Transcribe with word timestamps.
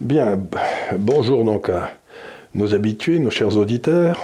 Bien, 0.00 0.38
bonjour 0.98 1.42
donc 1.44 1.70
à 1.70 1.90
nos 2.54 2.74
habitués, 2.74 3.18
nos 3.18 3.30
chers 3.30 3.56
auditeurs. 3.56 4.22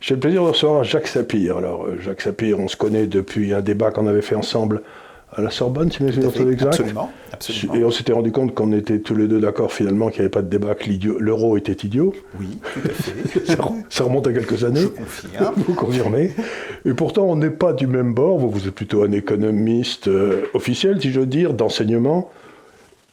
J'ai 0.00 0.14
le 0.14 0.20
plaisir 0.20 0.44
de 0.44 0.48
recevoir 0.50 0.84
Jacques 0.84 1.08
Sapir. 1.08 1.56
Alors, 1.56 1.86
euh, 1.86 1.98
Jacques 2.00 2.20
Sapir, 2.20 2.60
on 2.60 2.68
se 2.68 2.76
connaît 2.76 3.08
depuis 3.08 3.52
un 3.52 3.60
débat 3.60 3.90
qu'on 3.90 4.06
avait 4.06 4.22
fait 4.22 4.36
ensemble 4.36 4.82
à 5.32 5.42
la 5.42 5.50
Sorbonne, 5.50 5.90
si 5.90 6.04
mes 6.04 6.12
souvenirs 6.12 6.32
sont 6.32 6.48
exacts. 6.48 6.74
Absolument, 6.74 7.10
absolument. 7.32 7.74
Et 7.74 7.84
on 7.84 7.90
s'était 7.90 8.12
rendu 8.12 8.30
compte 8.30 8.54
qu'on 8.54 8.72
était 8.72 9.00
tous 9.00 9.16
les 9.16 9.26
deux 9.26 9.40
d'accord 9.40 9.72
finalement 9.72 10.10
qu'il 10.10 10.20
n'y 10.20 10.26
avait 10.26 10.30
pas 10.30 10.42
de 10.42 10.48
débat, 10.48 10.76
que 10.76 10.88
l'euro 11.18 11.56
était 11.56 11.72
idiot. 11.72 12.14
Oui, 12.38 12.58
tout 12.72 12.80
à 12.84 12.92
fait. 12.92 13.56
ça, 13.88 14.04
remonte 14.04 14.28
à 14.28 14.32
quelques 14.32 14.62
années. 14.62 14.80
Je 14.80 14.86
confirme. 14.86 15.54
Vous 15.66 15.74
confirmez. 15.74 16.30
Et 16.84 16.94
pourtant, 16.94 17.24
on 17.24 17.34
n'est 17.34 17.50
pas 17.50 17.72
du 17.72 17.88
même 17.88 18.14
bord. 18.14 18.38
Vous, 18.38 18.48
vous 18.48 18.68
êtes 18.68 18.74
plutôt 18.74 19.02
un 19.02 19.10
économiste 19.10 20.06
euh, 20.06 20.46
officiel, 20.54 21.00
si 21.00 21.10
je 21.10 21.18
veux 21.18 21.26
dire, 21.26 21.52
d'enseignement 21.52 22.30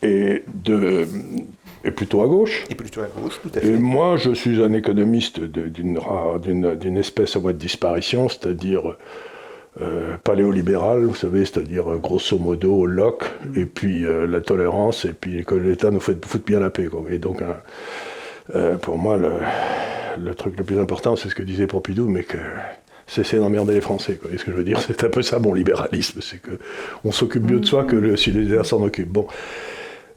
et 0.03 0.43
de, 0.63 1.07
et 1.87 1.91
plutôt 1.91 2.21
à 2.21 2.27
gauche. 2.27 2.65
Et 2.69 2.75
plutôt 2.75 3.01
à 3.01 3.07
gauche, 3.07 3.39
tout 3.41 3.49
à 3.55 3.61
fait. 3.61 3.67
Et 3.67 3.77
moi, 3.77 4.17
je 4.17 4.31
suis 4.31 4.61
un 4.61 4.73
économiste 4.73 5.39
d'une 5.39 6.97
espèce 6.97 7.35
à 7.35 7.39
voie 7.39 7.53
de 7.53 7.57
disparition, 7.57 8.27
c'est-à-dire 8.27 8.97
euh, 9.81 10.17
paléolibéral, 10.23 11.05
vous 11.05 11.15
savez, 11.15 11.45
c'est-à-dire 11.45 11.91
euh, 11.91 11.97
grosso 11.97 12.37
modo 12.37 12.85
Locke, 12.85 13.25
et 13.55 13.65
puis 13.65 14.05
euh, 14.05 14.27
la 14.27 14.41
tolérance, 14.41 15.05
et 15.05 15.13
puis 15.13 15.45
que 15.45 15.55
l'État 15.55 15.89
nous 15.89 16.01
fout, 16.01 16.45
bien 16.45 16.59
la 16.59 16.69
paix. 16.69 16.87
Quoi. 16.87 17.03
Et 17.09 17.19
donc, 17.19 17.41
pour 18.81 18.97
moi, 18.97 19.17
le, 20.17 20.35
truc 20.35 20.57
le 20.57 20.65
plus 20.65 20.79
important, 20.79 21.15
c'est 21.15 21.29
ce 21.29 21.35
que 21.35 21.43
disait 21.43 21.67
Pompidou, 21.67 22.09
mais 22.09 22.23
que 22.23 22.37
cesser 23.05 23.37
d'emmerder 23.37 23.75
les 23.75 23.81
Français. 23.81 24.15
Quoi. 24.15 24.31
Et 24.33 24.37
ce 24.37 24.43
que 24.43 24.51
je 24.51 24.57
veux 24.57 24.65
dire, 24.65 24.81
c'est 24.85 25.05
un 25.05 25.09
peu 25.09 25.21
ça 25.21 25.39
mon 25.39 25.53
libéralisme, 25.53 26.19
c'est 26.21 26.41
qu'on 26.41 27.11
s'occupe 27.13 27.49
mieux 27.49 27.61
de 27.61 27.65
soi 27.65 27.85
que 27.85 27.95
le, 27.95 28.17
si 28.17 28.31
les 28.31 28.61
s'en 28.65 28.83
occupent. 28.83 29.13
Bon. 29.13 29.27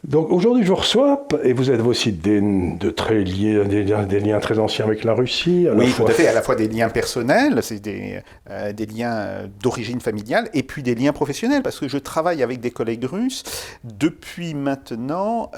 Donc 0.05 0.31
aujourd'hui, 0.31 0.65
je 0.65 0.69
vous 0.69 0.77
reçois, 0.77 1.29
et 1.43 1.53
vous 1.53 1.71
êtes 1.71 1.81
aussi 1.81 2.13
des, 2.13 2.41
de 2.41 2.91
très 2.91 3.23
liés, 3.23 3.63
des, 3.67 3.85
des, 3.85 4.21
liens 4.21 4.41
très 4.41 4.59
anciens 4.59 4.87
avec 4.87 5.05
la 5.05 5.13
Russie. 5.13 5.69
À 5.69 5.75
oui, 5.75 5.93
tout 5.95 6.07
à 6.07 6.11
fait, 6.11 6.27
à 6.27 6.33
la 6.33 6.41
fois 6.41 6.55
des 6.55 6.69
liens 6.69 6.89
personnels, 6.89 7.63
c'est 7.63 7.81
des, 7.81 8.21
euh, 8.49 8.73
des 8.73 8.87
liens 8.87 9.47
d'origine 9.63 10.01
familiale, 10.01 10.49
et 10.55 10.63
puis 10.63 10.83
des 10.83 10.95
liens 10.95 11.13
professionnels, 11.13 11.63
parce 11.63 11.79
que 11.79 11.87
je 11.87 11.99
travaille 11.99 12.43
avec 12.43 12.61
des 12.61 12.71
collègues 12.71 13.05
russes 13.05 13.43
depuis 13.85 14.55
maintenant 14.55 15.51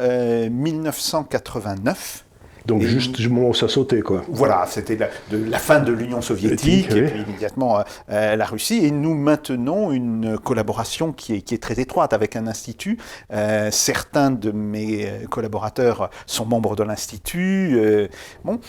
1989. 0.50 2.24
Donc 2.66 2.82
juste 2.82 3.16
du 3.16 3.28
moment 3.28 3.48
où 3.48 3.54
ça 3.54 3.68
sautait, 3.68 4.00
quoi. 4.00 4.22
Voilà, 4.28 4.66
c'était 4.68 4.96
la, 4.96 5.08
de 5.30 5.44
la 5.44 5.58
fin 5.58 5.80
de 5.80 5.92
l'Union 5.92 6.20
soviétique 6.20 6.90
et 6.92 7.06
puis 7.06 7.20
immédiatement 7.22 7.78
euh, 7.78 7.82
euh, 8.10 8.36
la 8.36 8.44
Russie. 8.44 8.84
Et 8.84 8.90
nous 8.90 9.14
maintenons 9.14 9.92
une 9.92 10.38
collaboration 10.38 11.12
qui 11.12 11.34
est, 11.34 11.42
qui 11.42 11.54
est 11.54 11.62
très 11.62 11.80
étroite 11.80 12.12
avec 12.12 12.36
un 12.36 12.46
institut. 12.46 12.98
Euh, 13.32 13.70
certains 13.70 14.30
de 14.30 14.52
mes 14.52 15.08
collaborateurs 15.30 16.10
sont 16.26 16.46
membres 16.46 16.76
de 16.76 16.82
l'institut. 16.82 17.78
bon, 18.44 18.60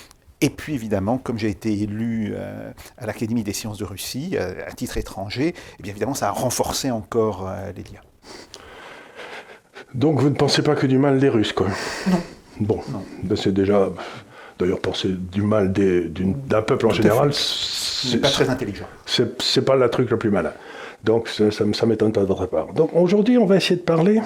et 0.41 0.49
puis 0.49 0.73
évidemment, 0.73 1.17
comme 1.17 1.37
j'ai 1.37 1.49
été 1.49 1.71
élu 1.81 2.35
à 2.97 3.05
l'Académie 3.05 3.43
des 3.43 3.53
sciences 3.53 3.77
de 3.77 3.85
Russie 3.85 4.35
à 4.37 4.71
titre 4.73 4.97
étranger, 4.97 5.49
et 5.49 5.55
eh 5.79 5.83
bien 5.83 5.91
évidemment 5.91 6.13
ça 6.13 6.27
a 6.27 6.31
renforcé 6.31 6.91
encore 6.91 7.49
les 7.75 7.83
liens. 7.83 8.01
Donc 9.93 10.19
vous 10.19 10.29
ne 10.29 10.35
pensez 10.35 10.63
pas 10.63 10.75
que 10.75 10.87
du 10.87 10.97
mal 10.97 11.19
des 11.19 11.29
Russes, 11.29 11.53
quoi 11.53 11.67
Non. 12.07 12.17
Bon, 12.59 12.79
ben, 13.23 13.35
c'est 13.35 13.53
déjà. 13.53 13.89
D'ailleurs, 14.59 14.79
penser 14.79 15.09
du 15.09 15.41
mal 15.41 15.73
d'un 15.73 16.61
peuple 16.61 16.87
en 16.87 16.91
général, 16.91 17.33
c'est 17.33 18.19
pas 18.19 18.29
très 18.29 18.49
intelligent. 18.49 18.85
C'est 19.05 19.65
pas 19.65 19.75
le 19.75 19.89
truc 19.89 20.09
le 20.11 20.17
plus 20.17 20.29
malin. 20.29 20.53
Donc, 21.03 21.27
ça, 21.27 21.51
ça, 21.51 21.85
m'étonne 21.85 22.13
pas 22.13 22.21
de 22.21 22.27
votre 22.27 22.45
part. 22.45 22.71
Donc, 22.73 22.91
aujourd'hui, 22.93 23.37
on 23.37 23.45
va 23.45 23.57
essayer 23.57 23.75
de 23.75 23.81
parler 23.81 24.21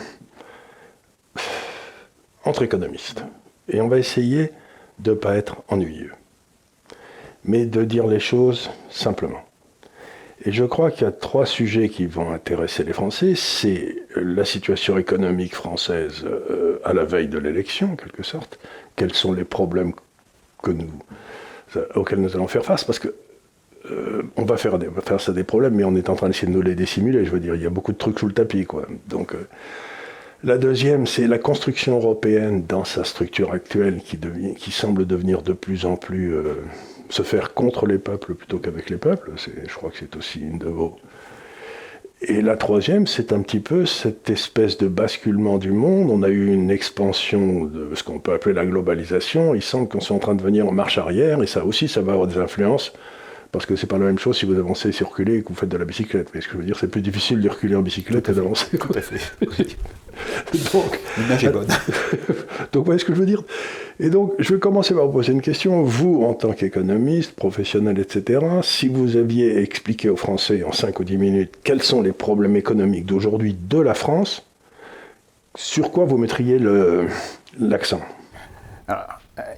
entre 2.44 2.64
économistes. 2.64 3.24
Et 3.70 3.82
on 3.82 3.88
va 3.88 3.98
essayer 3.98 4.52
de 5.00 5.12
ne 5.12 5.16
pas 5.16 5.36
être 5.36 5.58
ennuyeux, 5.68 6.14
mais 7.44 7.66
de 7.66 7.84
dire 7.84 8.08
les 8.08 8.20
choses 8.20 8.70
simplement. 8.90 9.47
Et 10.46 10.52
je 10.52 10.64
crois 10.64 10.92
qu'il 10.92 11.04
y 11.04 11.08
a 11.08 11.12
trois 11.12 11.46
sujets 11.46 11.90
qui 11.90 12.06
vont 12.06 12.32
intéresser 12.32 12.84
les 12.84 12.94
Français. 12.94 13.34
C'est 13.36 13.96
la 14.16 14.46
situation 14.46 14.98
économique 14.98 15.56
française 15.56 16.24
euh, 16.26 16.80
à 16.84 16.94
la 16.94 17.06
veille 17.06 17.28
de 17.28 17.40
l'élection, 17.40 17.94
en 17.94 17.96
quelque 17.96 18.24
sorte. 18.24 18.60
Quels 18.96 19.14
sont 19.14 19.34
les 19.34 19.44
problèmes 19.44 19.94
que 20.62 20.72
nous, 20.72 20.92
auxquels 21.96 22.22
nous 22.22 22.36
allons 22.36 22.48
faire 22.48 22.64
face? 22.64 22.84
Parce 22.84 23.00
que 23.00 23.16
euh, 23.90 24.24
on 24.36 24.44
va 24.44 24.58
faire, 24.58 24.78
des, 24.78 24.90
ça 25.18 25.32
des 25.32 25.44
problèmes, 25.44 25.74
mais 25.74 25.84
on 25.84 25.96
est 25.96 26.10
en 26.10 26.16
train 26.16 26.28
d'essayer 26.28 26.48
de 26.48 26.56
nous 26.56 26.62
les 26.62 26.76
dissimuler. 26.76 27.26
Je 27.26 27.32
veux 27.32 27.40
dire, 27.40 27.56
il 27.56 27.64
y 27.64 27.66
a 27.66 27.72
beaucoup 27.72 27.92
de 27.92 27.98
trucs 27.98 28.20
sous 28.20 28.28
le 28.28 28.34
tapis, 28.34 28.66
quoi. 28.66 28.86
Donc, 29.08 29.34
euh, 29.34 29.48
la 30.44 30.60
deuxième, 30.60 31.08
c'est 31.08 31.26
la 31.26 31.40
construction 31.40 31.96
européenne 31.96 32.64
dans 32.68 32.84
sa 32.84 33.04
structure 33.04 33.54
actuelle 33.54 34.02
qui, 34.04 34.18
devient, 34.18 34.54
qui 34.54 34.72
semble 34.72 35.08
devenir 35.08 35.42
de 35.42 35.54
plus 35.54 35.86
en 35.86 35.96
plus 35.96 36.36
se 37.10 37.24
faire 37.24 37.54
contre 37.54 37.86
les 37.86 37.98
peuples 37.98 38.36
plutôt 38.36 38.60
qu'avec 38.60 38.90
les 38.90 38.98
peuples. 38.98 39.32
Je 39.38 39.74
crois 39.74 39.90
que 39.90 39.98
c'est 39.98 40.16
aussi 40.16 40.42
une 40.42 40.58
de 40.58 40.68
vos. 40.68 40.98
Et 42.22 42.42
la 42.42 42.58
troisième, 42.58 43.06
c'est 43.06 43.32
un 43.32 43.42
petit 43.42 43.60
peu 43.60 43.86
cette 43.86 44.30
espèce 44.30 44.78
de 44.78 44.88
basculement 44.88 45.60
du 45.60 45.72
monde. 45.72 46.10
On 46.10 46.24
a 46.24 46.30
eu 46.30 46.52
une 46.52 46.72
expansion 46.72 47.66
de 47.66 47.94
ce 47.94 48.04
qu'on 48.04 48.20
peut 48.20 48.34
appeler 48.34 48.56
la 48.56 48.66
globalisation. 48.66 49.54
Il 49.54 49.62
semble 49.62 49.88
qu'on 49.88 50.00
soit 50.00 50.16
en 50.16 50.20
train 50.20 50.34
de 50.34 50.42
venir 50.42 50.68
en 50.68 50.72
marche 50.72 50.98
arrière, 50.98 51.44
et 51.44 51.48
ça 51.48 51.64
aussi, 51.64 51.88
ça 51.88 52.02
va 52.02 52.14
avoir 52.14 52.28
des 52.28 52.40
influences 52.40 52.94
parce 53.52 53.66
que 53.66 53.76
c'est 53.76 53.88
pas 53.88 53.98
la 53.98 54.06
même 54.06 54.20
chose 54.20 54.38
si 54.38 54.46
vous 54.46 54.58
avancez 54.58 54.90
et 54.90 55.04
reculez 55.04 55.38
et 55.38 55.42
que 55.42 55.50
vous 55.50 55.56
faites 55.56 55.70
de 55.70 55.78
la 55.78 55.86
bicyclette. 55.86 56.30
Mais 56.34 56.42
ce 56.42 56.48
que 56.48 56.54
je 56.54 56.58
veux 56.60 56.66
dire, 56.66 56.78
c'est 56.80 56.88
plus 56.88 57.02
difficile 57.02 57.42
de 57.42 57.50
reculer 57.50 57.76
en 57.76 57.82
bicyclette 57.82 58.30
et 58.30 58.34
d'avancer. 58.34 58.78
Tout 58.78 58.94
à 58.94 59.02
fait. 59.02 59.20
donc, 60.74 61.00
L'image 61.18 61.44
est 61.44 61.50
bonne. 61.50 61.68
donc, 61.68 62.76
vous 62.76 62.84
voyez 62.84 63.00
ce 63.00 63.06
que 63.06 63.14
je 63.14 63.20
veux 63.20 63.26
dire? 63.26 63.44
Et 64.00 64.10
donc, 64.10 64.34
je 64.40 64.54
vais 64.54 64.60
commencer 64.60 64.94
par 64.94 65.06
vous 65.06 65.12
poser 65.12 65.32
une 65.32 65.42
question. 65.42 65.82
Vous, 65.84 66.24
en 66.24 66.34
tant 66.34 66.54
qu'économiste, 66.54 67.34
professionnel, 67.34 68.00
etc., 68.00 68.46
si 68.64 68.88
vous 68.88 69.16
aviez 69.18 69.60
expliqué 69.60 70.10
aux 70.10 70.18
Français 70.18 70.64
en 70.64 70.72
5 70.72 71.00
ou 71.00 71.04
10 71.04 71.18
minutes 71.18 71.56
quels 71.64 71.84
sont 71.84 72.02
les 72.02 72.12
problèmes 72.12 72.56
économiques 72.56 73.06
d'aujourd'hui 73.06 73.56
de 73.60 73.80
la 73.80 73.94
France, 73.94 74.46
sur 75.56 75.92
quoi 75.92 76.06
vous 76.06 76.18
mettriez 76.18 76.60
l'accent? 77.60 78.02
Euh, 78.90 78.94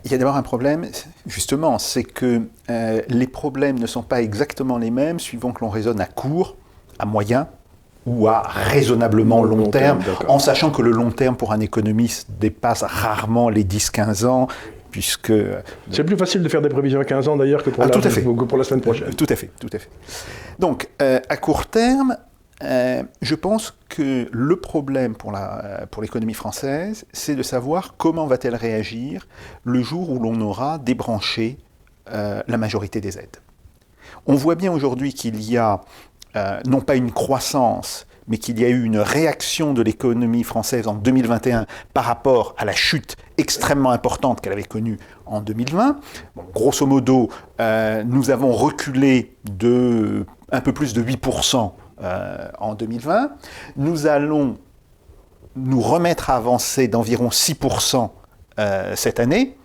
il 0.04 0.12
y 0.12 0.16
a 0.16 0.18
d'abord 0.18 0.36
un 0.36 0.42
problème, 0.42 0.86
justement, 1.26 1.80
c'est 1.80 2.04
que 2.04 2.42
euh, 2.70 3.02
les 3.08 3.28
problèmes 3.28 3.80
ne 3.80 3.88
sont 3.88 4.04
pas 4.04 4.22
exactement 4.22 4.78
les 4.78 4.92
mêmes 4.92 5.20
suivant 5.20 5.52
que 5.52 5.62
l'on 5.62 5.70
raisonne 5.70 6.02
à 6.02 6.06
court, 6.06 6.56
à 6.98 7.06
moyen 7.06 7.48
ou 8.06 8.28
à 8.28 8.42
raisonnablement 8.42 9.44
long, 9.44 9.70
terme, 9.70 10.00
en 10.28 10.40
sachant 10.40 10.72
que 10.72 10.82
le 10.82 10.92
long 10.92 11.12
terme 11.12 11.36
pour 11.36 11.52
un 11.52 11.60
économiste 11.60 12.28
dépasse 12.40 12.84
rarement 12.84 13.50
les 13.50 13.64
10-15 13.64 14.26
ans, 14.26 14.48
puisque... 14.90 15.34
C'est 15.92 16.04
plus 16.04 16.18
facile 16.18 16.42
de 16.42 16.50
faire 16.50 16.62
des 16.62 16.70
prévisions 16.70 17.00
à 17.00 17.06
15 17.06 17.28
ans 17.28 17.38
d'ailleurs 17.38 17.64
que, 17.64 17.70
pour, 17.70 17.84
ah, 17.84 17.88
la, 17.88 18.46
pour 18.46 18.58
la 18.58 18.64
semaine 18.64 18.82
prochaine. 18.82 19.14
Tout 19.14 19.28
à 19.30 19.36
fait, 19.36 19.52
tout 19.60 19.70
à 19.72 19.80
fait. 19.80 19.90
Donc, 20.58 20.90
euh, 21.02 21.20
à 21.30 21.38
court 21.38 21.68
terme, 21.68 22.18
euh, 22.64 23.04
je 23.22 23.36
pense 23.36 23.78
que 23.88 24.28
le 24.32 24.56
problème 24.58 25.16
pour, 25.16 25.32
la, 25.32 25.88
pour 25.92 26.02
l'économie 26.02 26.34
française, 26.34 27.06
c'est 27.14 27.36
de 27.36 27.44
savoir 27.44 27.96
comment 27.98 28.28
va-t-elle 28.28 28.56
réagir 28.56 29.28
le 29.64 29.82
jour 29.82 30.10
où 30.10 30.20
l'on 30.20 30.40
aura 30.42 30.78
débranché 30.78 31.58
euh, 32.12 32.42
la 32.48 32.58
majorité 32.58 33.00
des 33.02 33.18
aides. 33.18 33.38
On 34.26 34.36
voit 34.36 34.56
bien 34.56 34.72
aujourd'hui 34.72 35.14
qu'il 35.14 35.42
y 35.42 35.58
a 35.58 35.82
euh, 36.36 36.60
non 36.66 36.82
pas 36.82 36.96
une 36.96 37.12
croissance, 37.12 38.06
mais 38.28 38.38
qu'il 38.38 38.60
y 38.60 38.66
a 38.66 38.70
eu 38.70 38.84
une 38.84 39.00
réaction 39.00 39.74
de 39.74 39.82
l'économie 39.82 40.44
française 40.44 40.88
en 40.88 40.94
2021 40.94 41.66
par 41.94 42.04
rapport 42.04 42.56
à 42.58 42.66
la 42.66 42.74
chute 42.74 43.16
extrêmement 43.38 43.92
importante 43.92 44.42
qu'elle 44.42 44.54
avait 44.54 44.64
connue 44.64 45.00
en 45.26 45.42
2020. 45.42 46.00
grosso 46.54 46.86
modo, 46.86 47.30
nous 47.60 48.30
avons 48.30 48.52
reculé 48.52 49.36
de 49.46 50.28
un 50.52 50.62
peu 50.62 50.74
plus 50.74 50.94
de 50.94 51.04
8% 51.04 51.58
euh, 51.58 51.68
en 52.02 52.76
2020. 52.76 53.32
Nous 53.76 54.08
allons 54.08 54.58
nous 55.56 55.82
remettre 55.82 56.30
à 56.30 56.36
avancer 56.36 56.88
d'environ 56.88 57.30
6% 57.30 58.10
euh, 58.60 58.96
cette 58.96 59.20
année. 59.20 59.58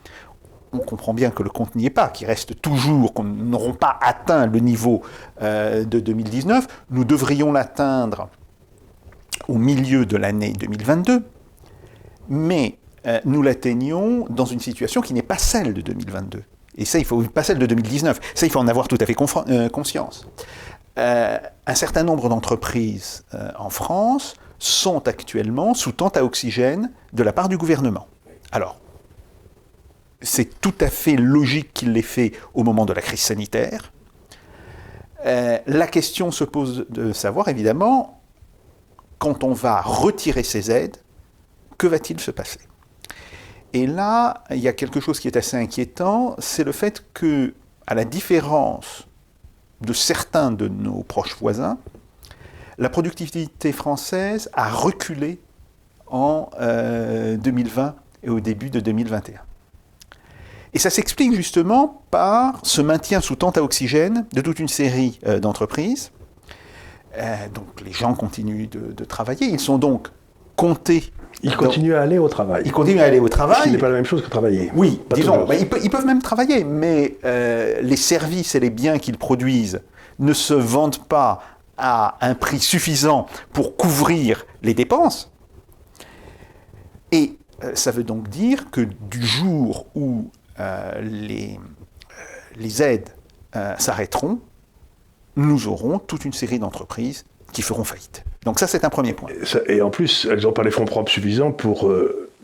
On 0.73 0.79
comprend 0.79 1.15
bien 1.15 1.31
que 1.31 1.43
le 1.43 1.51
compte 1.51 1.77
n'y 1.77 1.87
est 1.87 1.91
pas, 1.91 2.09
qu'il 2.09 2.27
reste 2.27 2.61
toujours, 2.61 3.15
qu'on 3.15 3.25
n'auront 3.25 3.75
pas 3.75 3.99
atteint 4.03 4.47
le 4.47 4.59
niveau 4.59 5.03
euh, 5.41 5.85
de 5.85 6.01
2019. 6.01 6.67
Nous 6.91 7.05
devrions 7.05 7.53
l'atteindre 7.53 8.29
au 9.47 9.55
milieu 9.55 10.05
de 10.07 10.17
l'année 10.17 10.53
2022, 10.53 11.23
mais 12.29 12.79
nous 13.27 13.43
l'atteignons 13.43 14.25
dans 14.31 14.47
une 14.47 14.61
situation 14.61 15.03
qui 15.03 15.13
n'est 15.13 15.21
pas 15.21 15.37
celle 15.37 15.75
de 15.75 15.83
2022. 15.83 16.43
Et 16.77 16.87
ça, 16.87 16.99
il 16.99 17.05
faut 17.05 17.21
pas 17.23 17.43
celle 17.43 17.59
de 17.59 17.67
2019. 17.67 18.19
Ça, 18.35 18.47
il 18.47 18.51
faut 18.51 18.59
en 18.59 18.67
avoir 18.67 18.89
tout 18.89 18.97
à 18.99 19.05
fait 19.05 19.15
conscience. 19.15 20.27
Euh, 20.97 21.39
un 21.67 21.75
certain 21.75 22.05
nombre 22.05 22.29
d'entreprises 22.29 23.25
euh, 23.35 23.51
en 23.59 23.71
France 23.71 24.35
sont 24.59 25.09
actuellement 25.09 25.75
sous 25.75 25.93
tente 25.93 26.17
à 26.17 26.25
oxygène 26.25 26.93
de 27.13 27.23
la 27.23 27.33
part 27.33 27.49
du 27.49 27.59
gouvernement. 27.59 28.07
Alors, 28.53 28.79
c'est 30.21 30.61
tout 30.61 30.75
à 30.81 30.89
fait 30.89 31.17
logique 31.17 31.73
qu'il 31.75 31.93
l'ait 31.93 32.03
fait 32.03 32.33
au 32.55 32.63
moment 32.63 32.87
de 32.87 32.93
la 32.93 33.03
crise 33.03 33.21
sanitaire. 33.21 33.93
Euh, 35.27 35.59
la 35.67 35.87
question 35.87 36.31
se 36.31 36.45
pose 36.45 36.87
de 36.91 37.13
savoir, 37.13 37.49
évidemment, 37.49 38.21
quand 39.19 39.43
on 39.43 39.53
va 39.53 39.81
retirer 39.81 40.43
ces 40.43 40.71
aides, 40.71 40.99
que 41.77 41.87
va-t-il 41.87 42.21
se 42.21 42.31
passer? 42.31 42.61
Et 43.73 43.87
là, 43.87 44.45
il 44.51 44.59
y 44.59 44.69
a 44.69 44.73
quelque 44.73 45.01
chose 45.01 45.19
qui 45.19 45.27
est 45.27 45.37
assez 45.37 45.57
inquiétant, 45.57 46.37
c'est 46.39 46.63
le 46.63 46.73
fait 46.73 47.05
que, 47.13 47.55
à 47.87 47.95
la 47.95 48.05
différence 48.05 49.09
de 49.85 49.93
certains 49.93 50.51
de 50.51 50.69
nos 50.69 51.03
proches 51.03 51.37
voisins, 51.39 51.79
la 52.79 52.89
productivité 52.89 53.73
française 53.73 54.51
a 54.53 54.69
reculé 54.69 55.41
en 56.07 56.51
2020 56.59 57.87
euh, 57.87 57.93
et 58.23 58.31
au 58.31 58.41
début 58.41 58.71
de 58.71 58.81
2021. 58.81 59.41
Et 60.75 60.79
ça 60.79 60.91
s'explique 60.91 61.35
justement 61.35 62.03
par 62.11 62.61
ce 62.65 62.83
maintien 62.83 63.21
sous 63.21 63.37
tente 63.37 63.57
à 63.57 63.63
oxygène 63.63 64.27
de 64.33 64.41
toute 64.41 64.59
une 64.59 64.69
série 64.69 65.21
euh, 65.27 65.39
d'entreprises. 65.39 66.11
Euh, 67.17 67.49
donc 67.55 67.81
les 67.85 67.93
gens 67.93 68.15
continuent 68.15 68.69
de, 68.69 69.05
travailler, 69.05 69.47
ils 69.47 69.61
sont 69.61 69.79
donc 69.79 70.09
comptés. 70.57 71.13
Ils 71.45 71.57
continuent 71.57 71.95
à 71.95 72.03
aller 72.03 72.19
au 72.19 72.29
travail. 72.29 72.63
Ils 72.65 72.73
continuent 72.73 73.01
à 73.01 73.05
aller 73.05 73.21
au 73.21 73.29
travail. 73.29 73.65
Ce 73.65 73.69
n'est 73.69 73.79
pas 73.79 73.89
la 73.89 73.95
même 73.95 74.05
chose 74.05 74.23
que 74.23 74.31
travailler. 74.31 74.73
Oui, 74.75 75.01
disons, 75.15 75.45
bah, 75.45 75.55
ils, 75.55 75.91
peuvent 75.91 76.07
même 76.07 76.23
travailler, 76.23 76.65
mais 76.65 77.19
les 77.83 77.97
services 77.97 78.55
et 78.55 78.61
les 78.61 78.71
biens 78.71 78.99
qu'ils 78.99 79.19
produisent 79.19 79.81
ne 80.19 80.33
se 80.33 80.55
vendent 80.55 81.05
pas 81.07 81.43
à 81.77 82.17
un 82.21 82.35
prix 82.35 82.61
suffisant 82.61 83.27
pour 83.53 83.77
couvrir 83.77 84.47
les 84.63 84.75
dépenses. 84.75 85.31
Et 87.13 87.37
euh, 87.63 87.75
ça 87.75 87.91
veut 87.91 88.05
donc 88.05 88.29
dire 88.29 88.71
que 88.71 88.81
du 88.81 89.25
jour 89.25 89.87
où 89.95 90.31
euh, 90.61 91.01
les, 91.01 91.59
euh, 91.59 92.23
les, 92.57 92.83
aides 92.83 93.11
s'arrêteront, 93.79 94.41
nous 95.37 95.69
aurons 95.69 96.01
toute 96.01 96.25
une 96.25 96.33
série 96.33 96.59
d'entreprises 96.59 97.25
qui 97.55 97.63
feront 97.63 97.85
faillite. 97.85 98.25
Donc 98.45 98.61
ça, 98.61 98.67
c'est 98.67 98.85
un 98.85 98.91
premier 98.91 99.15
point. 99.15 99.31
Et 99.67 99.81
en 99.81 99.89
plus, 99.89 100.27
elles 100.31 100.43
n'ont 100.43 100.53
pas 100.53 100.63
les 100.63 100.71
fonds 100.71 100.85
propres 100.85 101.11
suffisants 101.11 101.53
pour 101.53 101.91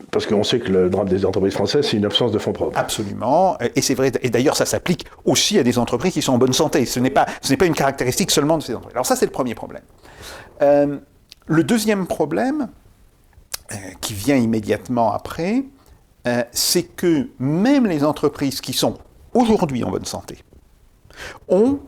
parce 0.09 0.25
qu'on 0.25 0.43
sait 0.43 0.59
que 0.59 0.69
le 0.71 0.89
drame 0.89 1.07
des 1.07 1.25
entreprises 1.25 1.53
françaises, 1.53 1.87
c'est 1.87 1.97
une 1.97 2.05
absence 2.05 2.31
de 2.31 2.39
fonds 2.39 2.53
propres. 2.53 2.77
Absolument. 2.77 3.57
Et 3.75 3.81
c'est 3.81 3.93
vrai. 3.93 4.11
Et 4.21 4.29
d'ailleurs, 4.29 4.57
ça 4.57 4.65
s'applique 4.65 5.05
aussi 5.25 5.59
à 5.59 5.63
des 5.63 5.77
entreprises 5.77 6.13
qui 6.13 6.21
sont 6.21 6.33
en 6.33 6.37
bonne 6.37 6.53
santé. 6.53 6.85
Ce 6.85 6.99
n'est 6.99 7.11
pas, 7.11 7.25
ce 7.41 7.51
n'est 7.51 7.57
pas 7.57 7.65
une 7.65 7.75
caractéristique 7.75 8.31
seulement 8.31 8.57
de 8.57 8.63
ces 8.63 8.73
entreprises. 8.73 8.95
Alors 8.95 9.05
ça, 9.05 9.15
c'est 9.15 9.25
le 9.25 9.31
premier 9.31 9.53
problème. 9.53 9.83
Euh, 10.61 10.97
le 11.47 11.63
deuxième 11.63 12.07
problème, 12.07 12.69
euh, 13.71 13.75
qui 14.01 14.13
vient 14.13 14.35
immédiatement 14.35 15.13
après, 15.13 15.63
euh, 16.27 16.43
c'est 16.51 16.83
que 16.83 17.29
même 17.39 17.87
les 17.87 18.03
entreprises 18.03 18.59
qui 18.59 18.73
sont 18.73 18.97
aujourd'hui 19.33 19.83
en 19.83 19.91
bonne 19.91 20.05
santé 20.05 20.39
ont, 21.47 21.79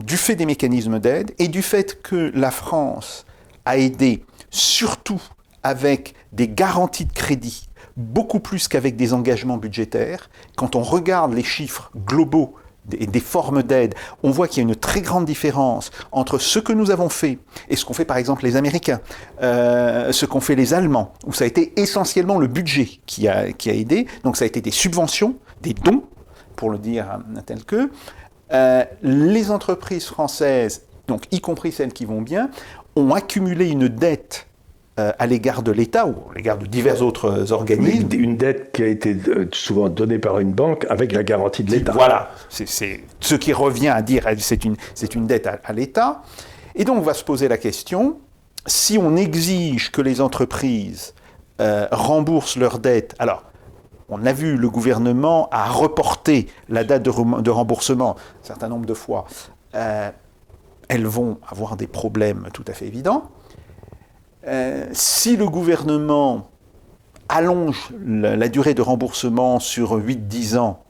du 0.00 0.16
fait 0.16 0.36
des 0.36 0.46
mécanismes 0.46 0.98
d'aide 0.98 1.32
et 1.38 1.48
du 1.48 1.62
fait 1.62 2.02
que 2.02 2.32
la 2.34 2.50
France 2.50 3.24
a 3.64 3.78
aidé 3.78 4.24
surtout 4.50 5.22
avec 5.62 6.14
des 6.32 6.48
garanties 6.48 7.06
de 7.06 7.12
crédit, 7.12 7.68
beaucoup 7.96 8.40
plus 8.40 8.68
qu'avec 8.68 8.96
des 8.96 9.12
engagements 9.14 9.56
budgétaires. 9.56 10.28
Quand 10.56 10.76
on 10.76 10.82
regarde 10.82 11.32
les 11.32 11.42
chiffres 11.42 11.90
globaux 11.96 12.54
des, 12.84 13.06
des 13.06 13.20
formes 13.20 13.62
d'aide, 13.62 13.94
on 14.22 14.30
voit 14.30 14.46
qu'il 14.46 14.62
y 14.62 14.66
a 14.66 14.68
une 14.68 14.76
très 14.76 15.00
grande 15.00 15.24
différence 15.24 15.90
entre 16.12 16.38
ce 16.38 16.58
que 16.58 16.72
nous 16.72 16.90
avons 16.90 17.08
fait 17.08 17.38
et 17.70 17.76
ce 17.76 17.84
qu'ont 17.84 17.94
fait 17.94 18.04
par 18.04 18.18
exemple 18.18 18.44
les 18.44 18.56
Américains, 18.56 19.00
euh, 19.42 20.12
ce 20.12 20.26
qu'ont 20.26 20.40
fait 20.40 20.54
les 20.54 20.74
Allemands, 20.74 21.14
où 21.26 21.32
ça 21.32 21.44
a 21.44 21.46
été 21.46 21.72
essentiellement 21.80 22.38
le 22.38 22.46
budget 22.46 23.00
qui 23.06 23.26
a, 23.26 23.52
qui 23.52 23.70
a 23.70 23.74
aidé, 23.74 24.06
donc 24.22 24.36
ça 24.36 24.44
a 24.44 24.46
été 24.46 24.60
des 24.60 24.70
subventions, 24.70 25.36
des 25.62 25.72
dons, 25.72 26.04
pour 26.56 26.70
le 26.70 26.78
dire 26.78 27.18
tel 27.46 27.64
que. 27.64 27.90
Euh, 28.52 28.84
les 29.02 29.50
entreprises 29.50 30.06
françaises, 30.06 30.82
donc 31.08 31.24
y 31.32 31.40
compris 31.40 31.72
celles 31.72 31.92
qui 31.92 32.04
vont 32.04 32.22
bien, 32.22 32.50
ont 32.96 33.12
accumulé 33.12 33.68
une 33.68 33.88
dette 33.88 34.46
euh, 35.00 35.10
à 35.18 35.26
l'égard 35.26 35.64
de 35.64 35.72
l'État 35.72 36.06
ou 36.06 36.14
à 36.30 36.34
l'égard 36.36 36.56
de 36.56 36.66
divers 36.66 37.02
autres 37.02 37.50
organismes. 37.50 38.06
Une 38.12 38.36
dette 38.36 38.70
qui 38.70 38.84
a 38.84 38.86
été 38.86 39.16
euh, 39.26 39.48
souvent 39.50 39.88
donnée 39.88 40.20
par 40.20 40.38
une 40.38 40.52
banque 40.52 40.86
avec 40.88 41.10
la 41.10 41.24
garantie 41.24 41.64
de 41.64 41.72
l'État. 41.72 41.90
Voilà, 41.90 42.30
c'est 42.48 43.00
ce 43.18 43.34
qui 43.34 43.52
revient 43.52 43.88
à 43.88 44.02
dire 44.02 44.24
c'est 44.38 44.64
une, 44.64 44.76
une 45.16 45.26
dette 45.26 45.48
à, 45.48 45.72
l'État. 45.72 46.22
Et 46.76 46.84
donc 46.84 46.98
on 46.98 47.00
va 47.00 47.14
se 47.14 47.24
poser 47.24 47.48
la 47.48 47.58
question, 47.58 48.18
si 48.66 48.96
on 48.96 49.16
exige 49.16 49.90
que 49.90 50.00
les 50.00 50.20
entreprises 50.20 51.14
euh, 51.60 51.88
remboursent 51.90 52.56
leurs 52.56 52.78
dettes, 52.78 53.16
alors 53.18 53.42
on 54.08 54.24
a 54.26 54.32
vu 54.32 54.56
le 54.56 54.68
gouvernement 54.68 55.48
a 55.50 55.66
reporté 55.66 56.48
la 56.68 56.84
date 56.84 57.02
de, 57.02 57.50
remboursement 57.50 58.16
un 58.16 58.46
certain 58.46 58.68
nombre 58.68 58.86
de 58.86 58.94
fois. 58.94 59.26
elles 59.72 61.06
vont 61.06 61.38
avoir 61.48 61.76
des 61.76 61.86
problèmes 61.86 62.48
tout 62.52 62.64
à 62.68 62.72
fait 62.72 62.86
évidents. 62.86 63.30
Euh, 64.46 64.86
si 64.92 65.36
le 65.36 65.48
gouvernement 65.48 66.50
allonge 67.28 67.90
la, 68.04 68.48
durée 68.48 68.74
de 68.74 68.82
remboursement 68.82 69.58
sur 69.58 69.98
8-10 69.98 70.58
ans, 70.58 70.82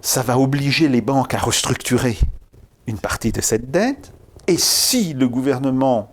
ça 0.00 0.22
va 0.22 0.38
obliger 0.38 0.88
les 0.88 1.00
banques 1.00 1.34
à 1.34 1.38
restructurer 1.38 2.18
une 2.86 2.98
partie 2.98 3.32
de 3.32 3.40
cette 3.40 3.70
dette. 3.70 4.12
Et 4.46 4.58
si 4.58 5.14
le 5.14 5.28
gouvernement 5.28 6.12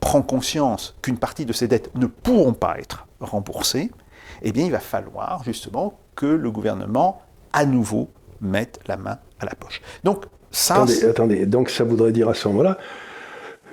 prend 0.00 0.20
conscience 0.20 0.96
qu'une 1.00 1.16
partie 1.16 1.46
de 1.46 1.52
ces 1.52 1.68
dettes 1.68 1.94
ne 1.94 2.06
pourront 2.06 2.52
pas 2.52 2.78
être 2.78 3.06
remboursées, 3.20 3.92
eh 4.42 4.52
bien 4.52 4.64
il 4.64 4.72
va 4.72 4.80
falloir 4.80 5.42
justement 5.44 5.98
que 6.14 6.26
le 6.26 6.50
gouvernement 6.50 7.22
à 7.52 7.64
nouveau 7.64 8.10
mette 8.40 8.80
la 8.86 8.96
main 8.96 9.18
à 9.40 9.46
la 9.46 9.54
poche. 9.54 9.80
Donc 10.04 10.24
ça... 10.50 10.74
Attendez, 10.74 11.04
attendez. 11.04 11.46
donc 11.46 11.70
ça 11.70 11.84
voudrait 11.84 12.12
dire 12.12 12.28
à 12.28 12.34
ce 12.34 12.48
moment-là 12.48 12.78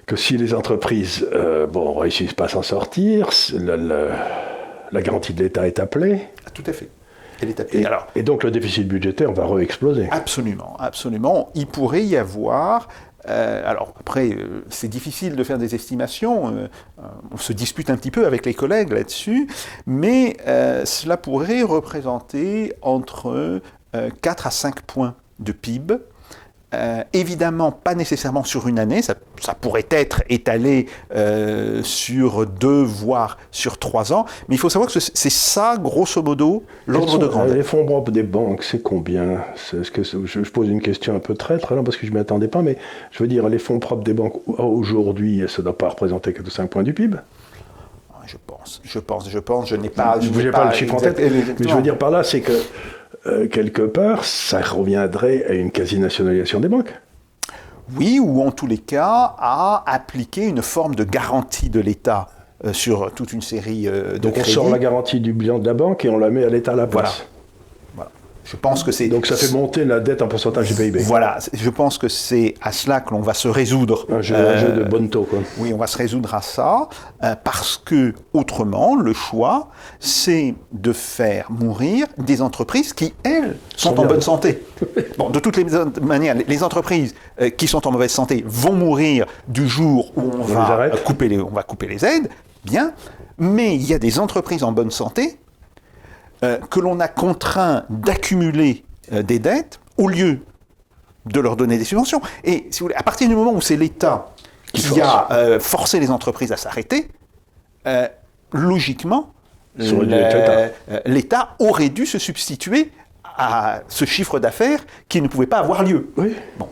que 0.05 0.15
si 0.15 0.37
les 0.37 0.53
entreprises 0.53 1.27
euh, 1.33 1.67
bon, 1.67 1.93
réussissent 1.93 2.33
pas 2.33 2.45
à 2.45 2.47
s'en 2.47 2.63
sortir, 2.63 3.29
la, 3.53 5.01
garantie 5.01 5.33
de 5.33 5.43
l'État 5.43 5.67
est 5.67 5.79
appelée. 5.79 6.21
Ah, 6.47 6.49
tout 6.49 6.63
à 6.65 6.73
fait. 6.73 6.89
Elle 7.41 7.49
est 7.49 7.59
appelée. 7.59 7.81
Et, 7.81 7.85
Alors, 7.85 8.07
et 8.15 8.23
donc 8.23 8.43
le 8.43 8.49
déficit 8.49 8.87
budgétaire 8.87 9.31
va 9.33 9.45
re-exploser. 9.45 10.07
Absolument, 10.09 10.75
absolument. 10.79 11.51
Il 11.53 11.67
pourrait 11.67 12.03
y 12.03 12.17
avoir 12.17 12.87
euh, 13.27 13.61
alors 13.65 13.93
après, 13.99 14.29
euh, 14.29 14.63
c'est 14.69 14.87
difficile 14.87 15.35
de 15.35 15.43
faire 15.43 15.57
des 15.57 15.75
estimations, 15.75 16.69
on 17.31 17.37
se 17.37 17.53
dispute 17.53 17.89
un 17.89 17.97
petit 17.97 18.11
peu 18.11 18.25
avec 18.25 18.45
les 18.45 18.53
collègues 18.53 18.91
là-dessus, 18.91 19.47
mais 19.85 20.37
cela 20.85 21.17
pourrait 21.17 21.63
représenter 21.63 22.73
entre 22.81 23.61
4 24.21 24.47
à 24.47 24.51
5 24.51 24.81
points 24.81 25.15
de 25.39 25.51
PIB 25.51 25.95
euh, 26.73 27.03
évidemment, 27.13 27.71
pas 27.71 27.95
nécessairement 27.95 28.43
sur 28.43 28.67
une 28.67 28.77
année, 28.77 29.01
ça, 29.01 29.15
pourrait 29.59 29.87
être 29.89 30.21
étalé 30.29 30.85
euh, 31.15 31.81
sur 31.81 32.45
deux, 32.45 32.83
voire 32.83 33.37
sur 33.49 33.79
trois 33.79 34.13
ans, 34.13 34.25
mais 34.47 34.55
il 34.55 34.59
faut 34.59 34.69
savoir 34.69 34.91
que 34.91 34.99
c'est 34.99 35.29
ça, 35.31 35.77
grosso 35.81 36.21
modo, 36.21 36.63
l'ordre 36.85 37.17
de 37.17 37.27
grandeur. 37.27 37.55
Les 37.55 37.63
fonds 37.63 37.85
propres 37.85 38.11
des 38.11 38.23
banques, 38.23 38.63
c'est 38.63 38.83
combien? 38.83 39.41
-ce 39.55 39.89
que 39.89 40.03
je, 40.03 40.49
pose 40.51 40.69
une 40.69 40.81
question 40.81 41.15
un 41.15 41.19
peu 41.19 41.33
traître, 41.33 41.73
là, 41.73 41.81
parce 41.83 41.97
que 41.97 42.05
je 42.05 42.11
ne 42.11 42.17
m'y 42.17 42.21
attendais 42.21 42.47
pas, 42.47 42.61
mais 42.61 42.77
je 43.11 43.23
veux 43.23 43.27
dire, 43.27 43.49
les 43.49 43.59
fonds 43.59 43.79
propres 43.79 44.03
des 44.03 44.13
banques, 44.13 44.39
aujourd'hui, 44.47 45.43
ça 45.47 45.61
ne 45.61 45.63
doit 45.63 45.77
pas 45.77 45.89
représenter 45.89 46.33
que 46.33 46.47
5 46.47 46.69
points 46.69 46.83
du 46.83 46.93
PIB 46.93 47.17
je 48.29 48.37
pense, 48.45 48.79
je 48.83 48.99
pense, 48.99 49.27
je 49.27 49.39
pense, 49.39 49.69
je 49.69 49.75
n'ai 49.75 49.89
pas... 49.89 50.19
Je 50.21 50.29
n'ai 50.29 50.51
pas, 50.51 50.65
le 50.65 50.75
chiffre 50.75 50.93
en 50.93 50.97
tête, 50.97 51.17
mais 51.19 51.67
je 51.67 51.73
veux 51.73 51.81
dire 51.81 51.97
par 51.97 52.11
là, 52.11 52.23
c'est 52.23 52.41
que 52.41 52.53
euh, 53.25 53.47
quelque 53.47 53.81
part, 53.81 54.23
ça 54.23 54.61
reviendrait 54.61 55.45
à 55.45 55.53
une 55.53 55.71
quasi-nationalisation 55.71 56.59
des 56.59 56.69
banques. 56.69 56.93
Oui, 57.97 58.19
ou 58.19 58.41
en 58.41 58.51
tous 58.51 58.67
les 58.67 58.77
cas, 58.77 59.35
à 59.37 59.83
appliquer 59.87 60.45
une 60.45 60.61
forme 60.61 60.95
de 60.95 61.03
garantie 61.03 61.69
de 61.69 61.79
l'État 61.79 62.27
euh, 62.65 62.73
sur 62.73 63.11
toute 63.13 63.33
une 63.33 63.41
série 63.41 63.87
euh, 63.87 64.13
de 64.13 64.17
Donc 64.19 64.35
on 64.37 64.43
sort 64.43 64.69
la 64.69 64.79
garantie 64.79 65.19
du 65.19 65.33
bilan 65.33 65.59
de 65.59 65.65
la 65.65 65.73
banque 65.73 66.05
et 66.05 66.09
on 66.09 66.17
la 66.17 66.29
met 66.29 66.43
à 66.43 66.49
l'État 66.49 66.73
à 66.73 66.75
la 66.75 66.87
place. 66.87 67.25
Je 68.49 68.55
pense 68.55 68.83
que 68.83 68.91
c'est. 68.91 69.07
Donc 69.09 69.27
ça 69.27 69.35
fait 69.35 69.51
monter 69.51 69.85
la 69.85 69.99
dette 69.99 70.23
en 70.23 70.27
pourcentage 70.27 70.69
du 70.69 70.73
PIB. 70.73 70.99
Voilà, 71.01 71.37
je 71.53 71.69
pense 71.69 71.99
que 71.99 72.07
c'est 72.07 72.55
à 72.61 72.71
cela 72.71 72.99
que 72.99 73.11
l'on 73.11 73.19
va 73.19 73.35
se 73.35 73.47
résoudre. 73.47 74.07
Un 74.09 74.21
jeu, 74.21 74.35
de 74.35 74.83
bonne 74.83 75.09
taux, 75.09 75.23
quoi. 75.23 75.39
Oui, 75.59 75.71
on 75.71 75.77
va 75.77 75.85
se 75.85 75.97
résoudre 75.97 76.33
à 76.33 76.41
ça, 76.41 76.89
parce 77.43 77.77
que 77.77 78.13
autrement, 78.33 78.95
le 78.95 79.13
choix, 79.13 79.69
c'est 79.99 80.55
de 80.71 80.93
faire 80.93 81.51
mourir 81.51 82.07
des 82.17 82.41
entreprises 82.41 82.93
qui, 82.93 83.13
elles, 83.23 83.57
sont, 83.75 83.99
en 83.99 84.05
bonne 84.05 84.21
santé. 84.21 84.63
bon, 85.17 85.29
de 85.29 85.39
toutes 85.39 85.57
les 85.57 85.65
manières, 86.01 86.35
les 86.47 86.63
entreprises 86.63 87.13
euh, 87.41 87.49
qui 87.49 87.67
sont 87.67 87.87
en 87.87 87.91
mauvaise 87.91 88.11
santé 88.11 88.43
vont 88.47 88.73
mourir 88.73 89.25
du 89.47 89.67
jour 89.67 90.11
où 90.15 90.31
on, 90.39 90.43
va, 90.43 90.89
couper 91.05 91.27
les, 91.27 91.39
on 91.39 91.49
va 91.49 91.61
couper 91.61 91.87
les 91.87 92.03
aides, 92.03 92.29
bien, 92.63 92.93
mais 93.37 93.75
il 93.75 93.83
y 93.83 93.93
a 93.93 93.99
des 93.99 94.17
entreprises 94.17 94.63
en 94.63 94.71
bonne 94.71 94.91
santé 94.91 95.37
euh, 96.41 96.57
que 96.57 96.79
l'on 96.79 97.01
a 97.01 97.09
contraint 97.09 97.83
d'accumuler 97.89 98.85
euh, 99.11 99.23
des 99.23 99.39
dettes 99.39 99.81
au 99.97 100.07
lieu 100.07 100.39
de 101.25 101.39
leur 101.41 101.57
donner 101.57 101.77
des 101.77 101.83
subventions. 101.83 102.21
Et 102.45 102.67
si 102.71 102.79
vous 102.79 102.85
voulez, 102.85 102.95
à 102.95 103.03
partir 103.03 103.27
du 103.27 103.35
moment 103.35 103.51
où 103.51 103.59
c'est 103.59 103.75
l'État 103.75 104.29
qui, 104.71 105.01
a 105.01 105.27
euh, 105.31 105.59
forcé 105.59 105.99
les 105.99 106.09
entreprises 106.11 106.53
à 106.53 106.57
s'arrêter, 106.57 107.09
logiquement, 108.53 109.33
l'État 109.75 111.55
aurait 111.59 111.89
dû 111.89 112.05
se 112.05 112.19
substituer 112.19 112.91
à 113.23 113.81
ce 113.89 114.05
chiffre 114.05 114.39
d'affaires 114.39 114.85
qui 115.09 115.21
ne 115.21 115.27
pouvait 115.27 115.47
pas 115.47 115.57
avoir 115.57 115.83
lieu. 115.83 116.13
Bon. 116.57 116.69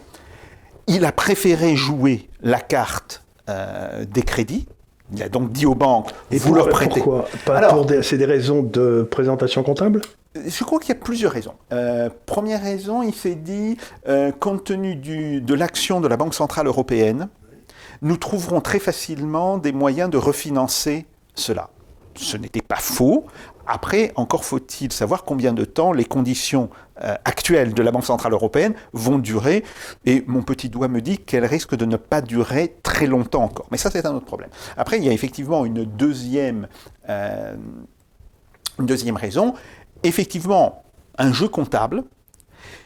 Il 0.85 1.03
a 1.05 1.11
préféré 1.11 1.75
jouer 1.75 2.29
la 2.41 2.59
carte 2.59 3.23
des 3.47 4.21
crédits, 4.21 4.67
Il 5.13 5.23
a 5.23 5.29
donc 5.29 5.51
dit 5.51 5.65
aux 5.65 5.75
banques, 5.75 6.11
Et 6.31 6.37
vous 6.37 6.53
leur 6.53 6.67
prêtez. 6.69 6.99
Pourquoi 7.01 7.25
Pas 7.45 7.57
Alors- 7.57 7.73
pour 7.73 7.85
des, 7.85 8.03
C'est 8.03 8.17
des 8.17 8.25
raisons 8.25 8.61
de 8.61 9.07
présentation 9.09 9.63
comptable? 9.63 10.01
Je 10.35 10.63
crois 10.63 10.79
qu'il 10.79 10.89
y 10.89 10.97
a 10.97 11.01
plusieurs 11.01 11.31
raisons. 11.31 11.53
Euh, 11.71 12.09
première 12.25 12.61
raison, 12.61 13.01
il 13.03 13.13
s'est 13.13 13.35
dit, 13.35 13.77
euh, 14.07 14.31
compte 14.31 14.65
tenu 14.65 14.95
du- 14.95 15.41
de 15.41 15.53
l'action 15.55 16.01
de 16.01 16.07
la 16.07 16.17
Banque 16.17 16.33
Centrale 16.33 16.67
Européenne, 16.67 17.29
nous 18.01 18.17
trouverons 18.17 18.61
très 18.61 18.79
facilement 18.79 19.57
des 19.57 19.71
moyens 19.71 20.09
de 20.09 20.17
refinancer 20.17 21.05
cela. 21.35 21.69
Ce 22.15 22.35
n'était 22.37 22.61
pas 22.61 22.75
faux. 22.75 23.25
Après, 23.67 24.13
encore 24.15 24.45
faut-il 24.45 24.93
savoir 24.93 25.25
combien 25.25 25.51
de 25.51 25.65
temps 25.65 25.91
les 25.91 26.05
conditions 26.05 26.69
euh, 27.03 27.15
actuelles 27.25 27.73
de 27.73 27.83
la 27.83 27.91
Banque 27.91 28.05
Centrale 28.05 28.31
Européenne 28.31 28.73
vont 28.93 29.19
durer. 29.19 29.65
Et 30.05 30.23
mon 30.25 30.41
petit 30.41 30.69
doigt 30.69 30.87
me 30.87 31.01
dit 31.01 31.17
qu'elles 31.17 31.45
risquent 31.45 31.75
de 31.75 31.85
ne 31.85 31.97
pas 31.97 32.21
durer 32.21 32.77
très 32.81 33.07
longtemps 33.07 33.43
encore. 33.43 33.67
Mais 33.69 33.77
ça, 33.77 33.91
c'est 33.91 34.05
un 34.05 34.15
autre 34.15 34.25
problème. 34.25 34.49
Après, 34.77 34.97
il 34.97 35.03
y 35.03 35.09
a 35.09 35.11
effectivement 35.11 35.65
une 35.65 35.83
deuxième, 35.83 36.69
euh, 37.09 37.55
une 38.79 38.85
deuxième 38.85 39.17
raison. 39.17 39.53
Effectivement, 40.03 40.83
un 41.17 41.33
jeu 41.33 41.49
comptable 41.49 42.05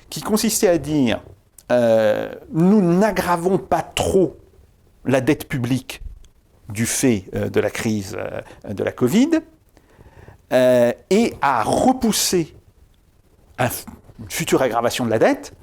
qui 0.09 0.21
consistait 0.21 0.67
à 0.67 0.79
dire 0.79 1.21
euh, 1.71 2.33
nous 2.51 2.81
n'aggravons 2.81 3.59
pas 3.59 3.83
trop 3.83 4.35
la 5.05 5.21
dette 5.21 5.47
publique 5.47 6.01
du 6.69 6.85
fait 6.85 7.25
de 7.33 7.59
la 7.59 7.69
crise 7.69 8.17
de 8.67 8.83
la 8.83 8.91
Covid 8.91 9.41
euh, 10.51 10.91
et 11.09 11.33
à 11.41 11.63
repousser 11.63 12.55
un 13.57 13.67
une 14.19 14.29
future 14.29 14.61
aggravation 14.61 15.05
de 15.05 15.09
la 15.09 15.17
dette 15.19 15.53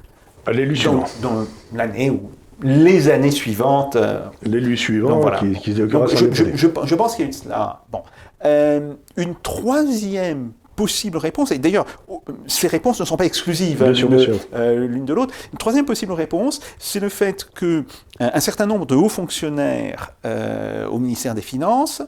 L'élu 0.50 0.74
dans, 0.74 1.06
suivant. 1.06 1.06
dans 1.22 1.46
l'année 1.74 2.10
ou 2.10 2.30
les 2.62 3.08
années 3.08 3.30
suivantes. 3.30 3.94
euh, 3.94 4.24
L'élu 4.42 4.76
suivant 4.76 5.10
donc 5.10 5.22
voilà. 5.22 5.38
qui, 5.38 5.52
qui 5.52 5.72
se 5.74 5.76
je, 5.88 6.16
je- 6.16 6.24
député. 6.24 6.52
je- 6.56 6.86
je 6.86 6.94
pense 6.96 7.14
qu'il 7.14 7.26
y 7.26 7.28
a 7.28 7.30
une. 7.30 7.54
Bon. 7.92 8.02
Euh, 8.44 8.94
une 9.16 9.34
troisième 9.36 10.50
possible 10.82 11.18
réponse, 11.18 11.50
et 11.50 11.58
d'ailleurs, 11.58 11.86
oh, 12.08 12.22
ces 12.46 12.68
réponses 12.68 13.00
ne 13.00 13.04
sont 13.10 13.18
pas 13.22 13.28
exclusives 13.32 13.82
hein, 13.82 13.92
l'une 13.92 14.38
euh, 14.54 14.86
l'une 14.86 15.04
de 15.10 15.14
l'autre. 15.16 15.34
Une 15.52 15.58
troisième 15.58 15.86
possible 15.92 16.12
réponse, 16.12 16.60
c'est 16.78 17.00
le 17.00 17.08
fait 17.08 17.38
que 17.58 17.84
euh, 18.20 18.30
un 18.38 18.42
certain 18.48 18.66
nombre 18.66 18.86
de 18.86 18.94
hauts 18.94 19.14
fonctionnaires 19.20 20.02
euh, 20.24 20.86
au 20.94 20.98
ministère 20.98 21.34
des 21.34 21.46
Finances 21.54 22.00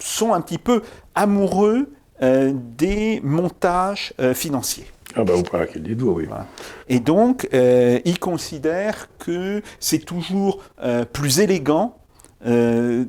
sont 0.00 0.32
un 0.32 0.40
petit 0.40 0.62
peu 0.68 0.82
amoureux 1.14 1.90
des 2.20 3.20
montages 3.22 4.14
financiers. 4.34 4.86
Ah 5.16 5.22
bah 5.24 5.34
vous 5.34 5.42
parlez 5.42 5.68
dit 5.76 5.94
vous, 5.94 6.10
oui. 6.10 6.24
Voilà. 6.26 6.46
Et 6.88 6.98
donc, 6.98 7.48
euh, 7.54 8.00
ils 8.04 8.18
considèrent 8.18 9.08
que 9.18 9.62
c'est 9.78 10.04
toujours 10.04 10.58
euh, 10.82 11.04
plus 11.04 11.40
élégant 11.40 11.96
euh, 12.46 13.04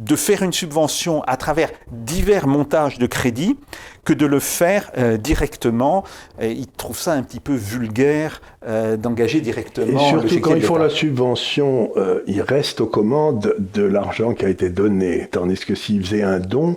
de 0.00 0.16
faire 0.16 0.42
une 0.42 0.52
subvention 0.52 1.22
à 1.24 1.36
travers 1.36 1.70
divers 1.92 2.46
montages 2.46 2.98
de 2.98 3.06
crédit 3.06 3.56
que 4.04 4.14
de 4.14 4.24
le 4.24 4.40
faire 4.40 4.90
euh, 4.96 5.18
directement. 5.18 6.04
Et 6.40 6.52
ils 6.52 6.66
trouvent 6.66 6.98
ça 6.98 7.12
un 7.12 7.22
petit 7.22 7.38
peu 7.38 7.54
vulgaire 7.54 8.40
euh, 8.66 8.96
d'engager 8.96 9.38
Et 9.38 9.42
directement. 9.42 10.12
le 10.14 10.20
surtout 10.28 10.40
quand 10.40 10.54
ils 10.54 10.62
font 10.62 10.76
la 10.76 10.88
subvention, 10.88 11.90
euh, 11.96 12.22
il 12.26 12.40
reste 12.40 12.80
aux 12.80 12.86
commandes 12.86 13.54
de 13.58 13.82
l'argent 13.82 14.32
qui 14.32 14.46
a 14.46 14.48
été 14.48 14.70
donné. 14.70 15.28
Tandis 15.30 15.58
que 15.58 15.74
s'ils 15.74 16.04
faisaient 16.04 16.22
un 16.22 16.40
don, 16.40 16.76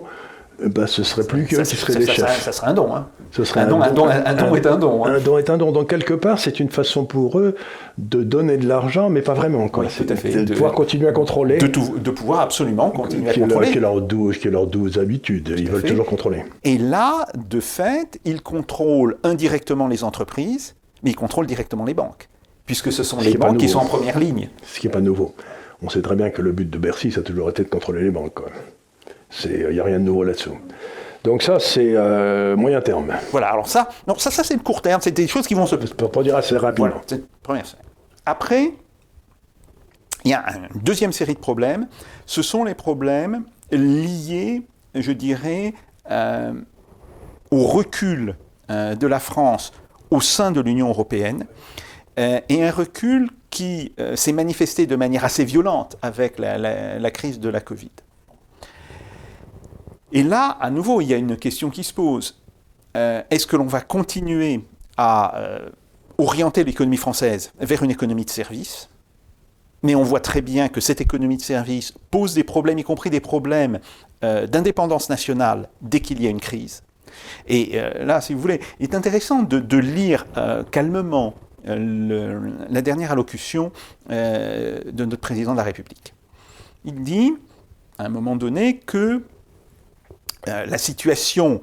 euh, 0.62 0.68
ben, 0.68 0.86
ce 0.86 1.02
serait 1.02 1.24
plus 1.26 1.44
qu'eux 1.46 1.62
Ça, 1.64 1.76
qui 1.76 1.98
les 1.98 2.06
ça, 2.06 2.12
chefs. 2.12 2.42
ça 2.42 2.52
serait 2.52 2.68
un 2.68 2.74
don. 2.74 2.94
hein. 2.94 3.06
Ce 3.30 3.42
serait 3.44 3.60
Un 3.60 3.66
don, 3.66 3.80
un 3.82 3.90
don, 3.90 4.06
un 4.08 4.34
don 4.34 4.54
est 4.54 4.66
un 4.66 4.76
don. 4.76 5.04
hein. 5.04 5.14
Un 5.16 5.20
don 5.20 5.38
est 5.38 5.50
un 5.50 5.56
don. 5.58 5.72
Donc 5.72 5.90
quelque 5.90 6.14
part, 6.14 6.38
c'est 6.38 6.60
une 6.60 6.70
façon 6.70 7.04
pour 7.04 7.38
eux 7.40 7.56
de 7.98 8.22
donner 8.22 8.56
de 8.58 8.66
l'argent, 8.68 9.10
mais 9.10 9.22
pas 9.22 9.34
vraiment. 9.34 9.68
Quoi. 9.68 9.84
Oui, 9.84 9.90
tout 9.90 10.04
C'est 10.06 10.12
à 10.12 10.16
fait. 10.16 10.30
De, 10.30 10.44
De- 10.44 10.52
pouvoir 10.54 10.72
continuer 10.72 11.08
à 11.08 11.12
contrôler. 11.12 11.58
De, 11.58 11.66
tout- 11.66 11.98
de 11.98 12.10
pouvoir 12.10 12.40
absolument 12.40 12.90
continuer 12.90 13.30
à 13.30 13.32
qui 13.32 13.40
contrôler. 13.40 13.70
qui 13.70 13.78
est 13.78 13.80
leur 13.80 14.00
douce, 14.00 14.38
qui 14.38 14.48
est 14.48 14.52
leur 14.52 14.66
douce 14.66 14.96
habitude. 14.98 15.52
Ils 15.56 15.68
veulent 15.70 15.80
fait. 15.80 15.88
toujours 15.88 16.06
contrôler. 16.06 16.44
Et 16.62 16.78
là, 16.78 17.26
de 17.36 17.60
fait, 17.60 18.20
ils 18.24 18.40
contrôlent 18.42 19.16
indirectement 19.24 19.88
les 19.88 20.04
entreprises, 20.04 20.76
mais 21.02 21.10
ils 21.10 21.16
contrôlent 21.16 21.46
directement 21.46 21.84
les 21.84 21.94
banques, 21.94 22.28
puisque 22.66 22.92
ce 22.92 23.02
sont 23.02 23.18
Ce 23.18 23.24
les 23.24 23.32
qui 23.32 23.38
banques 23.38 23.56
qui 23.58 23.68
sont 23.68 23.78
en 23.80 23.84
première 23.86 24.18
ligne. 24.18 24.48
Ce 24.62 24.78
qui 24.80 24.86
n'est 24.86 24.92
pas 24.92 25.00
nouveau. 25.00 25.34
On 25.82 25.88
sait 25.90 26.00
très 26.02 26.14
bien 26.16 26.30
que 26.30 26.40
le 26.40 26.52
but 26.52 26.70
de 26.70 26.78
Bercy, 26.78 27.10
ça 27.10 27.20
a 27.20 27.22
toujours 27.24 27.50
été 27.50 27.64
de 27.64 27.68
contrôler 27.68 28.04
les 28.04 28.10
banques. 28.10 28.32
quoi. 28.34 28.46
Il 29.44 29.68
n'y 29.70 29.80
a 29.80 29.84
rien 29.84 29.98
de 29.98 30.04
nouveau 30.04 30.24
là-dessous. 30.24 30.56
Donc 31.24 31.42
ça, 31.42 31.58
c'est 31.58 31.94
euh, 31.96 32.54
moyen 32.56 32.80
terme. 32.82 33.12
Voilà, 33.32 33.48
alors 33.50 33.66
ça, 33.66 33.88
non, 34.06 34.14
ça, 34.18 34.30
ça 34.30 34.44
c'est 34.44 34.54
le 34.54 34.60
court 34.60 34.82
terme, 34.82 35.00
c'est 35.02 35.10
des 35.10 35.26
choses 35.26 35.46
qui 35.46 35.54
vont 35.54 35.66
se... 35.66 35.74
Pour 35.76 36.22
dire 36.22 36.36
assez 36.36 36.56
rapidement. 36.56 36.88
Voilà, 36.88 37.02
c'est 37.06 37.16
une 37.16 37.22
première 37.42 37.66
série. 37.66 37.82
Après, 38.26 38.72
il 40.24 40.30
y 40.30 40.34
a 40.34 40.44
une 40.74 40.80
deuxième 40.82 41.12
série 41.12 41.34
de 41.34 41.38
problèmes, 41.38 41.86
ce 42.26 42.42
sont 42.42 42.64
les 42.64 42.74
problèmes 42.74 43.44
liés, 43.72 44.62
je 44.94 45.12
dirais, 45.12 45.74
euh, 46.10 46.52
au 47.50 47.64
recul 47.64 48.36
euh, 48.70 48.94
de 48.94 49.06
la 49.06 49.18
France 49.20 49.72
au 50.10 50.20
sein 50.20 50.50
de 50.52 50.60
l'Union 50.60 50.88
européenne, 50.88 51.46
euh, 52.18 52.40
et 52.48 52.62
un 52.64 52.70
recul 52.70 53.30
qui 53.50 53.92
euh, 53.98 54.14
s'est 54.14 54.32
manifesté 54.32 54.86
de 54.86 54.96
manière 54.96 55.24
assez 55.24 55.44
violente 55.44 55.96
avec 56.02 56.38
la, 56.38 56.58
la- 56.58 56.98
la 56.98 57.10
crise 57.10 57.40
de 57.40 57.48
la 57.48 57.60
Covid. 57.60 57.90
Et 60.14 60.22
là, 60.22 60.56
à 60.60 60.70
nouveau, 60.70 61.00
il 61.00 61.08
y 61.08 61.12
a 61.12 61.16
une 61.16 61.36
question 61.36 61.70
qui 61.70 61.82
se 61.82 61.92
pose. 61.92 62.40
Euh, 62.96 63.20
Est-ce 63.30 63.48
que 63.48 63.56
l'on 63.56 63.66
va 63.66 63.80
continuer 63.80 64.64
à 64.96 65.36
euh, 65.36 65.68
orienter 66.18 66.62
l'économie 66.62 66.96
française 66.96 67.52
vers 67.58 67.82
une 67.82 67.90
économie 67.90 68.24
de 68.24 68.30
service? 68.30 68.88
Mais 69.82 69.96
on 69.96 70.04
voit 70.04 70.20
très 70.20 70.40
bien 70.40 70.68
que 70.68 70.80
cette 70.80 71.00
économie 71.00 71.36
de 71.36 71.42
service 71.42 71.92
pose 72.12 72.32
des 72.32 72.44
problèmes, 72.44 72.78
y 72.78 72.84
compris 72.84 73.10
des 73.10 73.18
problèmes 73.18 73.80
euh, 74.22 74.46
d'indépendance 74.46 75.10
nationale 75.10 75.68
dès 75.82 75.98
qu'il 75.98 76.22
y 76.22 76.28
a 76.28 76.30
une 76.30 76.40
crise. 76.40 76.84
Et 77.46 77.78
là, 78.00 78.20
si 78.20 78.34
vous 78.34 78.40
voulez, 78.40 78.60
il 78.80 78.84
est 78.84 78.94
intéressant 78.96 79.44
de, 79.44 79.78
lire 79.78 80.26
calmement 80.72 81.34
la 81.64 82.82
dernière 82.82 83.12
allocution 83.12 83.70
de 84.08 85.04
notre 85.04 85.20
président 85.20 85.52
de 85.52 85.58
la 85.58 85.62
République. 85.62 86.12
Il 86.84 87.02
dit, 87.02 87.32
à 87.98 88.06
un 88.06 88.08
moment 88.08 88.34
donné, 88.34 88.78
que 88.78 89.22
euh, 90.48 90.66
la 90.66 90.78
situation 90.78 91.60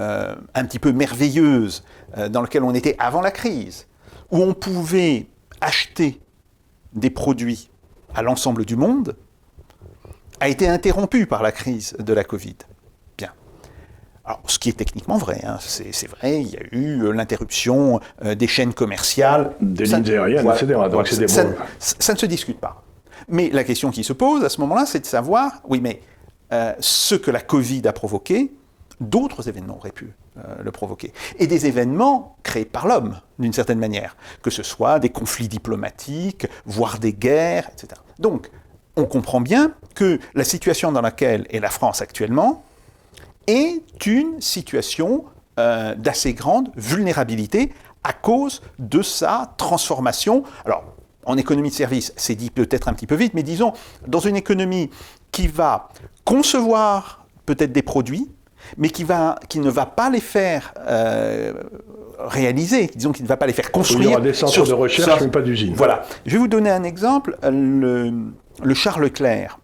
euh, 0.00 0.34
un 0.54 0.64
petit 0.64 0.78
peu 0.78 0.92
merveilleuse 0.92 1.84
euh, 2.16 2.28
dans 2.28 2.42
laquelle 2.42 2.62
on 2.64 2.74
était 2.74 2.96
avant 2.98 3.20
la 3.20 3.30
crise, 3.30 3.86
où 4.30 4.38
on 4.38 4.54
pouvait 4.54 5.26
acheter 5.60 6.20
des 6.94 7.10
produits 7.10 7.70
à 8.14 8.22
l'ensemble 8.22 8.64
du 8.64 8.76
monde, 8.76 9.16
a 10.40 10.48
été 10.48 10.68
interrompue 10.68 11.26
par 11.26 11.42
la 11.42 11.52
crise 11.52 11.94
de 11.98 12.12
la 12.12 12.24
Covid. 12.24 12.56
Bien. 13.16 13.30
Alors, 14.24 14.40
ce 14.46 14.58
qui 14.58 14.68
est 14.70 14.72
techniquement 14.76 15.16
vrai, 15.18 15.40
hein, 15.44 15.58
c'est 15.60 16.08
vrai, 16.08 16.40
il 16.42 16.48
y 16.48 16.56
a 16.56 16.62
eu 16.72 17.12
l'interruption 17.12 18.00
des 18.24 18.46
chaînes 18.48 18.74
commerciales. 18.74 19.54
Des 19.60 19.84
lignes 19.84 20.10
aériennes, 20.10 20.42
voilà, 20.42 20.60
etc. 20.60 20.80
Donc 20.90 21.06
ça- 21.08 21.46
ça 21.78 22.12
ne 22.14 22.18
se 22.18 22.26
discute 22.26 22.58
pas. 22.58 22.82
Mais 23.28 23.50
la 23.50 23.62
question 23.64 23.90
qui 23.90 24.02
se 24.04 24.12
pose 24.12 24.44
à 24.44 24.48
ce 24.48 24.60
moment-là, 24.62 24.84
c'est 24.84 25.00
de 25.00 25.06
savoir, 25.06 25.60
oui, 25.68 25.80
mais 25.80 26.00
euh, 26.52 26.74
ce 26.80 27.14
que 27.14 27.30
la 27.30 27.40
Covid 27.40 27.82
a 27.86 27.92
provoqué, 27.92 28.52
d'autres 29.00 29.48
événements 29.48 29.76
auraient 29.76 29.92
pu 29.92 30.12
euh, 30.38 30.56
le 30.62 30.70
provoquer. 30.70 31.12
Et 31.38 31.46
des 31.46 31.66
événements 31.66 32.36
créés 32.42 32.64
par 32.64 32.86
l'homme, 32.86 33.20
d'une 33.38 33.52
certaine 33.52 33.78
manière, 33.78 34.16
que 34.42 34.50
ce 34.50 34.62
soit 34.62 34.98
des 34.98 35.10
conflits 35.10 35.48
diplomatiques, 35.48 36.46
voire 36.64 36.98
des 36.98 37.12
guerres, 37.12 37.68
etc. 37.72 38.00
Donc, 38.18 38.50
on 38.96 39.04
comprend 39.04 39.40
bien 39.40 39.72
que 39.94 40.20
la 40.34 40.44
situation 40.44 40.92
dans 40.92 41.00
laquelle 41.00 41.46
est 41.50 41.60
la 41.60 41.70
France 41.70 42.02
actuellement 42.02 42.64
est 43.46 44.06
une 44.06 44.40
situation 44.40 45.24
euh, 45.58 45.94
d'assez 45.94 46.34
grande 46.34 46.70
vulnérabilité 46.76 47.72
à 48.04 48.12
cause 48.12 48.62
de 48.78 49.02
sa 49.02 49.52
transformation. 49.56 50.44
Alors, 50.64 50.84
en 51.24 51.36
économie 51.36 51.70
de 51.70 51.74
service, 51.74 52.12
c'est 52.16 52.34
dit 52.34 52.50
peut-être 52.50 52.88
un 52.88 52.94
petit 52.94 53.06
peu 53.06 53.14
vite, 53.14 53.34
mais 53.34 53.42
disons, 53.42 53.72
dans 54.06 54.20
une 54.20 54.36
économie 54.36 54.90
qui 55.30 55.46
va 55.46 55.88
concevoir 56.24 57.26
peut-être 57.46 57.72
des 57.72 57.82
produits, 57.82 58.30
mais 58.78 58.90
qui, 58.90 59.04
va, 59.04 59.36
qui 59.48 59.58
ne 59.58 59.70
va 59.70 59.86
pas 59.86 60.08
les 60.10 60.20
faire 60.20 60.72
euh, 60.86 61.52
réaliser, 62.18 62.86
disons 62.94 63.12
qu'il 63.12 63.24
ne 63.24 63.28
va 63.28 63.36
pas 63.36 63.46
les 63.46 63.52
faire 63.52 63.66
Il 63.68 63.72
construire. 63.72 64.10
y 64.10 64.12
aura 64.14 64.20
des 64.20 64.32
centres 64.34 64.52
sur- 64.52 64.66
de 64.66 64.72
recherche, 64.72 65.20
mais 65.20 65.28
pas 65.28 65.42
d'usine. 65.42 65.74
Voilà. 65.74 66.04
Je 66.26 66.32
vais 66.32 66.38
vous 66.38 66.48
donner 66.48 66.70
un 66.70 66.84
exemple. 66.84 67.36
Le, 67.42 68.12
le 68.62 68.74
Charles 68.74 69.02
Leclerc, 69.02 69.58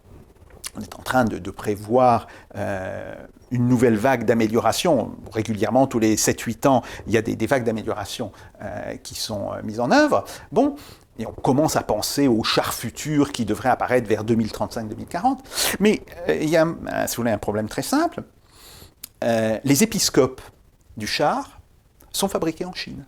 on 0.77 0.81
est 0.81 0.95
en 0.97 1.03
train 1.03 1.25
de, 1.25 1.39
de 1.39 1.51
prévoir 1.51 2.27
euh, 2.57 3.15
une 3.53 3.69
nouvelle 3.69 3.97
vague 3.97 4.25
d'amélioration. 4.25 5.13
Régulièrement, 5.33 5.87
tous 5.87 6.01
les 6.01 6.17
7-8 6.17 6.67
ans, 6.67 6.83
il 7.07 7.13
y 7.13 7.17
a 7.17 7.23
des, 7.23 7.37
des 7.37 7.47
vagues 7.47 7.65
d'amélioration 7.65 8.33
euh, 8.63 8.97
qui 9.03 9.15
sont 9.15 9.53
euh, 9.53 9.63
mises 9.63 9.81
en 9.81 9.91
œuvre. 9.93 10.25
Bon, 10.53 10.75
et 11.19 11.27
on 11.27 11.33
commence 11.33 11.77
à 11.77 11.83
penser 11.83 12.29
au 12.29 12.43
char 12.45 12.73
futur 12.75 13.33
qui 13.33 13.45
devrait 13.45 13.69
apparaître 13.71 14.09
vers 14.09 14.25
2035-2040. 14.25 15.39
Mais 15.81 16.03
euh, 16.29 16.37
il 16.41 16.49
y 16.49 16.57
a, 16.57 16.63
un- 16.65 17.07
si 17.07 17.17
vous 17.17 17.23
voulez, 17.23 17.33
un 17.33 17.39
problème 17.39 17.69
très 17.69 17.83
simple. 17.83 18.23
Euh, 19.25 19.59
les 19.65 19.83
épiscopes 19.83 20.41
du 20.97 21.07
char 21.07 21.61
sont 22.13 22.29
fabriqués 22.29 22.65
en 22.65 22.73
Chine. 22.73 23.05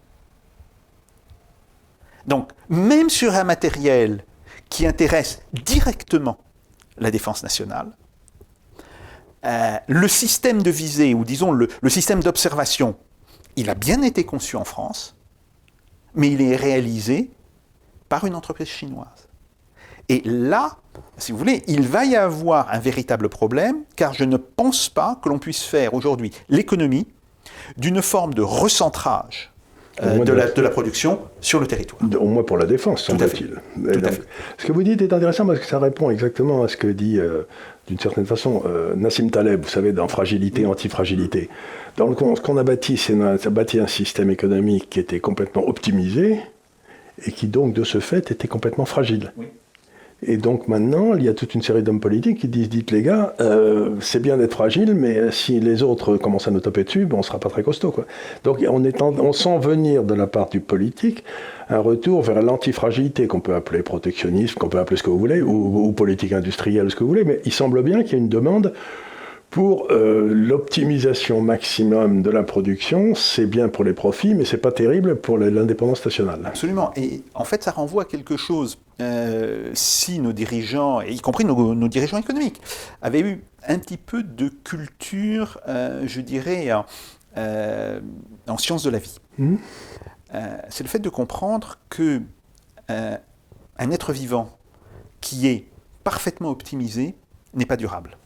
Donc, 2.26 2.50
même 2.68 3.08
sur 3.10 3.34
un 3.34 3.44
matériel 3.44 4.24
qui 4.68 4.86
intéresse 4.86 5.42
directement 5.52 6.38
la 6.98 7.10
défense 7.10 7.42
nationale. 7.42 7.88
Euh, 9.44 9.78
le 9.86 10.06
système 10.06 10.62
de 10.62 10.70
visée, 10.70 11.14
ou 11.14 11.24
disons 11.24 11.50
le 11.52 11.68
système 11.88 12.22
d'observation, 12.22 12.96
il 13.56 13.70
a 13.70 13.74
bien 13.74 14.02
été 14.02 14.24
conçu 14.24 14.56
en 14.56 14.64
France, 14.64 15.16
mais 16.14 16.30
il 16.30 16.42
est 16.42 16.56
réalisé 16.56 17.30
par 18.10 18.26
une 18.26 18.34
entreprise 18.34 18.68
chinoise. 18.68 19.28
Et 20.10 20.20
là, 20.24 20.76
si 21.16 21.30
vous 21.32 21.38
voulez, 21.38 21.62
il 21.68 21.82
va 21.82 22.04
y 22.04 22.16
avoir 22.16 22.68
un 22.70 22.80
véritable 22.80 23.28
problème, 23.28 23.76
car 23.96 24.12
je 24.12 24.24
ne 24.24 24.36
pense 24.36 24.90
pas 24.90 25.18
que 25.22 25.28
l'on 25.30 25.38
puisse 25.38 25.62
faire 25.62 25.94
aujourd'hui 25.94 26.32
l'économie 26.48 27.06
d'une 27.78 28.02
forme 28.02 28.34
de 28.34 28.42
recentrage 28.42 29.52
euh, 30.02 30.18
de, 30.24 30.32
la, 30.32 30.50
de 30.50 30.62
la 30.62 30.70
production 30.70 31.20
sur 31.40 31.60
le 31.60 31.68
territoire. 31.68 32.00
Au 32.18 32.26
moins 32.26 32.42
pour 32.42 32.58
la 32.58 32.66
défense, 32.66 33.04
semble-t-il. 33.04 33.60
Ce 34.58 34.66
que 34.66 34.72
vous 34.72 34.82
dites 34.82 35.00
est 35.00 35.12
intéressant 35.12 35.46
parce 35.46 35.60
que 35.60 35.66
ça 35.66 35.78
répond 35.78 36.10
exactement 36.10 36.64
à 36.64 36.68
ce 36.68 36.76
que 36.76 36.88
dit, 36.88 37.20
euh, 37.20 37.42
d'une 37.86 37.98
certaine 38.00 38.26
façon, 38.26 38.64
euh, 38.66 38.94
Nassim 38.96 39.30
Taleb, 39.30 39.62
vous 39.62 39.68
savez, 39.68 39.92
dans 39.92 40.08
Fragilité, 40.08 40.66
Antifragilité. 40.66 41.48
Dans 41.96 42.08
le, 42.08 42.16
ce 42.16 42.40
qu'on 42.40 42.56
a 42.56 42.64
bâti, 42.64 42.96
c'est 42.96 43.14
a 43.20 43.50
bâti 43.50 43.78
un 43.78 43.86
système 43.86 44.30
économique 44.30 44.90
qui 44.90 44.98
était 44.98 45.20
complètement 45.20 45.68
optimisé 45.68 46.40
et 47.26 47.32
qui 47.32 47.46
donc, 47.46 47.72
de 47.74 47.84
ce 47.84 47.98
fait, 48.00 48.30
était 48.30 48.48
complètement 48.48 48.84
fragile. 48.84 49.32
Oui. 49.36 49.46
Et 50.22 50.36
donc 50.36 50.68
maintenant, 50.68 51.14
il 51.14 51.22
y 51.24 51.30
a 51.30 51.32
toute 51.32 51.54
une 51.54 51.62
série 51.62 51.82
d'hommes 51.82 51.98
politiques 51.98 52.40
qui 52.40 52.48
disent, 52.48 52.68
dites 52.68 52.90
les 52.90 53.00
gars, 53.00 53.34
euh, 53.40 53.94
c'est 54.00 54.20
bien 54.20 54.36
d'être 54.36 54.52
fragile, 54.52 54.92
mais 54.94 55.30
si 55.30 55.60
les 55.60 55.82
autres 55.82 56.18
commencent 56.18 56.46
à 56.46 56.50
nous 56.50 56.60
taper 56.60 56.84
dessus, 56.84 57.06
ben, 57.06 57.14
on 57.14 57.18
ne 57.20 57.22
sera 57.22 57.38
pas 57.40 57.48
très 57.48 57.62
costaud. 57.62 57.90
Quoi. 57.90 58.04
Donc 58.44 58.62
on, 58.68 58.84
est 58.84 59.00
en- 59.00 59.18
on 59.18 59.32
sent 59.32 59.58
venir 59.60 60.02
de 60.04 60.12
la 60.12 60.26
part 60.26 60.50
du 60.50 60.60
politique 60.60 61.24
un 61.70 61.78
retour 61.78 62.20
vers 62.20 62.42
l'antifragilité, 62.42 63.28
qu'on 63.28 63.40
peut 63.40 63.54
appeler 63.54 63.82
protectionnisme, 63.82 64.58
qu'on 64.58 64.68
peut 64.68 64.78
appeler 64.78 64.98
ce 64.98 65.02
que 65.04 65.08
vous 65.08 65.18
voulez, 65.18 65.40
ou, 65.40 65.86
ou 65.86 65.92
politique 65.92 66.32
industrielle, 66.32 66.90
ce 66.90 66.96
que 66.96 67.02
vous 67.02 67.08
voulez, 67.08 67.24
mais 67.24 67.40
il 67.46 67.52
semble 67.52 67.82
bien 67.82 68.02
qu'il 68.02 68.12
y 68.12 68.16
a 68.16 68.18
une 68.18 68.28
demande 68.28 68.74
pour 69.50 69.90
euh, 69.90 70.32
l'optimisation 70.32 71.40
maximum 71.40 72.22
de 72.22 72.30
la 72.30 72.44
production, 72.44 73.16
c'est 73.16 73.46
bien 73.46 73.68
pour 73.68 73.82
les 73.82 73.92
profits, 73.92 74.34
mais 74.34 74.44
c'est 74.44 74.58
pas 74.58 74.70
terrible 74.70 75.16
pour 75.16 75.38
l'indépendance 75.38 76.04
nationale. 76.04 76.40
Absolument. 76.44 76.92
Et 76.94 77.22
en 77.34 77.44
fait, 77.44 77.64
ça 77.64 77.72
renvoie 77.72 78.02
à 78.02 78.06
quelque 78.06 78.36
chose. 78.36 78.78
Euh, 79.00 79.70
si 79.74 80.20
nos 80.20 80.32
dirigeants, 80.32 81.00
y 81.00 81.18
compris 81.18 81.44
nos, 81.44 81.74
nos 81.74 81.88
dirigeants 81.88 82.18
économiques, 82.18 82.60
avaient 83.02 83.20
eu 83.20 83.42
un 83.66 83.78
petit 83.78 83.96
peu 83.96 84.22
de 84.22 84.48
culture, 84.48 85.58
euh, 85.66 86.04
je 86.06 86.20
dirais, 86.20 86.72
en, 86.72 86.84
en 88.46 88.58
sciences 88.58 88.84
de 88.84 88.90
la 88.90 88.98
vie. 88.98 89.18
Euh, 89.40 90.56
c'est 90.68 90.84
le 90.84 90.88
fait 90.88 91.00
de 91.00 91.08
comprendre 91.08 91.78
que 91.88 92.22
un 92.88 93.90
être 93.92 94.12
vivant 94.12 94.50
qui 95.20 95.46
est 95.46 95.66
parfaitement 96.02 96.50
optimisé 96.50 97.14
n'est 97.54 97.66
pas 97.66 97.76
durable. 97.76 98.16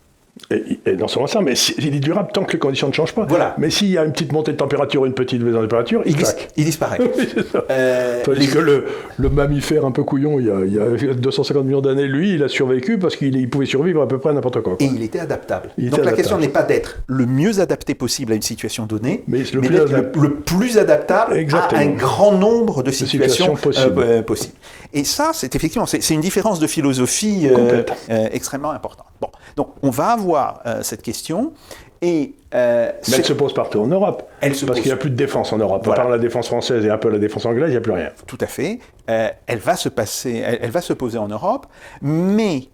Et, 0.50 0.78
et 0.84 0.96
dans 0.96 1.08
son 1.08 1.22
ensemble, 1.22 1.46
mais 1.46 1.54
si- 1.54 1.74
il 1.78 1.94
est 1.96 2.00
durable 2.00 2.28
tant 2.32 2.44
que 2.44 2.52
les 2.52 2.58
conditions 2.58 2.88
ne 2.88 2.92
changent 2.92 3.14
pas. 3.14 3.24
Voilà. 3.26 3.54
Mais 3.58 3.70
s'il 3.70 3.88
y 3.88 3.96
a 3.98 4.04
une 4.04 4.12
petite 4.12 4.32
montée 4.32 4.52
de 4.52 4.56
température, 4.58 5.06
une 5.06 5.14
petite 5.14 5.42
baisse 5.42 5.54
de 5.54 5.60
température, 5.60 6.02
il, 6.04 6.10
Il, 6.12 6.16
dis- 6.16 6.22
claque. 6.22 6.48
il 6.56 6.64
disparaît. 6.66 6.98
Ça. 7.52 7.64
Euh, 7.70 8.20
Tandis 8.24 8.40
les- 8.40 8.46
que 8.48 8.58
le, 8.58 8.84
le 9.16 9.28
mammifère 9.30 9.84
un 9.86 9.90
peu 9.90 10.02
couillon, 10.04 10.38
il 10.38 10.46
y, 10.46 10.50
a, 10.50 10.60
il 10.66 10.72
y 10.74 10.78
a 11.10 11.14
250 11.14 11.64
millions 11.64 11.80
d'années, 11.80 12.06
lui, 12.06 12.34
il 12.34 12.42
a 12.42 12.48
survécu 12.48 12.98
parce 12.98 13.16
qu'il 13.16 13.36
il 13.36 13.48
pouvait 13.48 13.64
survivre 13.66 14.02
à 14.02 14.08
peu 14.08 14.18
près 14.18 14.30
à 14.30 14.32
n'importe 14.34 14.60
quoi. 14.60 14.76
quoi. 14.76 14.86
Et 14.86 14.90
il 14.94 15.02
était 15.02 15.20
adaptable. 15.20 15.70
Il 15.78 15.90
Donc 15.90 16.00
était 16.00 16.10
la 16.10 16.12
question 16.16 16.38
n'est 16.38 16.48
pas 16.48 16.62
d'être 16.62 16.98
le 17.06 17.24
mieux 17.26 17.60
adapté 17.60 17.94
possible 17.94 18.32
à 18.32 18.34
une 18.36 18.42
situation 18.42 18.84
donnée, 18.86 19.24
Mais 19.28 19.38
le 19.52 19.60
plus 19.60 19.76
adap- 19.78 20.14
le, 20.16 20.22
le 20.22 20.34
plus 20.34 20.78
adaptable 20.78 21.36
Exactement. 21.36 21.80
à 21.80 21.84
un 21.84 21.88
grand 21.90 22.32
nombre 22.32 22.82
de 22.82 22.90
situations, 22.90 23.56
situations 23.56 23.56
possibles. 23.56 24.00
euh, 24.00 24.18
euh, 24.18 24.22
possibles. 24.22 24.54
Et 24.94 25.02
ça, 25.02 25.32
c'est 25.34 25.56
effectivement, 25.56 25.86
c'est 25.86 26.08
une 26.10 26.20
différence 26.20 26.60
de 26.60 26.68
philosophie 26.68 27.48
euh, 27.50 27.82
euh, 28.10 28.28
extrêmement 28.30 28.70
importante. 28.70 29.08
Bon, 29.20 29.28
donc 29.56 29.70
on 29.82 29.90
va 29.90 30.10
avoir 30.10 30.60
euh, 30.66 30.84
cette 30.84 31.02
question 31.02 31.52
et 32.00 32.34
Mais 32.52 32.92
elle 33.12 33.24
se 33.24 33.32
pose 33.32 33.52
partout 33.52 33.80
en 33.80 33.88
Europe. 33.88 34.30
Elle 34.40 34.54
se 34.54 34.64
parce 34.64 34.78
pose. 34.78 34.82
qu'il 34.82 34.92
n'y 34.92 34.94
a 34.94 35.00
plus 35.00 35.10
de 35.10 35.16
défense 35.16 35.52
en 35.52 35.58
Europe. 35.58 35.82
Voilà. 35.84 36.02
À 36.02 36.04
part 36.04 36.12
la 36.12 36.18
défense 36.18 36.46
française 36.46 36.84
et 36.84 36.90
un 36.90 36.98
peu 36.98 37.08
la 37.08 37.18
défense 37.18 37.44
anglaise, 37.44 37.70
il 37.70 37.72
n'y 37.72 37.76
a 37.76 37.80
plus 37.80 37.92
rien. 37.92 38.10
Tout 38.28 38.38
à 38.40 38.46
fait. 38.46 38.78
Elle 39.08 39.58
va 39.58 39.74
se 39.74 39.88
passer, 39.88 40.44
elle, 40.46 40.60
elle 40.62 40.70
va 40.70 40.80
se 40.80 40.92
poser 40.92 41.18
en 41.18 41.28
Europe, 41.28 41.66
mais 42.00 42.68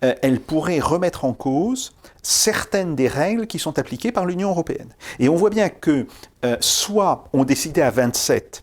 elle 0.00 0.40
pourrait 0.40 0.80
remettre 0.80 1.24
en 1.24 1.32
cause 1.32 1.94
certaines 2.22 2.96
des 2.96 3.08
règles 3.08 3.46
qui 3.46 3.58
sont 3.58 3.78
appliquées 3.78 4.12
par 4.12 4.26
l'Union 4.26 4.50
européenne. 4.50 4.94
Et 5.20 5.30
on 5.30 5.36
voit 5.36 5.50
bien 5.50 5.70
que 5.70 6.06
soit 6.60 7.24
on 7.32 7.44
décidait 7.44 7.82
à 7.82 7.90
27 7.90 8.62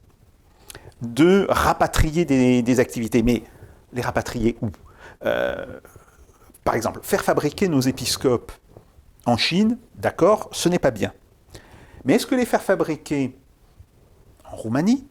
de 1.02 1.46
rapatrier 1.50 2.26
des, 2.26 2.62
des 2.62 2.80
activités, 2.80 3.24
mais 3.24 3.44
les 3.94 4.02
rapatrier 4.02 4.58
où? 4.62 4.70
Euh, 5.26 5.80
Par 6.64 6.76
exemple, 6.76 7.00
faire 7.04 7.24
fabriquer 7.24 7.68
nos 7.68 7.82
épiscopes 7.82 8.52
en 9.26 9.38
Chine, 9.38 9.78
d'accord, 9.96 10.50
ce 10.52 10.70
n'est 10.70 10.80
pas 10.80 10.92
bien. 10.92 11.14
Mais 12.06 12.14
est-ce 12.16 12.26
que 12.26 12.36
les 12.36 12.46
faire 12.46 12.62
fabriquer 12.62 13.36
en 14.52 14.56
Roumanie, 14.56 15.06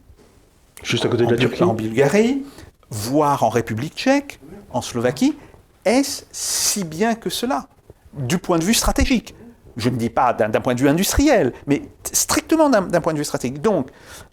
Juste 0.83 1.05
à 1.05 1.09
côté 1.09 1.27
de 1.27 1.31
la 1.33 1.37
Turquie. 1.37 1.62
en 1.62 1.74
Bulgarie, 1.74 2.44
voire 2.90 3.42
en 3.42 3.48
République 3.48 3.94
tchèque, 3.94 4.40
en 4.70 4.81
Slovaquie, 4.81 5.37
est-ce 5.85 6.24
si 6.31 6.85
bien 6.85 7.14
que 7.14 7.31
cela 7.31 7.66
Du 8.12 8.38
point 8.38 8.59
de 8.59 8.64
vue 8.64 8.74
stratégique? 8.74 9.35
Je 9.77 9.90
ne 9.90 9.96
dis 9.96 10.11
pas 10.11 10.33
d'un 10.33 10.61
point 10.61 10.74
de 10.74 10.81
vue 10.81 10.88
industriel, 10.88 11.53
mais 11.66 11.83
strictement 12.12 12.68
d'un 12.68 12.83
d'un 12.83 13.01
point 13.01 13.12
de 13.12 13.18
vue 13.18 13.24
stratégique. 13.24 13.61
Donc, 13.61 13.90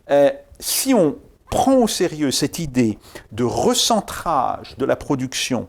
euh, 0.09 0.31
si 0.59 0.93
on 0.93 1.17
prend 1.49 1.75
au 1.75 1.87
sérieux 1.87 2.31
cette 2.31 2.59
idée 2.59 2.97
de 3.31 3.43
recentrage 3.43 4.75
de 4.77 4.85
la 4.85 4.95
production 4.95 5.67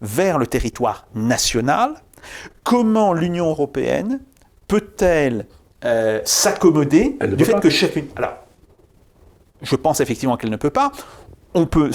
vers 0.00 0.38
le 0.38 0.46
territoire 0.46 1.06
national, 1.14 1.94
comment 2.62 3.12
l'Union 3.12 3.48
européenne 3.48 4.20
peut-elle 4.68 5.46
euh, 5.84 6.20
s'accommoder 6.24 7.16
du 7.36 7.44
fait 7.44 7.52
pas. 7.52 7.60
que 7.60 7.70
chacune... 7.70 8.06
Alors, 8.16 8.34
je 9.62 9.76
pense 9.76 10.00
effectivement 10.00 10.36
qu'elle 10.36 10.50
ne 10.50 10.56
peut 10.56 10.70
pas. 10.70 10.92
On 11.54 11.66
peut... 11.66 11.90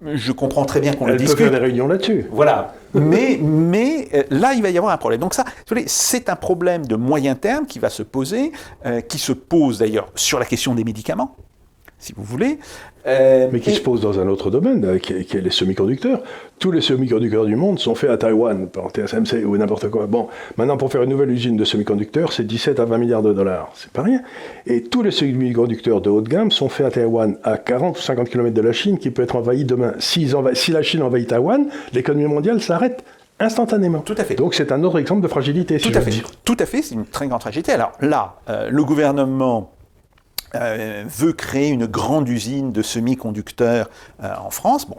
Je 0.00 0.30
comprends 0.30 0.64
très 0.64 0.80
bien 0.80 0.92
qu'on 0.92 1.06
le 1.06 1.12
Elle 1.12 1.18
peut 1.18 1.24
discute. 1.24 1.40
faire 1.40 1.50
des 1.50 1.58
réunions 1.58 1.88
là-dessus. 1.88 2.26
Voilà. 2.30 2.74
Mais, 2.94 3.38
mais 3.42 4.08
euh, 4.14 4.22
là, 4.30 4.54
il 4.54 4.62
va 4.62 4.70
y 4.70 4.78
avoir 4.78 4.92
un 4.92 4.96
problème. 4.96 5.20
Donc 5.20 5.34
ça, 5.34 5.44
c'est 5.86 6.28
un 6.28 6.36
problème 6.36 6.86
de 6.86 6.94
moyen 6.94 7.34
terme 7.34 7.66
qui 7.66 7.80
va 7.80 7.90
se 7.90 8.04
poser, 8.04 8.52
euh, 8.86 9.00
qui 9.00 9.18
se 9.18 9.32
pose 9.32 9.78
d'ailleurs 9.78 10.10
sur 10.14 10.38
la 10.38 10.44
question 10.44 10.74
des 10.74 10.84
médicaments, 10.84 11.34
si 11.98 12.12
vous 12.16 12.22
voulez. 12.24 12.58
Euh, 13.06 13.48
Mais 13.52 13.60
qui 13.60 13.70
et- 13.70 13.74
se 13.74 13.80
pose 13.80 14.00
dans 14.02 14.18
un 14.20 14.28
autre 14.28 14.50
domaine, 14.50 14.84
euh, 14.84 14.98
qui 14.98 15.14
est, 15.14 15.24
qui 15.24 15.36
est 15.36 15.40
les 15.40 15.50
semi-conducteurs. 15.50 16.22
Tous 16.58 16.70
les 16.70 16.80
semi-conducteurs 16.80 17.46
du 17.46 17.56
monde 17.56 17.78
sont 17.78 17.94
faits 17.94 18.10
à 18.10 18.16
Taïwan, 18.18 18.68
par 18.68 18.90
TSMC 18.90 19.44
ou 19.44 19.56
n'importe 19.56 19.88
quoi. 19.88 20.06
Bon, 20.06 20.28
maintenant, 20.56 20.76
pour 20.76 20.90
faire 20.92 21.02
une 21.02 21.10
nouvelle 21.10 21.30
usine 21.30 21.56
de 21.56 21.64
semi-conducteurs, 21.64 22.32
c'est 22.32 22.44
17 22.46 22.80
à 22.80 22.84
20 22.84 22.98
milliards 22.98 23.22
de 23.22 23.32
dollars. 23.32 23.70
C'est 23.74 23.90
pas 23.92 24.02
rien. 24.02 24.20
Et 24.66 24.82
tous 24.82 25.02
les 25.02 25.10
semi-conducteurs 25.10 26.00
de 26.00 26.10
haut 26.10 26.20
de 26.20 26.28
gamme 26.28 26.50
sont 26.50 26.68
faits 26.68 26.86
à 26.86 26.90
Taïwan, 26.90 27.38
à 27.44 27.56
40 27.56 27.98
ou 27.98 28.00
50 28.02 28.28
km 28.28 28.52
de 28.54 28.60
la 28.62 28.72
Chine, 28.72 28.98
qui 28.98 29.10
peut 29.10 29.22
être 29.22 29.36
envahie 29.36 29.64
demain. 29.64 29.94
S'ils 29.98 30.34
enva- 30.36 30.54
Si 30.54 30.70
la 30.72 30.82
Chine 30.82 31.02
envahit 31.02 31.28
Taïwan, 31.28 31.66
l'économie 31.94 32.26
mondiale 32.26 32.60
s'arrête 32.60 33.02
instantanément. 33.40 34.00
Tout 34.00 34.16
à 34.18 34.24
fait. 34.24 34.34
Donc 34.34 34.54
c'est 34.54 34.72
un 34.72 34.82
autre 34.84 34.98
exemple 34.98 35.20
de 35.22 35.28
fragilité, 35.28 35.78
si 35.78 35.90
Tout 35.90 35.96
à 35.96 36.00
fait. 36.00 36.10
dire. 36.10 36.26
Tout 36.44 36.56
à 36.58 36.66
fait, 36.66 36.82
c'est 36.82 36.94
une 36.96 37.06
très 37.06 37.28
grande 37.28 37.40
tragédie. 37.40 37.70
Alors 37.70 37.92
là, 38.00 38.34
euh, 38.50 38.68
le 38.70 38.84
gouvernement 38.84 39.70
euh, 40.54 41.04
veut 41.06 41.32
créer 41.32 41.68
une 41.68 41.86
grande 41.86 42.28
usine 42.28 42.72
de 42.72 42.82
semi-conducteurs 42.82 43.90
euh, 44.22 44.34
en 44.36 44.50
France. 44.50 44.88
Bon, 44.88 44.96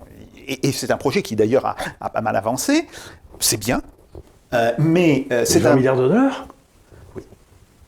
et, 0.48 0.68
et 0.68 0.72
c'est 0.72 0.92
un 0.92 0.98
projet 0.98 1.22
qui 1.22 1.36
d'ailleurs 1.36 1.66
a, 1.66 1.76
a 2.02 2.10
pas 2.10 2.22
mal 2.22 2.36
avancé. 2.36 2.88
C'est 3.40 3.58
bien. 3.58 3.82
Euh, 4.54 4.72
mais 4.78 5.28
C'est 5.30 5.46
c'est 5.46 5.60
20 5.60 5.72
un 5.72 5.76
milliards 5.76 5.98
de 5.98 6.08
dollars? 6.08 6.48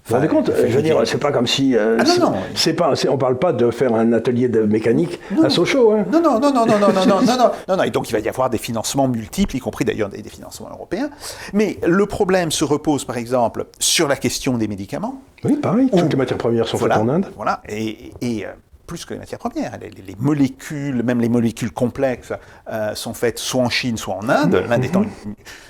Vous 0.03 0.09
vous 0.09 0.15
rendez 0.15 0.27
compte 0.27 0.49
Enfin, 0.49 0.63
Je 0.67 0.75
veux 0.75 0.81
dire, 0.81 0.99
c'est 1.05 1.19
pas 1.19 1.31
comme 1.31 1.47
si. 1.47 1.75
euh, 1.75 1.97
Ah 1.99 2.03
non, 2.03 2.31
non. 2.31 2.33
C'est 2.55 2.73
pas, 2.73 2.93
on 3.09 3.17
parle 3.17 3.37
pas 3.37 3.53
de 3.53 3.69
faire 3.71 3.93
un 3.93 4.13
atelier 4.13 4.49
de 4.49 4.61
mécanique 4.61 5.19
à 5.43 5.49
Sochaux. 5.49 5.91
Hein. 5.91 6.05
Non, 6.11 6.21
non, 6.21 6.39
non, 6.39 6.51
non, 6.53 6.65
non, 6.65 6.79
non, 6.79 6.87
non, 6.91 7.05
non, 7.05 7.21
non, 7.21 7.37
non, 7.37 7.51
non, 7.67 7.77
non. 7.77 7.83
Et 7.83 7.91
donc 7.91 8.09
il 8.09 8.13
va 8.13 8.19
y 8.19 8.27
avoir 8.27 8.49
des 8.49 8.57
financements 8.57 9.07
multiples, 9.07 9.55
y 9.55 9.59
compris 9.59 9.85
d'ailleurs 9.85 10.09
des, 10.09 10.21
financements 10.23 10.69
européens. 10.71 11.09
Mais 11.53 11.77
le 11.85 12.05
problème 12.05 12.51
se 12.51 12.63
repose, 12.63 13.05
par 13.05 13.17
exemple, 13.17 13.65
sur 13.79 14.07
la 14.07 14.15
question 14.15 14.57
des 14.57 14.67
médicaments. 14.67 15.21
Oui, 15.43 15.55
pareil. 15.57 15.89
Ou- 15.91 15.99
Toutes 15.99 16.11
les 16.11 16.17
matières 16.17 16.37
premières 16.37 16.67
sont 16.67 16.77
voilà, 16.77 16.95
faites 16.95 17.03
en 17.03 17.09
Inde. 17.09 17.25
Voilà, 17.35 17.61
et, 17.69 18.11
et, 18.21 18.45
euh, 18.45 18.49
plus 18.91 19.05
que 19.05 19.13
les 19.13 19.19
matières 19.21 19.39
premières, 19.39 19.77
les, 19.79 19.89
les- 19.89 20.01
les 20.01 20.15
molécules, 20.19 21.01
même 21.01 21.21
les 21.21 21.29
molécules 21.29 21.71
complexes, 21.71 22.33
euh, 22.69 22.93
sont 22.93 23.13
faites 23.13 23.39
soit 23.39 23.63
en 23.63 23.69
Chine, 23.69 23.95
soit 23.95 24.15
en 24.15 24.27
Inde, 24.27 24.55
l'Inde 24.67 24.83
étant 24.83 25.03
une, 25.03 25.09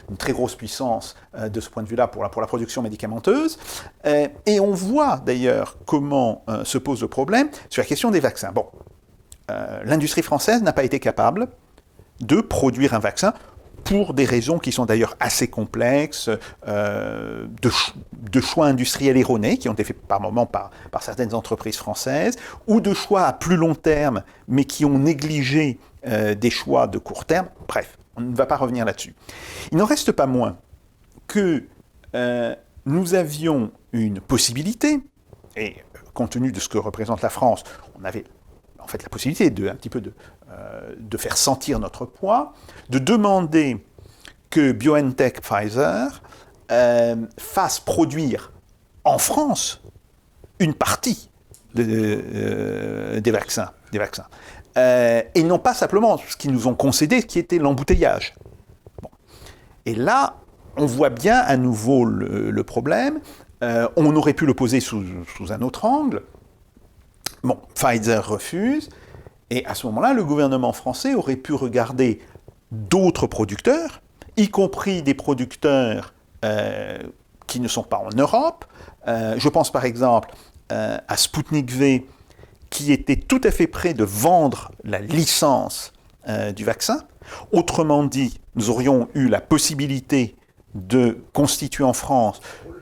une 0.10 0.18
très 0.18 0.34
grosse 0.34 0.56
puissance 0.56 1.16
euh, 1.38 1.48
de 1.48 1.60
ce 1.60 1.70
point 1.70 1.84
de 1.84 1.88
vue-là 1.88 2.08
pour 2.08 2.24
la, 2.24 2.30
pour 2.30 2.42
la 2.42 2.48
production 2.48 2.82
médicamenteuse. 2.82 3.60
Euh, 4.08 4.28
et 4.48 4.60
on 4.60 4.72
voit 4.72 5.22
d'ailleurs 5.24 5.78
comment 5.86 6.44
se 6.64 6.80
pose 6.80 7.02
le 7.02 7.08
problème 7.08 7.50
sur 7.70 7.84
la 7.84 7.88
question 7.88 8.10
des 8.10 8.20
vaccins. 8.20 8.52
Bon, 8.52 8.66
l'industrie 9.84 10.24
française 10.24 10.64
n'a 10.64 10.74
pas 10.74 10.84
été 10.84 11.00
capable 11.00 11.48
de 12.22 12.42
produire 12.42 12.96
un 12.96 13.00
vaccin 13.00 13.34
pour 13.84 14.14
des 14.14 14.26
raisons 14.26 14.60
qui 14.60 14.72
sont 14.72 14.86
d'ailleurs 14.86 15.16
assez 15.20 15.48
complexes, 15.50 16.30
euh, 16.68 17.48
de, 17.62 17.70
ch- 17.70 17.94
de 18.14 18.42
choix 18.42 18.68
industriels 18.68 19.18
erronés 19.18 19.58
qui 19.58 19.70
ont 19.70 19.74
été 19.74 19.84
faits 19.84 20.00
par 20.02 20.22
moments 20.22 20.46
par, 20.46 20.70
par 20.92 21.04
certaines 21.04 21.34
entreprises 21.34 21.78
françaises, 21.78 22.36
ou 22.68 22.82
de 22.82 22.94
choix 22.94 23.24
à 23.24 23.34
plus 23.34 23.58
long 23.58 23.76
terme, 23.76 24.24
mais 24.48 24.66
qui 24.66 24.86
ont 24.86 25.00
négligé 25.00 25.80
euh, 26.08 26.36
des 26.36 26.50
choix 26.50 26.88
de 26.88 26.98
court 26.98 27.26
terme. 27.26 27.48
Bref, 27.68 27.98
On 28.16 28.22
ne 28.22 28.36
va 28.36 28.46
pas 28.46 28.58
revenir 28.58 28.86
là-dessus. 28.86 29.16
Il 29.72 29.78
n'en 29.78 29.86
reste 29.86 30.12
pas 30.12 30.28
moins 30.28 30.58
que 31.28 31.64
euh, 32.14 32.56
nous 32.86 33.14
avions 33.14 33.72
une 33.94 34.20
possibilité, 34.20 35.00
et 35.56 35.76
compte 36.14 36.32
tenu 36.32 36.52
de 36.52 36.60
ce 36.60 36.68
que 36.70 36.78
représente 36.78 37.22
la 37.22 37.30
France, 37.30 37.64
on 38.00 38.04
avait 38.04 38.26
en 38.80 38.88
fait 38.88 39.02
la 39.04 39.10
possibilité 39.10 39.50
de 39.50 39.70
un 39.70 39.76
petit 39.76 39.90
peu 39.90 40.02
de, 40.02 40.14
euh, 40.52 40.96
de 40.98 41.18
faire 41.18 41.38
sentir 41.38 41.80
notre 41.80 42.06
poids, 42.06 42.54
de 42.90 43.00
demander 43.00 43.86
que 44.50 44.72
BioNTech 44.72 45.42
Pfizer 45.42 46.22
euh, 46.72 47.16
fasse 47.38 47.80
produire 47.80 48.52
en 49.04 49.18
France 49.18 49.82
une 50.60 50.74
partie 50.74 51.30
des 51.74 53.32
vaccins, 53.32 53.72
des 53.92 53.98
vaccins. 53.98 54.28
et 54.76 55.44
non 55.44 55.58
pas 55.58 55.74
simplement 55.74 56.18
ce 56.18 56.36
qu'ils 56.36 56.52
nous 56.52 56.68
ont 56.68 56.76
concédé, 56.76 57.24
qui 57.24 57.40
était 57.40 57.58
l'embouteillage. 57.58 58.36
Et 59.86 59.96
là, 59.96 60.36
on 60.78 60.86
voit 60.86 61.10
bien 61.10 61.38
à 61.38 61.58
nouveau 61.58 62.06
le, 62.06 62.64
problème. 62.64 63.20
Euh, 63.64 63.88
on 63.96 64.16
aurait 64.16 64.34
pu 64.34 64.46
le 64.46 64.54
poser 64.54 64.80
sous, 64.80 65.04
un 65.50 65.62
autre 65.62 65.86
angle. 65.86 66.24
Bon, 67.44 67.58
Pfizer 67.76 68.26
refuse. 68.26 68.90
Et 69.52 69.66
à 69.66 69.76
ce 69.76 69.86
moment-là, 69.88 70.14
le 70.14 70.24
gouvernement 70.24 70.72
français 70.72 71.14
aurait 71.14 71.36
pu 71.36 71.54
regarder 71.54 72.20
d'autres 72.72 73.28
producteurs, 73.28 74.02
y 74.38 74.50
compris 74.50 75.04
des 75.04 75.14
producteurs 75.14 76.14
euh, 76.46 76.98
qui 77.48 77.60
ne 77.60 77.68
sont 77.68 77.84
pas 77.84 77.98
en 77.98 78.10
Europe. 78.16 78.66
Euh, 79.08 79.36
je 79.38 79.50
pense 79.50 79.72
par 79.72 79.86
exemple 79.86 80.34
à 80.74 81.18
Sputnik 81.18 81.70
V, 81.70 82.08
qui 82.70 82.94
était 82.94 83.18
tout 83.18 83.42
à 83.44 83.52
fait 83.52 83.68
prêt 83.68 83.94
de 83.94 84.06
vendre 84.06 84.72
la 84.86 85.00
licence 85.00 85.92
du 86.56 86.64
vaccin. 86.64 87.04
Autrement 87.52 88.06
dit, 88.06 88.40
nous 88.56 88.70
aurions 88.70 89.10
eu 89.14 89.28
la 89.28 89.42
possibilité 89.42 90.34
de 90.74 91.22
constituer 91.34 91.84
en 91.84 91.92
France 91.92 92.40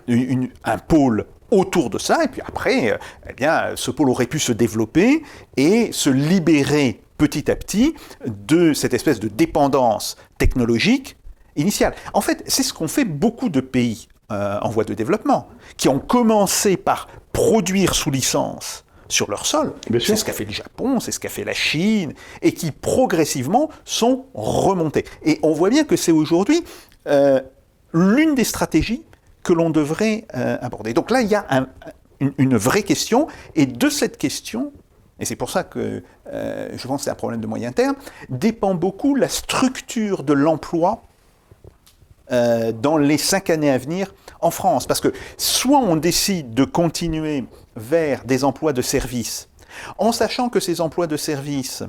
un 0.07 0.77
pôle 0.77 1.25
autour 1.51 1.89
de 1.89 1.97
ça, 1.97 2.23
et 2.23 2.27
puis 2.27 2.41
après, 2.45 2.91
euh, 2.91 2.97
eh 3.29 3.33
bien, 3.33 3.71
ce 3.75 3.91
pôle 3.91 4.09
aurait 4.09 4.27
pu 4.27 4.39
se 4.39 4.51
développer 4.51 5.23
et 5.57 5.91
se 5.91 6.09
libérer 6.09 7.01
petit 7.17 7.51
à 7.51 7.55
petit 7.55 7.95
de 8.25 8.73
cette 8.73 8.93
espèce 8.93 9.19
de 9.19 9.27
dépendance 9.27 10.17
technologique 10.37 11.17
initiale. 11.55 11.93
En 12.13 12.21
fait, 12.21 12.43
c'est 12.47 12.63
ce 12.63 12.73
qu'ont 12.73 12.87
fait 12.87 13.05
beaucoup 13.05 13.49
de 13.49 13.59
pays 13.59 14.07
euh, 14.31 14.59
en 14.61 14.69
voie 14.69 14.83
de 14.83 14.93
développement, 14.93 15.47
qui 15.75 15.89
ont 15.89 15.99
commencé 15.99 16.77
par 16.77 17.07
produire 17.33 17.95
sous 17.95 18.11
licence 18.11 18.85
sur 19.07 19.29
leur 19.29 19.45
sol. 19.45 19.73
C'est 19.99 20.15
ce 20.15 20.23
qu'a 20.23 20.33
fait 20.33 20.45
le 20.45 20.51
Japon, 20.51 20.99
c'est 20.99 21.11
ce 21.11 21.19
qu'a 21.19 21.29
fait 21.29 21.43
la 21.43 21.53
Chine, 21.53 22.13
et 22.41 22.53
qui 22.53 22.71
progressivement 22.71 23.69
sont 23.85 24.25
remontés. 24.35 25.03
Et 25.23 25.39
on 25.41 25.51
voit 25.51 25.71
bien 25.71 25.83
que 25.83 25.95
c'est 25.95 26.11
aujourd'hui 26.11 26.63
euh, 27.07 27.41
l'une 27.91 28.35
des 28.35 28.43
stratégies 28.43 29.03
que 29.43 29.53
l'on 29.53 29.69
devrait 29.69 30.25
euh, 30.35 30.57
aborder. 30.61 30.93
Donc 30.93 31.11
là, 31.11 31.21
il 31.21 31.29
y 31.29 31.35
a 31.35 31.45
une, 32.19 32.57
vraie 32.57 32.83
question, 32.83 33.27
et 33.55 33.65
de 33.65 33.89
cette 33.89 34.17
question, 34.17 34.71
et 35.19 35.25
c'est 35.25 35.35
pour 35.35 35.49
ça 35.49 35.63
que 35.63 36.03
euh, 36.27 36.69
je 36.75 36.87
pense 36.87 37.01
que 37.01 37.05
c'est 37.05 37.11
un 37.11 37.15
problème 37.15 37.41
de 37.41 37.47
moyen 37.47 37.71
terme, 37.71 37.95
dépend 38.29 38.75
beaucoup 38.75 39.15
la 39.15 39.29
structure 39.29 40.23
de 40.23 40.33
l'emploi 40.33 41.03
euh, 42.31 42.71
dans 42.71 42.97
les 42.97 43.17
cinq 43.17 43.49
années 43.49 43.71
à 43.71 43.77
venir 43.77 44.13
en 44.41 44.51
France. 44.51 44.85
Parce 44.85 44.99
que 44.99 45.13
soit 45.37 45.79
on 45.79 45.95
décide 45.95 46.53
de 46.53 46.65
continuer 46.65 47.45
vers 47.75 48.25
des 48.25 48.43
emplois 48.43 48.73
de 48.73 48.81
service, 48.81 49.49
en 49.97 50.11
sachant 50.11 50.49
que 50.49 50.59
ces 50.59 50.81
emplois 50.81 51.07
de 51.07 51.17
service 51.17 51.83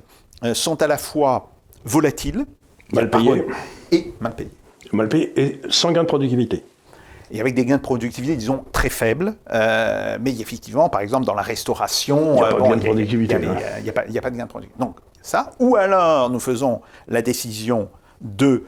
sont 0.54 0.80
à 0.80 0.86
la 0.86 0.96
fois 0.96 1.50
volatiles, 1.84 2.46
mal 2.92 3.10
payés, 3.10 3.44
et 3.90 4.14
mal 4.20 4.34
payés 4.34 4.50
mal 4.92 5.08
payé 5.08 5.32
et 5.36 5.60
sans 5.68 5.92
gain 5.92 6.02
de 6.02 6.08
productivité. 6.08 6.64
Et 7.30 7.40
avec 7.40 7.54
des 7.54 7.64
gains 7.64 7.76
de 7.76 7.82
productivité, 7.82 8.36
disons, 8.36 8.64
très 8.72 8.88
faibles. 8.88 9.34
Euh, 9.52 10.18
mais 10.20 10.38
effectivement, 10.40 10.88
par 10.88 11.00
exemple, 11.00 11.26
dans 11.26 11.34
la 11.34 11.42
restauration, 11.42 12.34
il 12.34 12.38
n'y 12.38 12.40
a, 12.40 12.48
pas 12.48 12.54
de 12.54 12.62
gain 12.62 12.76
de 12.76 12.82
productivité. 12.82 13.36
Il 13.78 13.82
n'y 13.82 13.88
a, 13.88 13.92
pas 14.22 14.30
de 14.30 14.36
gain 14.36 14.44
de 14.44 14.48
productivité. 14.48 14.84
Donc, 14.84 14.96
ça, 15.22 15.52
ou 15.58 15.76
alors 15.76 16.30
nous 16.30 16.40
faisons 16.40 16.80
la 17.08 17.22
décision 17.22 17.88
de 18.20 18.64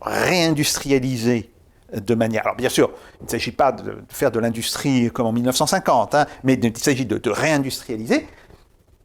réindustrialiser 0.00 1.50
de 1.92 2.14
manière. 2.14 2.42
Alors, 2.44 2.56
bien 2.56 2.68
sûr, 2.68 2.90
il 3.20 3.24
ne 3.24 3.30
s'agit 3.30 3.52
pas 3.52 3.72
de 3.72 3.98
faire 4.08 4.30
de 4.30 4.38
l'industrie 4.38 5.10
comme 5.10 5.26
en 5.26 5.32
1950, 5.32 6.14
hein, 6.14 6.26
mais 6.44 6.54
il 6.54 6.76
s'agit 6.76 7.06
de, 7.06 7.18
de 7.18 7.30
réindustrialiser. 7.30 8.26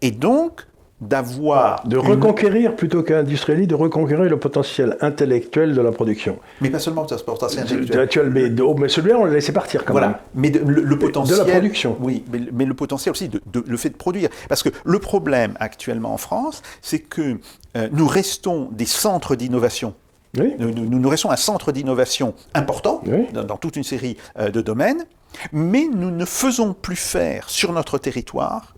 Et 0.01 0.11
donc, 0.11 0.67
d'avoir... 1.07 1.85
De 1.87 1.97
reconquérir, 1.97 2.75
plutôt 2.75 3.03
qu'industrialiser, 3.03 3.67
de 3.67 3.75
reconquérir 3.75 4.29
le 4.29 4.37
potentiel 4.37 4.97
intellectuel 5.01 5.73
de 5.73 5.81
la 5.81 5.91
production. 5.91 6.39
Mais 6.61 6.69
pas 6.69 6.79
seulement 6.79 7.05
le 7.09 7.17
potentiel 7.17 7.63
intellectuel. 7.63 8.29
mais, 8.29 8.61
oh, 8.61 8.75
mais 8.77 8.89
celui-là, 8.89 9.17
on 9.17 9.25
l'a 9.25 9.33
laissé 9.33 9.51
partir 9.51 9.85
quand 9.85 9.93
voilà. 9.93 10.21
Mais 10.35 10.49
le, 10.49 10.97
potentiel... 10.97 11.39
De 11.39 11.43
la 11.43 11.51
production. 11.51 11.97
Oui, 11.99 12.23
mais, 12.51 12.65
le 12.65 12.73
potentiel 12.73 13.11
aussi, 13.11 13.29
de, 13.29 13.41
le 13.65 13.77
fait 13.77 13.89
de 13.89 13.95
produire. 13.95 14.29
Parce 14.49 14.63
que 14.63 14.69
le 14.83 14.99
problème 14.99 15.53
actuellement 15.59 16.13
en 16.13 16.17
France, 16.17 16.61
c'est 16.81 16.99
que 16.99 17.37
euh, 17.75 17.87
nous 17.91 18.07
restons 18.07 18.69
des 18.71 18.85
centres 18.85 19.35
d'innovation 19.35 19.93
oui. 20.39 20.55
Nous, 20.57 20.71
nous, 20.71 21.09
restons 21.09 21.29
un 21.29 21.35
centre 21.35 21.71
d'innovation 21.71 22.33
important 22.55 23.03
dans, 23.33 23.57
toute 23.57 23.75
une 23.75 23.83
série 23.83 24.17
euh, 24.39 24.49
de 24.49 24.61
domaines, 24.61 25.05
mais 25.51 25.87
nous 25.91 26.09
ne 26.09 26.25
faisons 26.25 26.73
plus 26.73 26.95
faire 26.95 27.49
sur 27.49 27.71
notre 27.71 27.99
territoire 27.99 28.72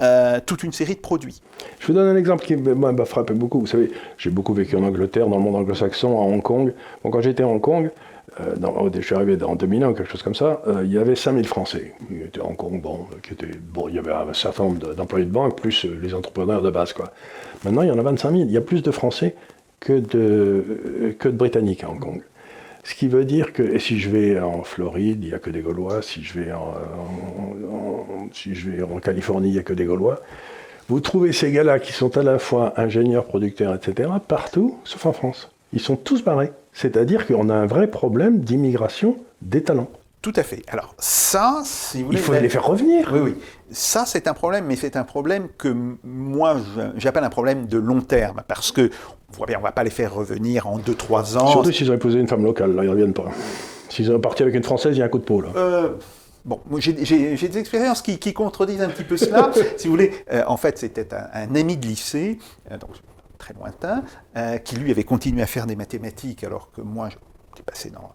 euh, 0.00 0.40
toute 0.44 0.62
une 0.62 0.72
série 0.72 0.94
de 0.94 1.00
produits. 1.00 1.40
Je 1.80 1.86
vous 1.86 1.92
donne 1.92 2.08
un 2.08 2.16
exemple 2.16 2.44
qui 2.44 2.56
m'a 2.56 3.04
frappé 3.04 3.34
beaucoup. 3.34 3.60
Vous 3.60 3.66
savez, 3.66 3.90
j'ai 4.18 4.30
beaucoup 4.30 4.54
vécu 4.54 4.76
en 4.76 4.82
Angleterre, 4.82 5.28
dans 5.28 5.36
le 5.36 5.42
monde 5.42 5.56
anglo-saxon, 5.56 6.20
à 6.20 6.24
Hong 6.24 6.42
Kong. 6.42 6.72
Quand 7.02 7.20
j'étais 7.20 7.42
à 7.42 7.48
Hong 7.48 7.60
Kong, 7.60 7.90
euh, 8.40 8.56
dans, 8.56 8.90
je 8.92 9.00
suis 9.00 9.14
arrivé 9.14 9.42
en 9.42 9.56
2001 9.56 9.90
ou 9.90 9.94
quelque 9.94 10.10
chose 10.10 10.22
comme 10.22 10.34
ça, 10.34 10.62
euh, 10.66 10.82
il 10.84 10.92
y 10.92 10.98
avait 10.98 11.14
5000 11.14 11.46
Français 11.46 11.92
qui 12.08 12.22
étaient 12.22 12.40
à 12.40 12.44
Hong 12.44 12.56
Kong. 12.56 12.80
Bon, 12.80 13.06
qui 13.22 13.34
étaient, 13.34 13.50
bon, 13.60 13.88
il 13.88 13.96
y 13.96 13.98
avait 13.98 14.12
un 14.12 14.32
certain 14.32 14.64
nombre 14.64 14.94
d'employés 14.94 15.26
de 15.26 15.30
banque, 15.30 15.60
plus 15.60 15.84
les 15.84 16.14
entrepreneurs 16.14 16.62
de 16.62 16.70
base. 16.70 16.92
Quoi. 16.92 17.12
Maintenant, 17.64 17.82
il 17.82 17.88
y 17.88 17.92
en 17.92 17.98
a 17.98 18.02
25 18.02 18.30
000. 18.30 18.42
Il 18.44 18.52
y 18.52 18.56
a 18.56 18.62
plus 18.62 18.82
de 18.82 18.90
Français 18.90 19.34
que 19.80 19.94
de, 19.94 21.14
que 21.18 21.28
de 21.28 21.36
Britanniques 21.36 21.84
à 21.84 21.90
Hong 21.90 22.00
Kong. 22.00 22.22
Ce 22.84 22.94
qui 22.94 23.06
veut 23.06 23.24
dire 23.24 23.52
que, 23.52 23.78
si 23.78 24.00
je 24.00 24.10
vais 24.10 24.40
en 24.40 24.64
Floride, 24.64 25.22
il 25.22 25.28
n'y 25.28 25.34
a 25.34 25.38
que 25.38 25.50
des 25.50 25.60
Gaulois, 25.60 26.02
si 26.02 26.22
je 26.22 26.40
vais 26.40 26.52
en, 26.52 26.74
si 28.32 28.54
je 28.54 28.70
vais 28.70 28.82
en 28.82 28.98
Californie, 28.98 29.48
il 29.48 29.52
n'y 29.52 29.58
a 29.58 29.62
que 29.62 29.72
des 29.72 29.84
Gaulois. 29.84 30.20
Vous 30.88 30.98
trouvez 31.00 31.32
ces 31.32 31.52
gars-là 31.52 31.78
qui 31.78 31.92
sont 31.92 32.16
à 32.18 32.22
la 32.24 32.38
fois 32.38 32.74
ingénieurs, 32.76 33.24
producteurs, 33.24 33.74
etc., 33.74 34.10
partout, 34.26 34.78
sauf 34.84 35.06
en 35.06 35.12
France. 35.12 35.50
Ils 35.72 35.80
sont 35.80 35.96
tous 35.96 36.24
barrés. 36.24 36.52
C'est-à-dire 36.72 37.26
qu'on 37.26 37.48
a 37.50 37.54
un 37.54 37.66
vrai 37.66 37.86
problème 37.86 38.40
d'immigration 38.40 39.16
des 39.42 39.62
talents. 39.62 39.90
Tout 40.22 40.32
à 40.36 40.44
fait. 40.44 40.62
Alors 40.68 40.94
ça, 40.98 41.62
si 41.64 41.98
vous 41.98 42.06
voulez... 42.06 42.18
Il 42.18 42.22
faut 42.22 42.32
les 42.32 42.48
faire 42.48 42.64
revenir. 42.64 43.10
Oui, 43.12 43.20
oui. 43.20 43.34
Ça, 43.72 44.06
c'est 44.06 44.28
un 44.28 44.34
problème, 44.34 44.66
mais 44.66 44.76
c'est 44.76 44.96
un 44.96 45.02
problème 45.02 45.48
que 45.58 45.74
moi, 46.04 46.56
j'appelle 46.96 47.24
un 47.24 47.30
problème 47.30 47.66
de 47.66 47.76
long 47.76 48.00
terme, 48.00 48.42
parce 48.46 48.70
que 48.70 48.88
on 49.32 49.36
voit 49.36 49.46
bien, 49.46 49.58
on 49.58 49.62
va 49.62 49.72
pas 49.72 49.82
les 49.82 49.90
faire 49.90 50.14
revenir 50.14 50.68
en 50.68 50.78
2-3 50.78 51.38
ans. 51.38 51.48
Surtout 51.48 51.72
s'ils 51.72 51.90
ont 51.90 51.94
épousé 51.94 52.20
une 52.20 52.28
femme 52.28 52.44
locale, 52.44 52.72
là, 52.74 52.84
ils 52.84 52.86
ne 52.86 52.90
reviennent 52.92 53.14
pas. 53.14 53.30
S'ils 53.88 54.06
sont 54.06 54.20
partis 54.20 54.44
avec 54.44 54.54
une 54.54 54.62
Française, 54.62 54.96
il 54.96 55.00
y 55.00 55.02
a 55.02 55.06
un 55.06 55.08
coup 55.08 55.18
de 55.18 55.24
peau, 55.24 55.40
là. 55.40 55.48
Euh, 55.56 55.96
bon, 56.44 56.60
j'ai 56.78 56.92
des 56.92 57.58
expériences 57.58 58.00
qui, 58.00 58.32
contredisent 58.32 58.82
un 58.82 58.90
petit 58.90 59.04
peu 59.04 59.16
cela. 59.16 59.50
si 59.76 59.88
vous 59.88 59.92
voulez, 59.92 60.12
euh, 60.32 60.44
en 60.46 60.56
fait, 60.56 60.78
c'était 60.78 61.08
un, 61.12 61.52
ami 61.56 61.76
de 61.76 61.86
lycée, 61.86 62.38
euh, 62.70 62.78
donc 62.78 62.90
très 63.38 63.54
lointain, 63.54 64.04
qui 64.64 64.76
lui 64.76 64.92
avait 64.92 65.02
continué 65.02 65.42
à 65.42 65.46
faire 65.46 65.66
des 65.66 65.74
mathématiques, 65.74 66.44
alors 66.44 66.70
que 66.70 66.80
moi, 66.80 67.08
j'étais 67.08 67.64
passé 67.64 67.90
dans 67.90 68.12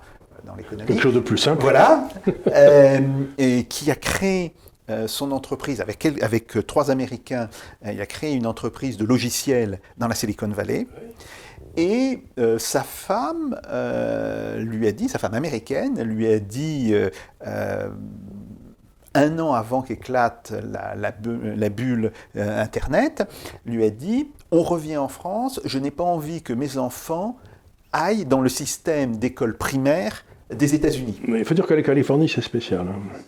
dans 0.47 0.55
l'économie. 0.55 0.87
Quelque 0.87 1.01
chose 1.01 1.13
de 1.13 1.19
plus 1.19 1.37
simple. 1.37 1.61
Voilà. 1.61 2.09
Euh, 2.47 2.99
et 3.37 3.65
qui 3.65 3.91
a 3.91 3.95
créé 3.95 4.53
euh, 4.89 5.07
son 5.07 5.31
entreprise 5.31 5.81
avec, 5.81 6.05
avec 6.21 6.57
euh, 6.57 6.63
trois 6.63 6.89
Américains. 6.89 7.49
il 7.85 8.01
a 8.01 8.05
créé 8.05 8.33
une 8.33 8.47
entreprise 8.47 8.97
de 8.97 9.05
logiciels 9.05 9.79
dans 9.97 10.07
la 10.07 10.15
Silicon 10.15 10.47
Valley. 10.47 10.87
Et 11.75 12.23
sa 12.57 12.81
femme 12.81 13.55
lui 14.57 14.87
a 14.87 14.91
dit, 14.91 15.09
sa 15.09 15.19
femme 15.19 15.35
américaine, 15.35 16.01
lui 16.01 16.27
a 16.27 16.39
dit 16.39 16.95
un 19.13 19.39
an 19.39 19.53
avant 19.53 19.83
qu'éclate 19.83 20.53
la, 20.63 20.95
la, 20.95 21.13
la, 21.55 21.69
bulle 21.69 22.13
Internet, 22.35 23.29
lui 23.65 23.83
a 23.83 23.91
dit, 23.91 24.31
on 24.49 24.63
revient 24.63 24.97
en 24.97 25.07
France, 25.07 25.59
je 25.65 25.77
n'ai 25.77 25.91
pas 25.91 26.03
envie 26.03 26.41
que 26.41 26.53
mes 26.53 26.79
enfants 26.79 27.37
aillent 27.93 28.25
dans 28.25 28.41
le 28.41 28.49
système 28.49 29.17
d'école 29.17 29.55
primaire 29.55 30.23
des 30.53 30.75
États-Unis. 30.75 31.19
Mais 31.27 31.39
il 31.39 31.45
faut 31.45 31.53
dire 31.53 31.65
que 31.65 31.73
la 31.73 31.81
Californie, 31.81 32.29
c'est 32.29 32.41
spécial. 32.41 32.87
Hein. 32.87 33.19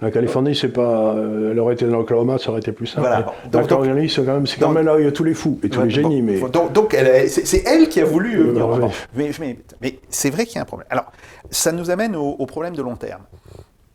La 0.00 0.10
Californie, 0.10 0.54
c'est 0.54 0.68
pas. 0.68 1.14
Euh, 1.14 1.52
elle 1.52 1.58
aurait 1.60 1.74
été 1.74 1.86
dans 1.86 1.98
l'Oklahoma, 1.98 2.38
ça 2.38 2.50
aurait 2.50 2.60
été 2.60 2.72
plus 2.72 2.86
simple. 2.86 3.06
Voilà. 3.06 3.32
Donc, 3.50 3.62
la 3.62 3.76
Californie, 3.76 4.10
c'est 4.10 4.24
quand 4.24 4.34
même, 4.34 4.46
c'est 4.46 4.60
quand 4.60 4.70
même 4.70 4.84
là 4.84 4.96
où 4.96 4.98
il 4.98 5.04
y 5.04 5.08
a 5.08 5.12
tous 5.12 5.24
les 5.24 5.34
fous 5.34 5.58
et 5.62 5.68
tous 5.68 5.82
les 5.82 5.90
génies. 5.90 6.22
Mais... 6.22 6.40
Donc, 6.40 6.72
donc 6.72 6.96
c'est 7.28 7.62
elle 7.66 7.88
qui 7.88 8.00
a 8.00 8.04
voulu 8.04 8.40
euh, 8.40 8.52
venir. 8.52 8.90
mais, 9.40 9.58
mais, 9.80 9.98
c'est 10.08 10.30
vrai 10.30 10.46
qu'il 10.46 10.56
y 10.56 10.58
a 10.58 10.62
un 10.62 10.66
problème. 10.66 10.88
Alors, 10.90 11.12
ça 11.50 11.72
nous 11.72 11.90
amène 11.90 12.16
au, 12.16 12.46
problème 12.46 12.74
de 12.74 12.82
long 12.82 12.96
terme. 12.96 13.22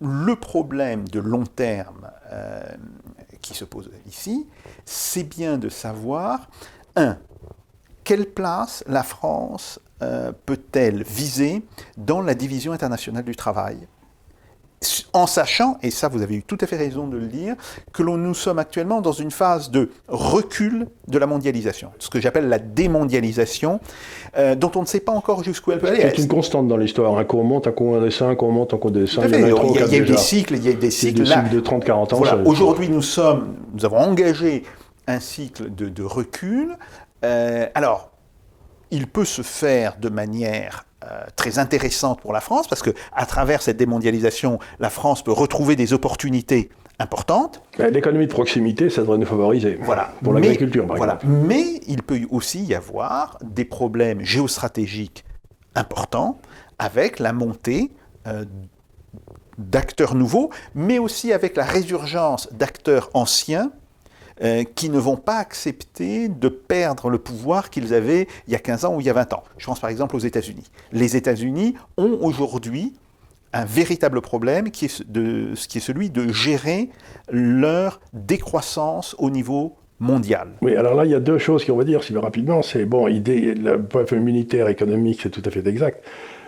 Le 0.01 0.35
problème 0.35 1.07
de 1.09 1.19
long 1.19 1.43
terme 1.43 2.09
euh, 2.31 2.63
qui 3.41 3.53
se 3.53 3.65
pose 3.65 3.91
ici, 4.07 4.47
c'est 4.85 5.23
bien 5.23 5.57
de 5.57 5.67
savoir, 5.67 6.49
un, 6.95 7.17
quelle 8.05 8.25
place 8.25 8.83
la 8.87 9.03
France 9.03 9.79
euh, 10.01 10.31
peut-elle 10.45 11.03
viser 11.03 11.61
dans 11.97 12.21
la 12.21 12.35
division 12.35 12.71
internationale 12.71 13.23
du 13.23 13.35
travail 13.35 13.87
en 15.13 15.27
sachant, 15.27 15.77
et 15.83 15.91
ça 15.91 16.07
vous 16.07 16.21
avez 16.21 16.35
eu 16.35 16.43
tout 16.43 16.57
à 16.61 16.67
fait 16.67 16.77
raison 16.77 17.07
de 17.07 17.17
le 17.17 17.27
dire, 17.27 17.55
que 17.91 18.01
nous 18.01 18.33
sommes 18.33 18.59
actuellement 18.59 19.01
dans 19.01 19.11
une 19.11 19.31
phase 19.31 19.71
de 19.71 19.89
recul 20.07 20.87
de 21.07 21.17
la 21.17 21.25
mondialisation, 21.25 21.89
ce 21.99 22.09
que 22.09 22.19
j'appelle 22.19 22.47
la 22.47 22.59
démondialisation, 22.59 23.79
euh, 24.37 24.55
dont 24.55 24.71
on 24.75 24.81
ne 24.81 24.85
sait 24.85 25.01
pas 25.01 25.11
encore 25.11 25.43
jusqu'où 25.43 25.71
elle 25.71 25.79
peut 25.79 25.87
aller. 25.87 26.01
C'est 26.01 26.19
une 26.21 26.27
constante 26.27 26.67
dans 26.67 26.77
l'histoire, 26.77 27.17
un 27.17 27.25
cours 27.25 27.43
monte, 27.43 27.67
un 27.67 27.71
cours 27.71 27.99
dessin, 27.99 28.29
un 28.29 28.35
cours 28.35 28.51
monte, 28.51 28.73
un 28.73 28.77
cours 28.77 28.91
dessin. 28.91 29.23
Il, 29.25 29.31
y 29.31 29.35
a, 29.35 29.39
il 29.39 29.93
y 29.93 29.97
a, 29.97 29.99
des 29.99 30.17
cycles, 30.17 30.55
il 30.55 30.65
y 30.65 30.69
a 30.69 30.73
des 30.73 30.91
cycles, 30.91 31.23
des 31.23 31.25
cycles 31.25 31.49
de 31.49 31.59
30-40 31.59 31.91
ans. 31.91 32.17
Voilà. 32.17 32.37
Aujourd'hui, 32.45 32.89
nous 32.89 33.01
sommes, 33.01 33.55
nous 33.73 33.85
avons 33.85 33.97
engagé 33.97 34.63
un 35.07 35.19
cycle 35.19 35.73
de, 35.73 35.89
de 35.89 36.03
recul. 36.03 36.77
Euh, 37.25 37.67
alors, 37.75 38.11
il 38.91 39.07
peut 39.07 39.25
se 39.25 39.41
faire 39.41 39.97
de 39.97 40.09
manière 40.09 40.85
euh, 41.05 41.23
très 41.35 41.59
intéressante 41.59 42.21
pour 42.21 42.33
la 42.33 42.41
France, 42.41 42.67
parce 42.67 42.81
que 42.81 42.91
à 43.13 43.25
travers 43.25 43.61
cette 43.61 43.77
démondialisation, 43.77 44.59
la 44.79 44.89
France 44.89 45.23
peut 45.23 45.31
retrouver 45.31 45.75
des 45.75 45.93
opportunités 45.93 46.69
importantes. 46.99 47.61
L'économie 47.77 48.27
de 48.27 48.31
proximité, 48.31 48.89
ça 48.89 49.01
devrait 49.01 49.17
nous 49.17 49.25
favoriser. 49.25 49.79
Voilà. 49.81 50.11
Pour 50.21 50.33
l'agriculture, 50.33 50.85
par 50.85 50.97
voilà. 50.97 51.15
exemple. 51.15 51.33
Mais 51.33 51.79
il 51.87 52.03
peut 52.03 52.19
aussi 52.29 52.63
y 52.63 52.75
avoir 52.75 53.37
des 53.41 53.63
problèmes 53.63 54.21
géostratégiques 54.21 55.23
importants 55.75 56.39
avec 56.77 57.19
la 57.19 57.31
montée 57.31 57.91
euh, 58.27 58.43
d'acteurs 59.57 60.15
nouveaux, 60.15 60.49
mais 60.75 60.99
aussi 60.99 61.31
avec 61.31 61.55
la 61.55 61.65
résurgence 61.65 62.51
d'acteurs 62.51 63.09
anciens 63.13 63.71
euh, 64.41 64.63
qui 64.63 64.89
ne 64.89 64.99
vont 64.99 65.17
pas 65.17 65.37
accepter 65.37 66.29
de 66.29 66.47
perdre 66.47 67.09
le 67.09 67.17
pouvoir 67.17 67.69
qu'ils 67.69 67.93
avaient 67.93 68.27
il 68.47 68.53
y 68.53 68.55
a 68.55 68.59
15 68.59 68.85
ans 68.85 68.95
ou 68.95 69.01
il 69.01 69.05
y 69.05 69.09
a 69.09 69.13
20 69.13 69.33
ans. 69.33 69.43
Je 69.57 69.65
pense 69.65 69.79
par 69.79 69.89
exemple 69.89 70.15
aux 70.15 70.19
États-Unis. 70.19 70.71
Les 70.91 71.17
États-Unis 71.17 71.75
ont 71.97 72.19
aujourd'hui 72.21 72.93
un 73.53 73.65
véritable 73.65 74.21
problème 74.21 74.71
qui 74.71 74.85
est, 74.85 75.79
celui 75.79 76.09
de 76.09 76.31
gérer 76.31 76.89
leur 77.31 77.99
décroissance 78.13 79.15
au 79.17 79.29
niveau 79.29 79.75
mondial. 79.99 80.49
Oui, 80.61 80.75
alors 80.75 80.93
là, 80.93 81.05
il 81.05 81.11
y 81.11 81.15
a 81.15 81.19
deux 81.19 81.37
choses 81.37 81.65
qu'on 81.65 81.75
va 81.75 81.83
dire, 81.83 82.03
si 82.03 82.15
rapidement. 82.15 82.61
C'est, 82.61 82.85
bon, 82.85 83.07
idée, 83.07 83.53
le 83.55 83.81
point 83.81 84.03
de 84.03 84.09
vue 84.09 84.19
militaire, 84.19 84.67
économique, 84.69 85.19
c'est 85.23 85.29
tout 85.29 85.41
à 85.43 85.49
fait 85.49 85.65
exact, 85.67 86.03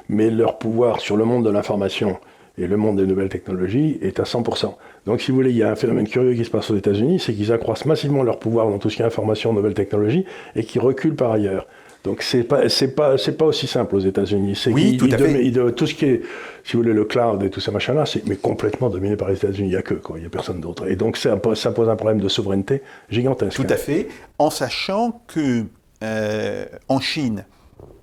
mais 0.10 0.30
leur 0.30 0.58
pouvoir 0.58 1.00
sur 1.00 1.18
le 1.18 1.26
monde 1.26 1.44
de 1.44 1.50
l'information 1.50 2.18
et 2.58 2.68
le 2.68 2.78
monde 2.78 2.98
des 2.98 3.06
nouvelles 3.06 3.30
technologies 3.30 3.98
est 4.02 4.20
à 4.20 4.24
100%. 4.24 4.76
Donc, 5.06 5.22
si 5.22 5.32
vous 5.32 5.38
voulez, 5.38 5.52
il 5.52 5.58
y 5.58 5.64
a 5.64 5.72
un 5.72 5.76
phénomène 5.76 6.08
curieux 6.08 6.34
qui 6.34 6.46
se 6.46 6.50
passe 6.50 6.70
aux 6.70 6.76
États-Unis, 6.76 7.20
c'est 7.20 7.34
qu'ils 7.34 7.52
accroissent 7.52 7.86
massivement 7.86 8.24
leur 8.24 8.40
pouvoir 8.40 8.70
dans 8.70 8.78
tout 8.78 8.90
ce 8.90 8.98
qui 8.98 9.02
est 9.02 9.06
information, 9.06 9.54
nouvelles 9.54 9.74
technologies, 9.74 10.26
et 10.56 10.64
qui 10.64 10.80
reculent 10.80 11.16
par 11.16 11.32
ailleurs. 11.32 11.66
Donc, 12.04 12.24
c'est 12.24 12.44
pas, 12.44 12.68
c'est 12.68 12.96
pas, 12.96 13.18
c'est 13.18 13.38
pas 13.38 13.46
aussi 13.46 13.68
simple 13.68 13.96
aux 13.96 14.00
États-Unis. 14.00 14.56
C'est 14.56 14.72
oui, 14.72 14.98
tout 14.98 15.08
à 15.12 15.18
fait. 15.18 15.52
tout 15.76 15.86
ce 15.86 15.94
qui 15.94 16.06
est, 16.06 16.22
si 16.64 16.74
vous 16.74 16.82
voulez, 16.82 16.94
le 16.94 17.06
cloud 17.06 17.44
et 17.44 17.52
tout 17.52 17.60
ça 17.60 17.72
machin-là, 17.72 18.08
c'est 18.08 18.28
mais 18.28 18.38
complètement 18.38 18.90
dominé 18.90 19.16
par 19.16 19.30
les 19.30 19.36
États-Unis. 19.36 19.68
Il 19.68 19.72
n'y 19.72 19.78
a 19.78 19.84
que, 19.84 19.94
quoi. 19.94 20.18
Il 20.18 20.22
n'y 20.22 20.26
a 20.26 20.30
personne 20.30 20.60
d'autre. 20.60 20.90
Et 20.90 20.96
donc, 20.96 21.16
ça, 21.16 21.40
ça 21.56 21.72
pose 21.72 21.90
un 21.90 21.96
problème 21.96 22.20
de 22.20 22.28
souveraineté 22.28 22.82
gigantesque. 23.10 23.56
Tout 23.56 23.72
à 23.72 23.78
fait. 23.78 24.08
En 24.40 24.50
sachant 24.50 25.22
que, 25.28 25.66
euh, 26.04 26.66
en 26.90 27.00
Chine, 27.00 27.46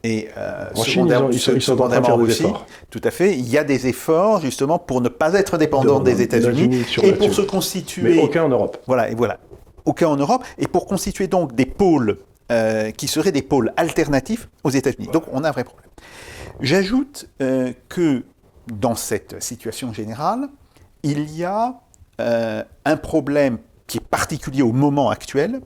et 0.05 0.29
euh, 0.37 0.67
en 0.75 0.85
Chine, 0.85 1.07
ils, 1.09 1.15
ont, 1.17 1.31
ils, 1.31 1.41
sont, 1.41 1.53
ils 1.55 1.63
sont 1.63 1.81
en 1.81 1.89
train 1.89 2.01
de 2.01 2.07
faire 2.07 2.19
des 2.19 2.31
efforts. 2.31 2.67
Tout 2.89 3.01
à 3.03 3.11
fait. 3.11 3.37
Il 3.37 3.49
y 3.49 3.59
a 3.59 3.65
des 3.65 3.89
efforts 3.89 4.41
justement 4.41 4.79
pour 4.79 5.01
ne 5.01 5.09
pas 5.09 5.35
être 5.35 5.59
dépendant 5.59 5.99
de, 5.99 6.05
des 6.05 6.23
États-Unis 6.23 6.85
et 7.03 7.13
pour 7.13 7.35
se 7.35 7.43
constituer. 7.43 8.17
Mais 8.17 8.23
aucun 8.23 8.45
en 8.45 8.49
Europe. 8.49 8.79
Voilà, 8.87 9.11
et 9.11 9.15
voilà. 9.15 9.39
Aucun 9.85 10.09
en 10.09 10.17
Europe. 10.17 10.45
Et 10.59 10.69
pour 10.69 10.87
constituer 10.87 11.27
donc 11.27 11.55
des 11.55 11.67
pôles 11.67 12.19
euh, 12.53 12.91
qui 12.93 13.09
seraient 13.09 13.33
des 13.33 13.43
pôles 13.43 13.73
alternatifs 13.77 14.49
aux 14.63 14.71
États-Unis. 14.71 15.09
Donc 15.13 15.25
on 15.33 15.43
a 15.43 15.49
un 15.49 15.53
vrai 15.53 15.65
problème. 15.65 15.91
J'ajoute 16.61 17.29
euh, 17.43 17.73
que 17.89 18.25
dans 18.73 18.95
cette 18.95 19.43
situation 19.43 19.93
générale, 19.93 20.49
il 21.03 21.31
y 21.37 21.45
a 21.45 21.81
euh, 22.21 22.63
un 22.85 22.97
problème 22.97 23.59
qui 23.87 23.99
est 23.99 24.09
particulier 24.09 24.63
au 24.63 24.73
moment 24.73 25.11
actuel, 25.11 25.61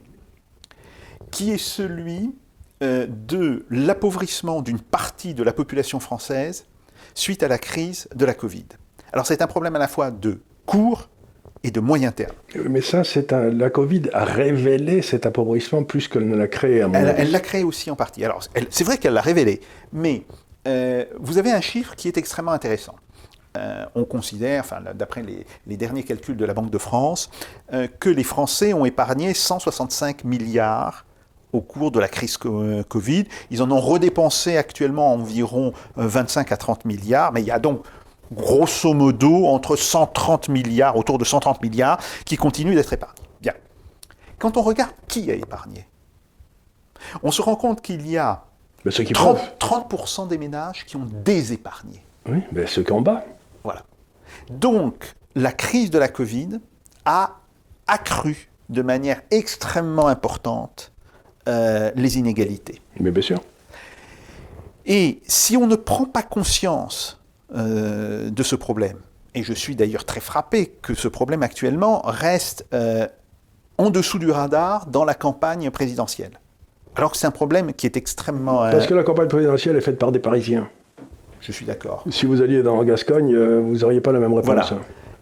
qui 1.31 1.51
est 1.51 1.59
celui 1.59 2.35
euh, 2.83 3.07
de 3.09 3.65
l'appauvrissement 3.71 4.63
d'une 4.63 4.81
partie 4.81 5.35
de 5.35 5.43
la 5.43 5.53
population 5.53 6.01
française 6.01 6.67
suite 7.15 7.43
à 7.43 7.49
la 7.49 7.59
crise 7.59 8.09
de 8.15 8.25
la 8.25 8.35
Covid. 8.35 8.67
Alors 9.13 9.27
c'est 9.27 9.43
un 9.43 9.47
problème 9.47 9.77
à 9.77 9.79
la 9.79 9.89
fois 9.89 10.11
de 10.11 10.41
court 10.67 11.09
et 11.65 11.71
de 11.71 11.81
moyen 11.81 12.11
terme. 12.11 12.35
Mais 12.69 12.81
ça, 12.81 13.05
c'est 13.05 13.33
un... 13.33 13.51
la 13.51 13.71
Covid 13.71 14.03
a 14.13 14.25
révélé 14.25 15.03
cet 15.03 15.27
appauvrissement 15.27 15.85
plus 15.85 16.09
qu'elle 16.09 16.29
ne 16.29 16.37
l'a 16.37 16.49
créé 16.49 16.83
à 16.83 16.89
mon 16.89 16.95
Elle 16.95 17.31
l'a 17.31 17.41
créé 17.41 17.63
aussi 17.63 17.91
en 17.91 17.97
partie. 17.97 18.25
Alors 18.25 18.43
c'est 18.71 18.85
vrai 18.85 18.99
qu'elle 18.99 19.15
l'a 19.15 19.21
révélé, 19.21 19.61
mais 19.93 20.25
euh, 20.67 21.05
vous 21.19 21.39
avez 21.39 21.53
un 21.53 21.61
chiffre 21.61 21.95
qui 21.95 22.09
est 22.09 22.17
extrêmement 22.17 22.53
intéressant. 22.53 22.97
Euh, 23.57 23.85
on 23.95 24.05
considère, 24.05 24.61
enfin, 24.61 24.81
d'après 24.95 25.23
les, 25.23 25.45
les, 25.67 25.77
derniers 25.77 26.05
calculs 26.05 26.37
de 26.37 26.45
la 26.45 26.55
Banque 26.55 26.71
de 26.71 26.79
France, 26.79 27.31
euh, 27.75 27.87
que 28.01 28.09
les 28.09 28.25
Français 28.25 28.73
ont 28.73 28.87
épargné 28.87 29.35
165 29.35 30.25
milliards 30.25 31.05
au 31.53 31.61
cours 31.61 31.91
de 31.91 32.01
la 32.01 32.09
crise 32.09 32.39
euh, 32.47 32.83
Covid. 32.83 33.25
Ils 33.51 33.63
en 33.63 33.71
ont 33.71 33.81
redépensé 33.81 34.57
actuellement 34.57 35.13
environ 35.13 35.73
25 35.97 36.53
à 36.53 36.57
30 36.57 36.85
milliards, 36.85 37.33
mais 37.33 37.43
il 37.43 37.47
y 37.47 37.51
a 37.51 37.59
donc 37.59 37.85
grosso 38.33 38.95
modo 38.95 39.47
entre 39.47 39.77
130 39.77 40.49
milliards, 40.49 40.97
autour 40.97 41.19
de 41.19 41.25
130 41.25 41.63
milliards, 41.63 41.99
qui 42.25 42.37
continuent 42.37 42.75
d'être 42.75 42.93
épargnés. 42.93 43.23
Bien. 43.41 43.55
Quand 44.39 44.57
on 44.57 44.63
regarde 44.63 44.93
qui 45.09 45.31
a 45.31 45.35
épargné, 45.35 45.87
on 47.23 47.31
se 47.31 47.43
rend 47.43 47.57
compte 47.57 47.83
qu'il 47.83 48.09
y 48.09 48.17
a 48.17 48.45
30%, 48.85 49.37
30 49.59 50.29
des 50.29 50.39
ménages 50.39 50.85
qui 50.87 50.97
ont 50.97 51.07
désépargné. 51.25 52.03
Oui, 52.27 52.39
mais 52.53 52.67
ceux 52.67 52.83
qui 52.83 52.93
en 52.93 53.01
bas. 53.01 53.25
Voilà. 53.65 53.83
Donc, 54.51 55.15
la 55.35 55.53
crise 55.53 55.91
de 55.91 55.99
la 55.99 56.09
Covid 56.09 56.61
a 57.05 57.37
accru 57.87 58.49
de 58.69 58.83
manière 58.83 59.21
extrêmement 59.31 60.07
importante 60.07 60.92
euh, 61.49 61.91
les 61.97 62.19
inégalités. 62.19 62.81
Mais 63.01 63.11
bien 63.11 63.23
sûr. 63.23 63.41
Et 64.87 65.21
si 65.27 65.57
on 65.57 65.67
ne 65.67 65.77
prend 65.77 66.05
pas 66.05 66.23
conscience 66.23 67.21
euh, 67.55 68.31
de 68.31 68.43
ce 68.43 68.57
problème, 68.57 68.99
et 69.35 69.43
je 69.43 69.53
suis 69.53 69.75
d'ailleurs 69.75 70.05
très 70.05 70.21
frappé 70.21 70.73
que 70.83 70.95
ce 70.95 71.09
problème 71.09 71.43
actuellement 71.43 72.03
reste 72.05 72.67
euh, 72.75 73.07
en 73.79 73.91
dessous 73.91 74.19
du 74.19 74.31
radar 74.31 74.87
dans 74.87 75.05
la 75.05 75.15
campagne 75.15 75.71
présidentielle. 75.71 76.39
Alors 76.95 77.13
que 77.13 77.17
c'est 77.17 77.27
un 77.27 77.33
problème 77.33 77.73
qui 77.73 77.87
est 77.87 77.97
extrêmement... 77.97 78.59
Parce 78.71 78.87
que 78.87 78.95
la 78.95 79.03
campagne 79.03 79.29
présidentielle 79.29 79.77
est 79.77 79.81
faite 79.81 79.99
par 79.99 80.13
des 80.13 80.19
Parisiens. 80.19 80.69
Je 81.41 81.51
suis 81.51 81.65
d'accord. 81.65 82.05
Si 82.11 82.27
vous 82.27 82.43
alliez 82.43 82.63
dans 82.63 82.85
Gascogne, 82.85 83.35
vous 83.35 83.79
n'auriez 83.79 84.01
pas 84.01 84.13
la 84.13 84.21
même 84.21 84.35
réponse. 84.35 84.47
Voilà. 84.47 84.69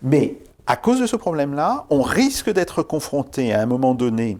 Mais 0.03 0.37
à 0.67 0.77
cause 0.77 1.01
de 1.01 1.07
ce 1.07 1.17
problème-là, 1.17 1.87
on 1.91 2.03
risque 2.03 2.51
d'être 2.51 2.83
confronté 2.83 3.53
à 3.53 3.61
un 3.61 3.67
moment 3.67 3.95
donné 3.95 4.39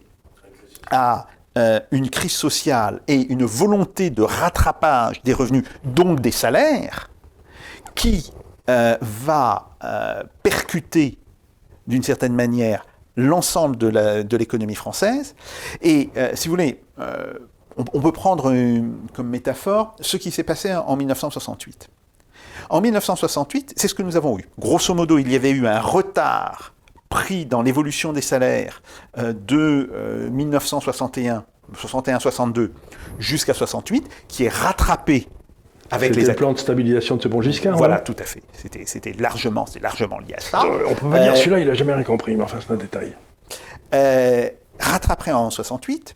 à 0.91 1.27
euh, 1.59 1.81
une 1.91 2.11
crise 2.11 2.33
sociale 2.33 3.01
et 3.09 3.33
une 3.33 3.45
volonté 3.45 4.11
de 4.11 4.23
rattrapage 4.23 5.21
des 5.23 5.33
revenus, 5.33 5.65
donc 5.83 6.21
des 6.21 6.31
salaires, 6.31 7.11
qui 7.97 8.33
euh, 8.69 8.97
va 9.01 9.71
euh, 9.83 10.23
percuter 10.45 11.19
d'une 11.89 12.05
certaine 12.05 12.35
manière 12.35 12.87
l'ensemble 13.17 13.77
de 13.77 14.37
l'économie 14.37 14.77
française. 14.77 15.35
Et 15.83 16.11
si 16.35 16.47
vous 16.47 16.53
voulez, 16.53 16.81
on, 16.97 17.85
on, 17.93 18.01
peut 18.01 18.13
prendre 18.13 18.55
comme 19.13 19.29
métaphore 19.29 19.97
ce 20.01 20.17
qui 20.17 20.31
s'est 20.31 20.45
passé 20.45 20.73
en 20.73 20.97
1968. 20.97 21.91
En 22.71 22.81
1968, 22.81 23.75
c'est 23.77 23.89
ce 23.89 23.95
que 23.95 24.03
nous 24.03 24.17
avons 24.17 24.39
eu. 24.39 24.45
Grosso 24.59 24.95
modo, 24.95 25.19
il 25.19 25.31
y 25.31 25.35
avait 25.35 25.51
eu 25.51 25.67
un 25.67 25.81
retard 25.81 26.73
pris 27.11 27.45
dans 27.45 27.61
l'évolution 27.61 28.15
des 28.15 28.23
salaires 28.23 28.83
euh, 29.19 29.35
de 29.35 30.31
1961, 30.33 31.45
61-62 31.77 32.71
jusqu'à 33.19 33.53
68, 33.53 34.09
qui 34.29 34.45
est 34.45 34.49
rattrapé 34.49 35.29
avec 35.91 36.15
les 36.15 36.25
le 36.25 36.35
plan 36.35 36.53
de 36.53 36.59
stabilisation 36.59 37.17
de 37.17 37.23
ce 37.23 37.29
bon 37.29 37.43
Giscard. 37.43 37.77
Voilà, 37.77 37.99
tout 37.99 38.17
à 38.19 38.23
fait. 38.23 38.43
C'était 38.87 39.13
largement, 39.19 39.67
largement 39.83 40.19
lié 40.21 40.35
à 40.37 40.41
ça. 40.41 40.63
On 40.89 40.95
peut 40.95 41.11
pas 41.11 41.19
dire 41.19 41.33
euh, 41.33 41.37
celui-là, 41.37 41.59
il 41.59 41.67
n'a 41.67 41.75
jamais 41.75 41.93
rien 41.93 42.05
compris, 42.05 42.37
mais 42.37 42.45
enfin, 42.45 42.59
c'est 42.65 42.73
un 42.73 42.77
détail. 42.77 43.13
Euh, 43.93 44.49
rattrapé 44.79 45.33
en 45.33 45.51
68. 45.51 46.15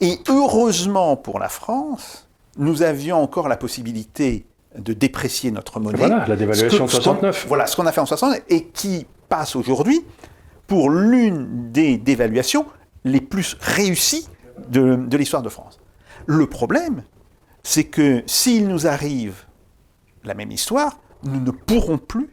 Et 0.00 0.18
heureusement 0.28 1.16
pour 1.16 1.40
la 1.40 1.48
France, 1.48 2.28
nous 2.56 2.82
avions 2.82 3.20
encore 3.20 3.48
la 3.48 3.56
possibilité 3.56 4.46
de 4.78 4.92
déprécier 4.92 5.50
notre 5.50 5.80
monnaie. 5.80 5.98
Voilà, 5.98 6.24
la 6.26 6.36
dévaluation 6.36 6.86
de 6.86 6.90
69. 6.90 7.46
voilà, 7.48 7.66
ce 7.66 7.76
qu'on 7.76 7.86
a 7.86 7.92
fait 7.92 8.00
en 8.00 8.06
69 8.06 8.42
et 8.48 8.64
qui 8.66 9.06
passe 9.32 9.56
aujourd'hui 9.56 10.04
pour 10.66 10.90
l'une 10.90 11.72
des 11.72 11.96
dévaluations 11.96 12.66
les 13.04 13.22
plus 13.22 13.56
réussies 13.60 14.28
de, 14.68 14.96
de 14.96 15.16
l'histoire 15.16 15.40
de 15.40 15.48
France. 15.48 15.80
Le 16.26 16.46
problème, 16.46 17.02
c'est 17.62 17.84
que 17.84 18.22
s'il 18.26 18.68
nous 18.68 18.86
arrive 18.86 19.44
la 20.24 20.34
même 20.34 20.50
histoire, 20.50 20.98
nous 21.24 21.40
ne 21.40 21.50
pourrons 21.50 21.96
plus 21.96 22.28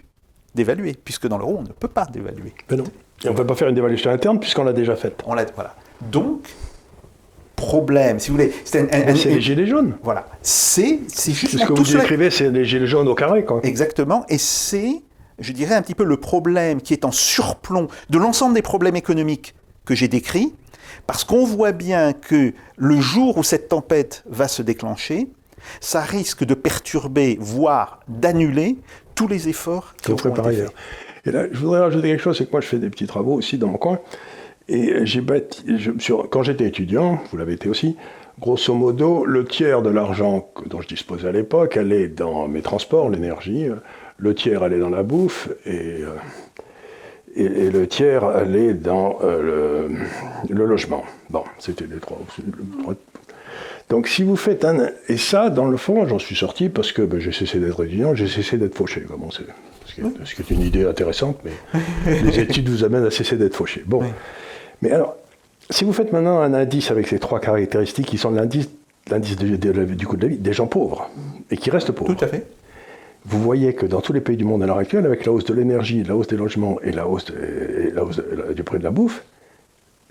dévaluer, 0.55 0.93
puisque 0.93 1.27
dans 1.27 1.38
l'euro, 1.38 1.59
on 1.59 1.63
ne 1.63 1.69
peut 1.69 1.88
pas 1.88 2.05
dévaluer. 2.05 2.53
Mais 2.69 2.75
non. 2.75 2.83
Et 3.23 3.29
on 3.29 3.31
ne 3.31 3.38
peut 3.38 3.45
pas 3.45 3.55
faire 3.55 3.69
une 3.69 3.75
dévaluation 3.75 4.12
interne 4.12 4.38
puisqu'on 4.38 4.65
l'a 4.65 4.73
déjà 4.73 4.97
faite. 4.97 5.23
On 5.25 5.33
l'a, 5.35 5.45
voilà. 5.55 5.75
Donc, 6.01 6.49
problème, 7.55 8.19
si 8.19 8.29
vous 8.29 8.35
voulez. 8.35 8.53
C'est 8.65 8.93
les 8.93 9.39
gilets 9.39 9.67
jaunes. 9.67 9.95
Voilà. 10.03 10.27
C'est 10.41 10.99
justement. 11.07 11.63
Ce 11.63 11.65
que 11.65 11.73
vous 11.73 11.97
décrivez, 11.97 12.29
c'est 12.29 12.49
les 12.49 12.65
gilets 12.65 12.88
jaunes 12.88 13.07
au 13.07 13.15
carré, 13.15 13.45
quoi. 13.45 13.62
Exactement. 13.63 14.25
Et 14.27 14.38
c'est, 14.38 15.01
je 15.39 15.52
dirais, 15.54 15.75
un 15.75 15.82
petit 15.82 15.95
peu 15.95 16.04
le 16.04 16.17
problème 16.17 16.82
qui 16.82 16.93
est 16.93 17.06
en 17.06 17.12
surplomb 17.12 17.88
de 18.10 18.17
l'ensemble 18.17 18.56
des 18.56 18.62
problèmes 18.62 18.95
économiques 18.95 19.56
que 19.86 19.95
j'ai 19.95 20.08
décrits, 20.08 20.54
parce 21.08 21.23
qu'on 21.23 21.45
voit 21.45 21.71
bien 21.71 22.13
que 22.13 22.54
le 22.78 23.02
jour 23.02 23.38
où 23.38 23.43
cette 23.43 23.69
tempête 23.69 24.23
va 24.30 24.47
se 24.47 24.62
déclencher, 24.62 25.28
ça 25.82 26.02
risque 26.02 26.43
de 26.43 26.54
perturber, 26.54 27.38
voire 27.39 27.99
d'annuler 28.08 28.78
tous 29.15 29.28
les 29.28 29.49
efforts 29.49 29.93
qui 30.02 30.12
ont 30.12 30.15
été 30.15 30.41
faits. 30.41 30.71
Et 31.25 31.32
là, 31.32 31.45
je 31.52 31.60
voudrais 31.60 31.82
rajouter 31.82 32.08
quelque 32.10 32.23
chose, 32.23 32.38
c'est 32.38 32.45
que 32.45 32.52
moi 32.52 32.62
je 32.62 32.67
fais 32.67 32.80
des 32.80 32.89
petits 32.89 33.08
travaux 33.08 33.34
aussi 33.34 33.58
dans 33.58 33.67
mon 33.67 33.78
coin. 33.78 33.99
Et 34.67 35.06
j'ai 35.06 35.21
bâti, 35.21 35.63
quand 36.30 36.43
j'étais 36.43 36.65
étudiant, 36.65 37.19
vous 37.32 37.38
l'avez 37.38 37.54
été 37.54 37.69
aussi, 37.69 37.97
grosso 38.39 38.73
modo, 38.73 39.25
le 39.25 39.43
tiers 39.45 39.82
de 39.82 39.89
l'argent 39.89 40.49
dont 40.67 40.80
je 40.80 40.88
disposais 40.88 41.28
à 41.28 41.32
l'époque 41.32 41.75
allait 41.75 42.08
dans 42.08 42.47
mes 42.47 42.62
transports, 42.62 43.10
l'énergie, 43.10 43.67
le 44.19 44.36
tiers 44.36 44.63
allait 44.63 44.79
dans 44.79 44.89
la 44.89 45.03
bouffe 45.03 45.49
et, 45.65 46.03
euh, 46.03 46.15
et, 47.36 47.69
le 47.69 47.88
tiers 47.88 48.23
allait 48.23 48.73
dans 48.73 49.19
euh, 49.23 49.88
le, 50.49 50.65
logement. 50.65 51.03
Bon, 51.29 51.43
c'était 51.58 51.86
les 51.86 51.99
trois. 51.99 52.19
Donc 53.89 54.08
si 54.08 54.23
vous 54.23 54.36
faites 54.36 54.65
un... 54.65 54.89
Et 55.08 55.17
ça, 55.17 55.49
dans 55.49 55.65
le 55.65 55.77
fond, 55.77 56.05
j'en 56.08 56.19
suis 56.19 56.36
sorti 56.36 56.69
parce 56.69 56.91
que 56.91 57.01
ben, 57.01 57.19
j'ai 57.19 57.32
cessé 57.32 57.60
d'être 57.60 57.84
étudiant, 57.84 58.13
j'ai 58.13 58.27
cessé 58.27 58.58
d'être 58.58 58.75
fauché. 58.75 59.05
Bon, 59.10 59.32
ce, 59.32 59.41
qui 59.93 60.01
est, 60.01 60.25
ce 60.25 60.36
qui 60.36 60.41
est 60.41 60.55
une 60.55 60.62
idée 60.62 60.86
intéressante, 60.86 61.39
mais 61.43 61.82
les 62.23 62.39
études 62.39 62.69
vous 62.69 62.84
amènent 62.84 63.05
à 63.05 63.12
cesser 63.12 63.38
d'être 63.38 63.55
fauché. 63.55 63.84
Bon. 63.86 64.03
Mais 64.82 64.91
alors, 64.91 65.15
si 65.69 65.84
vous 65.84 65.93
faites 65.93 66.12
maintenant 66.12 66.39
un 66.39 66.53
indice 66.53 66.91
avec 66.91 67.08
ces 67.08 67.19
trois 67.19 67.39
caractéristiques 67.39 68.08
qui 68.08 68.17
sont 68.17 68.32
l'indice, 68.32 68.69
l'indice 69.10 69.38
du 69.38 70.08
coût 70.08 70.17
de 70.17 70.21
la 70.23 70.27
vie 70.27 70.38
des 70.38 70.53
gens 70.53 70.67
pauvres 70.67 71.10
et 71.49 71.58
qui 71.58 71.69
restent 71.71 71.91
pauvres. 71.91 72.15
Tout 72.15 72.25
à 72.25 72.27
fait. 72.27 72.45
Vous 73.25 73.41
voyez 73.41 73.73
que 73.73 73.86
dans 73.86 74.01
tous 74.01 74.13
les 74.13 74.21
pays 74.21 74.38
du 74.38 74.45
monde 74.45 74.63
à 74.63 74.65
l'heure 74.65 74.77
actuelle, 74.77 75.05
avec 75.05 75.25
la 75.25 75.32
hausse 75.32 75.45
de 75.45 75.53
l'énergie, 75.53 76.03
la 76.03 76.15
hausse 76.15 76.27
des 76.27 76.38
logements 76.38 76.79
et 76.82 76.91
la 76.91 77.08
hausse, 77.08 77.25
du 78.55 78.63
prix 78.63 78.79
de 78.79 78.84
la 78.84 78.91
bouffe, 78.91 79.23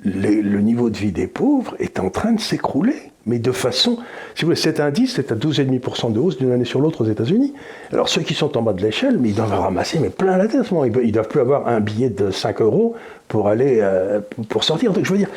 le 0.05 0.61
niveau 0.61 0.90
de 0.90 0.97
vie 0.97 1.11
des 1.11 1.27
pauvres 1.27 1.75
est 1.81 1.99
en 1.99 2.11
train 2.11 2.33
de 2.33 2.40
s'écrouler. 2.40 3.11
Mais 3.27 3.38
de 3.38 3.53
façon, 3.53 3.99
si 4.35 4.42
vous 4.42 4.47
voulez, 4.47 4.57
cet 4.57 4.81
indice, 4.81 5.14
c'est 5.16 5.33
à 5.33 5.35
12,5% 5.35 6.12
de 6.12 6.18
hausse 6.18 6.38
d'une 6.38 6.51
année 6.51 6.64
sur 6.64 6.81
l'autre 6.81 7.05
aux 7.05 7.09
États-Unis. 7.09 7.53
Alors 7.92 8.09
ceux 8.09 8.23
qui 8.23 8.33
sont 8.33 8.57
en 8.57 8.62
bas 8.62 8.73
de 8.73 8.81
l'échelle, 8.81 9.21
ils 9.23 9.35
doivent 9.35 9.53
ramasser 9.53 9.99
mais 9.99 10.09
plein 10.09 10.38
la 10.38 10.49
tête. 10.49 10.62
Ils 10.71 11.07
ne 11.07 11.11
doivent 11.11 11.29
plus 11.29 11.40
avoir 11.40 11.68
un 11.68 11.81
billet 11.81 12.09
de 12.09 12.31
5 12.31 12.62
euros 12.62 12.94
pour 13.29 13.49
aller 13.49 13.81
euh, 13.83 14.21
pour 14.49 14.64
sortir. 14.64 14.94
Donc 14.94 15.05
je 15.05 15.12
veux 15.12 15.18
dire, 15.18 15.29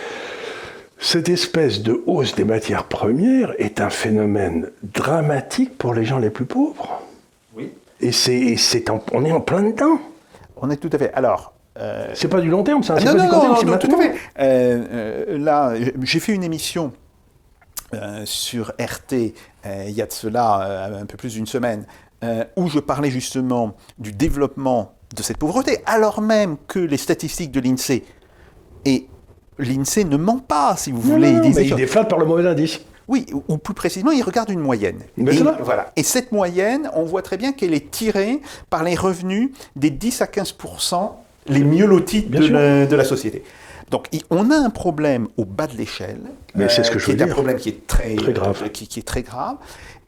cette 1.00 1.28
espèce 1.28 1.82
de 1.82 2.02
hausse 2.06 2.34
des 2.36 2.46
matières 2.46 2.86
premières 2.86 3.54
est 3.58 3.82
un 3.82 3.90
phénomène 3.90 4.70
dramatique 4.84 5.78
pour 5.78 5.94
les 5.94 6.06
gens 6.06 6.20
les 6.20 6.30
plus 6.30 6.46
pauvres. 6.46 7.02
Et 8.02 8.12
c'est, 8.12 8.84
on 9.14 9.26
est 9.26 9.32
en 9.32 9.42
plein 9.42 9.62
dedans. 9.64 10.00
On 10.58 10.70
est 10.70 10.78
tout 10.78 10.90
à 10.92 10.98
fait. 10.98 11.14
Alors, 11.14 11.54
euh, 11.80 12.12
c'est 12.14 12.28
pas 12.28 12.42
du 12.42 12.50
long 12.50 12.64
terme, 12.64 12.84
ça. 12.84 12.96
Ah, 12.98 13.04
non, 13.04 13.14
non, 13.16 13.28
non, 13.28 13.64
non, 13.64 13.78
tout 13.78 13.96
à 13.96 13.98
fait. 13.98 14.16
Euh, 14.40 14.86
euh, 14.92 15.38
là, 15.38 15.74
j'ai 16.02 16.20
fait 16.20 16.34
une 16.34 16.44
émission 16.44 16.92
sur 18.24 18.72
RT 18.80 19.34
il 19.66 19.92
y 19.92 20.02
a 20.02 20.06
de 20.06 20.12
cela 20.14 20.90
un 20.98 21.06
peu 21.06 21.18
plus 21.18 21.34
d'une 21.34 21.46
semaine, 21.46 21.86
où 22.56 22.70
je 22.70 22.80
parlais 22.80 23.12
justement 23.12 23.76
du 24.00 24.14
développement 24.14 24.94
de 25.14 25.22
cette 25.22 25.38
pauvreté, 25.38 25.80
alors 25.86 26.22
même 26.22 26.56
que 26.68 26.80
les 26.80 26.96
statistiques 26.96 27.52
de 27.52 27.60
l'INSEE 27.60 28.06
et 28.86 29.08
l'INSEE 29.60 30.06
ne 30.06 30.16
ment 30.16 30.40
pas, 30.40 30.78
si 30.78 30.94
vous 30.94 31.02
voulez. 31.02 31.32
il, 31.44 31.54
mais 31.54 31.68
il 31.68 31.76
déflate 31.76 32.10
par 32.10 32.18
le 32.18 32.26
mauvais 32.26 32.48
indice. 32.48 32.80
Oui, 33.12 33.26
ou 33.50 33.58
plus 33.58 33.74
précisément, 33.74 34.12
il 34.12 34.24
regarde 34.24 34.50
une 34.50 34.62
moyenne. 34.62 35.02
et, 35.18 35.24
voilà. 35.60 35.92
et 35.98 36.04
cette 36.04 36.32
moyenne, 36.32 36.90
on 36.94 37.04
voit 37.04 37.22
très 37.22 37.36
bien 37.36 37.52
qu'elle 37.52 37.74
est 37.74 37.92
tirée 37.92 38.40
par 38.70 38.86
les 38.86 38.96
revenus 38.96 39.50
des 39.76 39.90
10 39.90 40.22
à 40.22 40.26
15% 40.26 41.12
les 41.48 41.64
mieux 41.66 41.86
lotis 41.86 42.22
de 42.24 42.96
la, 42.96 43.04
société. 43.04 43.44
Donc, 43.90 44.08
on 44.30 44.50
a 44.50 44.56
un 44.56 44.70
problème 44.70 45.28
au 45.36 45.44
bas 45.44 45.68
de 45.68 45.76
l'échelle, 45.76 46.22
mais 46.56 46.70
c'est 46.70 46.84
ce 46.84 46.92
que 46.92 46.96
euh, 46.96 47.00
je 47.00 47.08
veux 47.08 47.18
qui 47.18 47.22
est 47.22 47.26
un 47.26 47.28
problème 47.28 47.58
qui 47.58 47.68
est 47.68 47.86
très, 47.86 48.16
grave, 48.16 48.70
qui, 48.70 49.00
est 49.00 49.04
très 49.04 49.24
grave. 49.24 49.58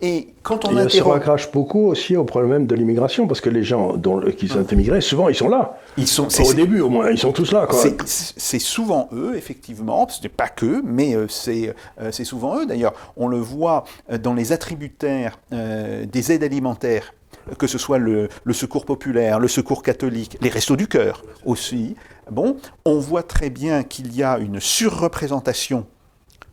Et 0.05 0.33
quand 0.43 0.65
on 0.65 0.77
et 0.77 0.81
interroge... 0.81 0.91
se 0.91 1.01
raccroche 1.01 1.51
beaucoup 1.53 1.87
aussi 1.87 2.17
au 2.17 2.25
problème 2.25 2.67
de 2.67 2.75
l'immigration, 2.75 3.25
parce 3.25 3.39
que 3.39 3.49
les 3.49 3.63
gens 3.63 3.95
dont, 3.95 4.19
qui 4.37 4.49
sont 4.49 4.67
immigrés, 4.67 4.99
souvent 4.99 5.29
ils 5.29 5.35
sont 5.35 5.47
là. 5.47 5.79
Ils 5.95 6.07
sont, 6.07 6.27
au 6.41 6.53
début 6.53 6.81
au 6.81 6.89
moins, 6.89 7.09
ils 7.09 7.17
sont 7.17 7.31
tous 7.31 7.53
là. 7.53 7.65
C'est 8.05 8.59
souvent 8.59 9.07
eux, 9.13 9.35
effectivement, 9.37 10.05
ce 10.09 10.21
n'est 10.21 10.27
pas 10.27 10.49
qu'eux, 10.49 10.81
mais 10.83 11.15
euh, 11.15 11.27
euh, 11.47 12.11
c'est 12.11 12.25
souvent 12.25 12.59
eux. 12.59 12.65
D'ailleurs, 12.65 12.93
on 13.15 13.29
le 13.29 13.37
voit 13.37 13.85
dans 14.21 14.33
les 14.33 14.51
attributaires 14.51 15.39
des 15.51 16.31
aides 16.31 16.43
alimentaires 16.43 17.13
que 17.57 17.67
ce 17.67 17.77
soit 17.77 17.97
le, 17.97 18.29
secours 18.51 18.85
populaire, 18.85 19.39
le 19.39 19.47
secours 19.47 19.83
catholique, 19.83 20.37
les 20.41 20.49
restos 20.49 20.75
du 20.75 20.87
cœur 20.87 21.23
aussi, 21.45 21.95
bon, 22.31 22.57
on 22.85 22.99
voit 22.99 23.23
très 23.23 23.49
bien 23.49 23.83
qu'il 23.83 24.15
y 24.15 24.23
a 24.23 24.37
une 24.37 24.59
surreprésentation 24.59 25.85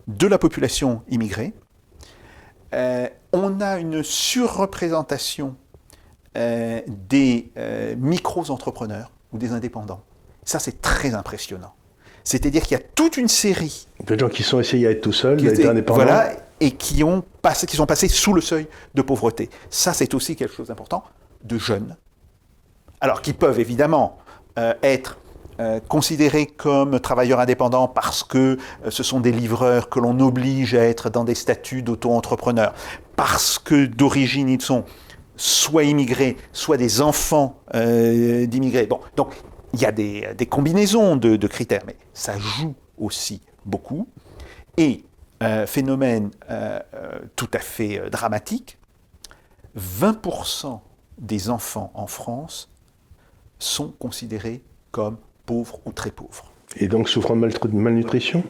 de 0.09 0.27
la 0.27 0.39
population 0.39 1.03
immigrée. 1.09 1.53
Euh, 2.75 3.09
on 3.33 3.61
a 3.61 3.79
une 3.79 4.03
surreprésentation 4.03 5.57
euh, 6.37 6.81
des 6.87 7.51
euh, 7.57 7.95
micro-entrepreneurs 7.97 9.11
ou 9.33 9.39
des 9.39 9.53
indépendants. 9.53 10.03
Ça, 10.45 10.59
c'est 10.59 10.81
très 10.81 11.15
impressionnant. 11.15 11.75
C'est-à-dire 12.25 12.63
qu'il 12.63 12.77
y 12.77 12.81
a 12.81 12.85
toute 12.95 13.17
une 13.17 13.29
série. 13.29 13.89
De 14.05 14.19
gens 14.19 14.29
qui 14.29 14.43
sont 14.43 14.61
essayés 14.61 14.87
à 14.87 14.91
être 14.91 15.01
tout 15.01 15.13
seuls, 15.13 15.41
d'être 15.41 15.67
indépendants. 15.67 16.05
Voilà, 16.05 16.33
et 16.61 16.73
qui, 16.73 17.03
ont 17.03 17.25
passé, 17.43 17.67
qui 17.67 17.77
sont 17.77 17.87
passés 17.87 18.09
sous 18.09 18.35
le 18.35 18.41
seuil 18.41 18.67
de 18.95 19.03
pauvreté. 19.03 19.49
Ça, 19.71 19.93
c'est 19.93 20.13
aussi 20.15 20.37
quelque 20.37 20.55
chose 20.55 20.69
d'important, 20.69 21.05
de 21.43 21.59
jeunes. 21.59 21.97
Alors, 23.01 23.23
qui 23.23 23.33
peuvent 23.33 23.59
évidemment 23.59 24.19
être 24.83 25.17
euh, 25.61 25.79
considérés 25.87 26.47
comme 26.47 26.99
travailleurs 26.99 27.39
indépendants 27.39 27.87
parce 27.87 28.25
que 28.25 28.59
euh, 28.85 28.91
ce 28.91 29.05
sont 29.05 29.21
des 29.21 29.31
livreurs 29.31 29.89
que 29.89 30.01
l'on 30.01 30.19
oblige 30.19 30.75
à 30.75 30.83
être 30.85 31.11
dans 31.11 31.23
des 31.23 31.37
statuts 31.37 31.83
d'auto-entrepreneurs, 31.83 32.75
parce 33.15 33.59
que 33.59 33.87
d'origine 33.87 34.49
ils 34.49 34.63
sont 34.63 34.85
soit 35.37 35.85
immigrés, 35.85 36.37
soit 36.53 36.77
des 36.77 37.01
enfants 37.01 37.61
d'immigrés. 37.73 38.87
Bon, 38.87 39.01
donc 39.17 39.33
il 39.73 39.81
y 39.81 39.87
a 39.87 39.93
des, 39.93 40.47
combinaisons 40.49 41.17
de, 41.17 41.47
critères, 41.47 41.83
mais 41.87 41.97
ça 42.13 42.39
joue 42.39 42.75
aussi 42.99 43.41
beaucoup. 43.65 44.09
Et 44.77 45.05
euh, 45.43 45.67
phénomène 45.67 46.31
euh, 46.51 46.81
euh, 46.95 47.19
tout 47.37 47.49
à 47.55 47.59
fait 47.59 48.11
dramatique, 48.11 48.79
20% 49.79 50.81
des 51.19 51.51
enfants 51.51 51.91
en 51.95 52.07
France 52.07 52.69
sont 53.59 53.91
considérés 53.93 54.63
comme 54.91 55.19
pauvres 55.51 55.81
ou 55.85 55.91
très 55.91 56.13
pauvres. 56.13 56.45
Et 56.77 56.87
donc 56.87 57.09
souffrant 57.09 57.35
de 57.35 57.77
malnutrition? 57.89 58.45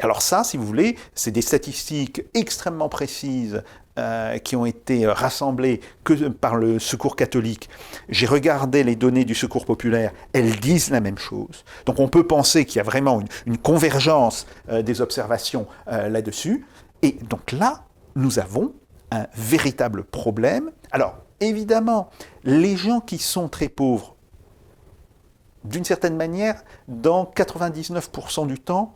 Alors 0.00 0.20
ça, 0.20 0.44
si 0.44 0.58
vous 0.58 0.66
voulez, 0.66 0.98
c'est 1.14 1.30
des 1.30 1.40
statistiques 1.40 2.22
extrêmement 2.34 2.90
précises 2.90 3.62
euh, 3.98 4.36
qui 4.36 4.54
ont 4.56 4.66
été 4.66 5.06
rassemblées 5.06 5.80
que 6.04 6.28
par 6.28 6.56
le 6.56 6.78
Secours 6.78 7.16
catholique. 7.16 7.70
J'ai 8.10 8.26
regardé 8.26 8.84
les 8.84 8.94
données 8.94 9.24
du 9.24 9.34
Secours 9.34 9.64
populaire, 9.64 10.12
elles 10.34 10.56
disent 10.60 10.90
la 10.90 11.00
même 11.00 11.18
chose. 11.18 11.64
Donc 11.86 11.98
on 11.98 12.08
peut 12.08 12.26
penser 12.26 12.66
qu'il 12.66 12.76
y 12.76 12.80
a 12.80 12.88
vraiment 12.94 13.22
une, 13.46 13.56
convergence 13.56 14.46
euh, 14.68 14.82
des 14.82 15.00
observations 15.00 15.66
euh, 15.88 16.10
là-dessus. 16.10 16.66
Et 17.00 17.12
donc 17.30 17.52
là, 17.52 17.84
nous 18.16 18.38
avons 18.38 18.74
un 19.10 19.26
véritable 19.34 20.04
problème. 20.04 20.70
Alors 20.90 21.14
évidemment, 21.40 22.10
les 22.44 22.76
gens 22.76 23.00
qui 23.00 23.18
sont 23.18 23.48
très 23.48 23.68
pauvres, 23.68 24.11
d'une 25.64 25.84
certaine 25.84 26.16
manière, 26.16 26.62
dans 26.88 27.24
99% 27.24 28.46
du 28.46 28.58
temps, 28.58 28.94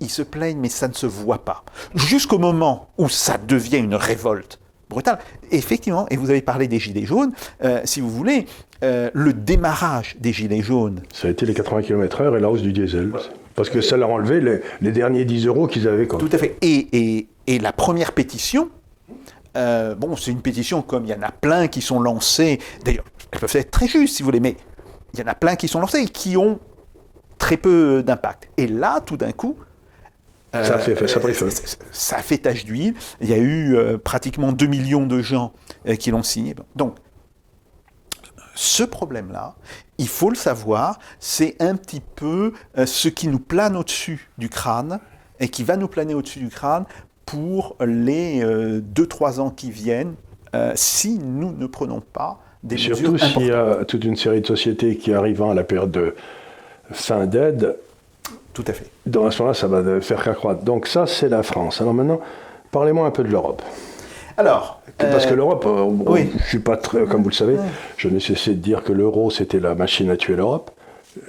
ils 0.00 0.10
se 0.10 0.22
plaignent, 0.22 0.58
mais 0.58 0.68
ça 0.68 0.88
ne 0.88 0.92
se 0.92 1.06
voit 1.06 1.44
pas. 1.44 1.64
Jusqu'au 1.94 2.38
moment 2.38 2.88
où 2.98 3.08
ça 3.08 3.38
devient 3.38 3.78
une 3.78 3.94
révolte 3.94 4.58
brutale. 4.88 5.18
Effectivement, 5.50 6.06
et 6.10 6.16
vous 6.16 6.30
avez 6.30 6.42
parlé 6.42 6.68
des 6.68 6.78
Gilets 6.78 7.06
jaunes, 7.06 7.32
euh, 7.64 7.80
si 7.84 8.00
vous 8.00 8.10
voulez, 8.10 8.46
euh, 8.84 9.10
le 9.14 9.32
démarrage 9.32 10.16
des 10.20 10.32
Gilets 10.32 10.62
jaunes. 10.62 11.02
Ça 11.12 11.28
a 11.28 11.30
été 11.30 11.46
les 11.46 11.54
80 11.54 11.82
km/h 11.82 12.36
et 12.36 12.40
la 12.40 12.50
hausse 12.50 12.62
du 12.62 12.72
diesel. 12.72 13.12
Parce 13.54 13.70
que 13.70 13.80
ça 13.80 13.96
leur 13.96 14.10
a 14.10 14.12
enlevé 14.12 14.62
les, 14.80 14.92
derniers 14.92 15.24
10 15.24 15.46
euros 15.46 15.66
qu'ils 15.66 15.88
avaient. 15.88 16.06
Tout 16.06 16.28
à 16.30 16.38
fait. 16.38 16.58
Et, 16.60 17.26
et, 17.46 17.58
la 17.58 17.72
première 17.72 18.12
pétition, 18.12 18.68
euh, 19.56 19.94
bon, 19.94 20.14
c'est 20.14 20.30
une 20.30 20.42
pétition 20.42 20.82
comme 20.82 21.04
il 21.04 21.10
y 21.10 21.14
en 21.14 21.22
a 21.22 21.30
plein 21.30 21.66
qui 21.66 21.80
sont 21.80 21.98
lancées. 21.98 22.58
D'ailleurs, 22.84 23.04
elles 23.32 23.40
peuvent 23.40 23.56
être 23.56 23.70
très 23.70 23.88
justes 23.88 24.16
si 24.16 24.22
vous 24.22 24.26
voulez, 24.26 24.40
mais 24.40 24.56
il 25.14 25.20
y 25.20 25.22
en 25.22 25.26
a 25.26 25.34
plein 25.34 25.56
qui 25.56 25.68
sont 25.68 25.80
lancées 25.80 26.00
et 26.00 26.08
qui 26.08 26.36
ont 26.36 26.58
très 27.38 27.56
peu 27.56 28.02
d'impact. 28.02 28.48
Et 28.56 28.66
là, 28.66 29.00
tout 29.00 29.16
d'un 29.16 29.32
coup, 29.32 29.56
ça 30.64 30.76
a 30.76 30.78
fait, 30.78 31.06
ça, 31.06 31.20
ça 31.92 32.18
fait 32.18 32.38
tache 32.38 32.64
d'huile. 32.64 32.94
Il 33.20 33.28
y 33.28 33.34
a 33.34 33.38
eu 33.38 33.76
euh, 33.76 33.98
pratiquement 33.98 34.52
2 34.52 34.66
millions 34.66 35.06
de 35.06 35.20
gens 35.20 35.52
euh, 35.86 35.96
qui 35.96 36.10
l'ont 36.10 36.22
signé. 36.22 36.54
Donc, 36.76 36.96
ce 38.54 38.82
problème-là, 38.82 39.56
il 39.98 40.08
faut 40.08 40.30
le 40.30 40.36
savoir, 40.36 40.98
c'est 41.18 41.60
un 41.60 41.76
petit 41.76 42.00
peu 42.00 42.52
euh, 42.78 42.86
ce 42.86 43.08
qui 43.08 43.28
nous 43.28 43.38
plane 43.38 43.76
au-dessus 43.76 44.30
du 44.38 44.48
crâne 44.48 45.00
et 45.40 45.48
qui 45.48 45.62
va 45.62 45.76
nous 45.76 45.88
planer 45.88 46.14
au-dessus 46.14 46.38
du 46.38 46.48
crâne 46.48 46.86
pour 47.26 47.76
les 47.80 48.40
2-3 48.44 49.40
ans 49.40 49.50
qui 49.50 49.72
viennent, 49.72 50.14
si 50.76 51.18
nous 51.18 51.50
ne 51.50 51.66
prenons 51.66 52.00
pas 52.00 52.40
des 52.66 52.76
Surtout 52.76 53.16
s'il 53.18 53.46
y 53.46 53.52
a 53.52 53.84
toute 53.84 54.04
une 54.04 54.16
série 54.16 54.40
de 54.40 54.46
sociétés 54.46 54.96
qui 54.96 55.12
arrivant 55.12 55.50
à 55.50 55.54
la 55.54 55.64
période 55.64 55.90
de 55.90 56.14
fin 56.90 57.26
d'aide, 57.26 57.76
tout 58.54 58.64
à 58.66 58.72
fait. 58.72 58.86
Dans 59.04 59.30
ce 59.30 59.42
moment-là, 59.42 59.54
ça 59.54 59.68
va 59.68 60.00
faire 60.00 60.22
qu'accroître. 60.22 60.62
Donc 60.62 60.86
ça, 60.86 61.06
c'est 61.06 61.28
la 61.28 61.42
France. 61.42 61.80
Alors 61.80 61.94
maintenant, 61.94 62.20
parlez-moi 62.72 63.06
un 63.06 63.10
peu 63.10 63.22
de 63.22 63.28
l'Europe. 63.28 63.62
Alors, 64.36 64.82
parce 64.98 65.26
que 65.26 65.32
euh, 65.32 65.36
l'Europe, 65.36 65.64
euh, 65.66 65.84
oui. 66.06 66.30
je 66.38 66.48
suis 66.48 66.58
pas 66.58 66.76
très, 66.76 67.04
comme 67.04 67.22
vous 67.22 67.30
le 67.30 67.34
savez, 67.34 67.56
je 67.96 68.08
n'ai 68.08 68.20
cessé 68.20 68.50
de 68.50 68.60
dire 68.60 68.82
que 68.82 68.92
l'euro 68.92 69.30
c'était 69.30 69.60
la 69.60 69.74
machine 69.74 70.10
à 70.10 70.16
tuer 70.16 70.36
l'Europe. 70.36 70.70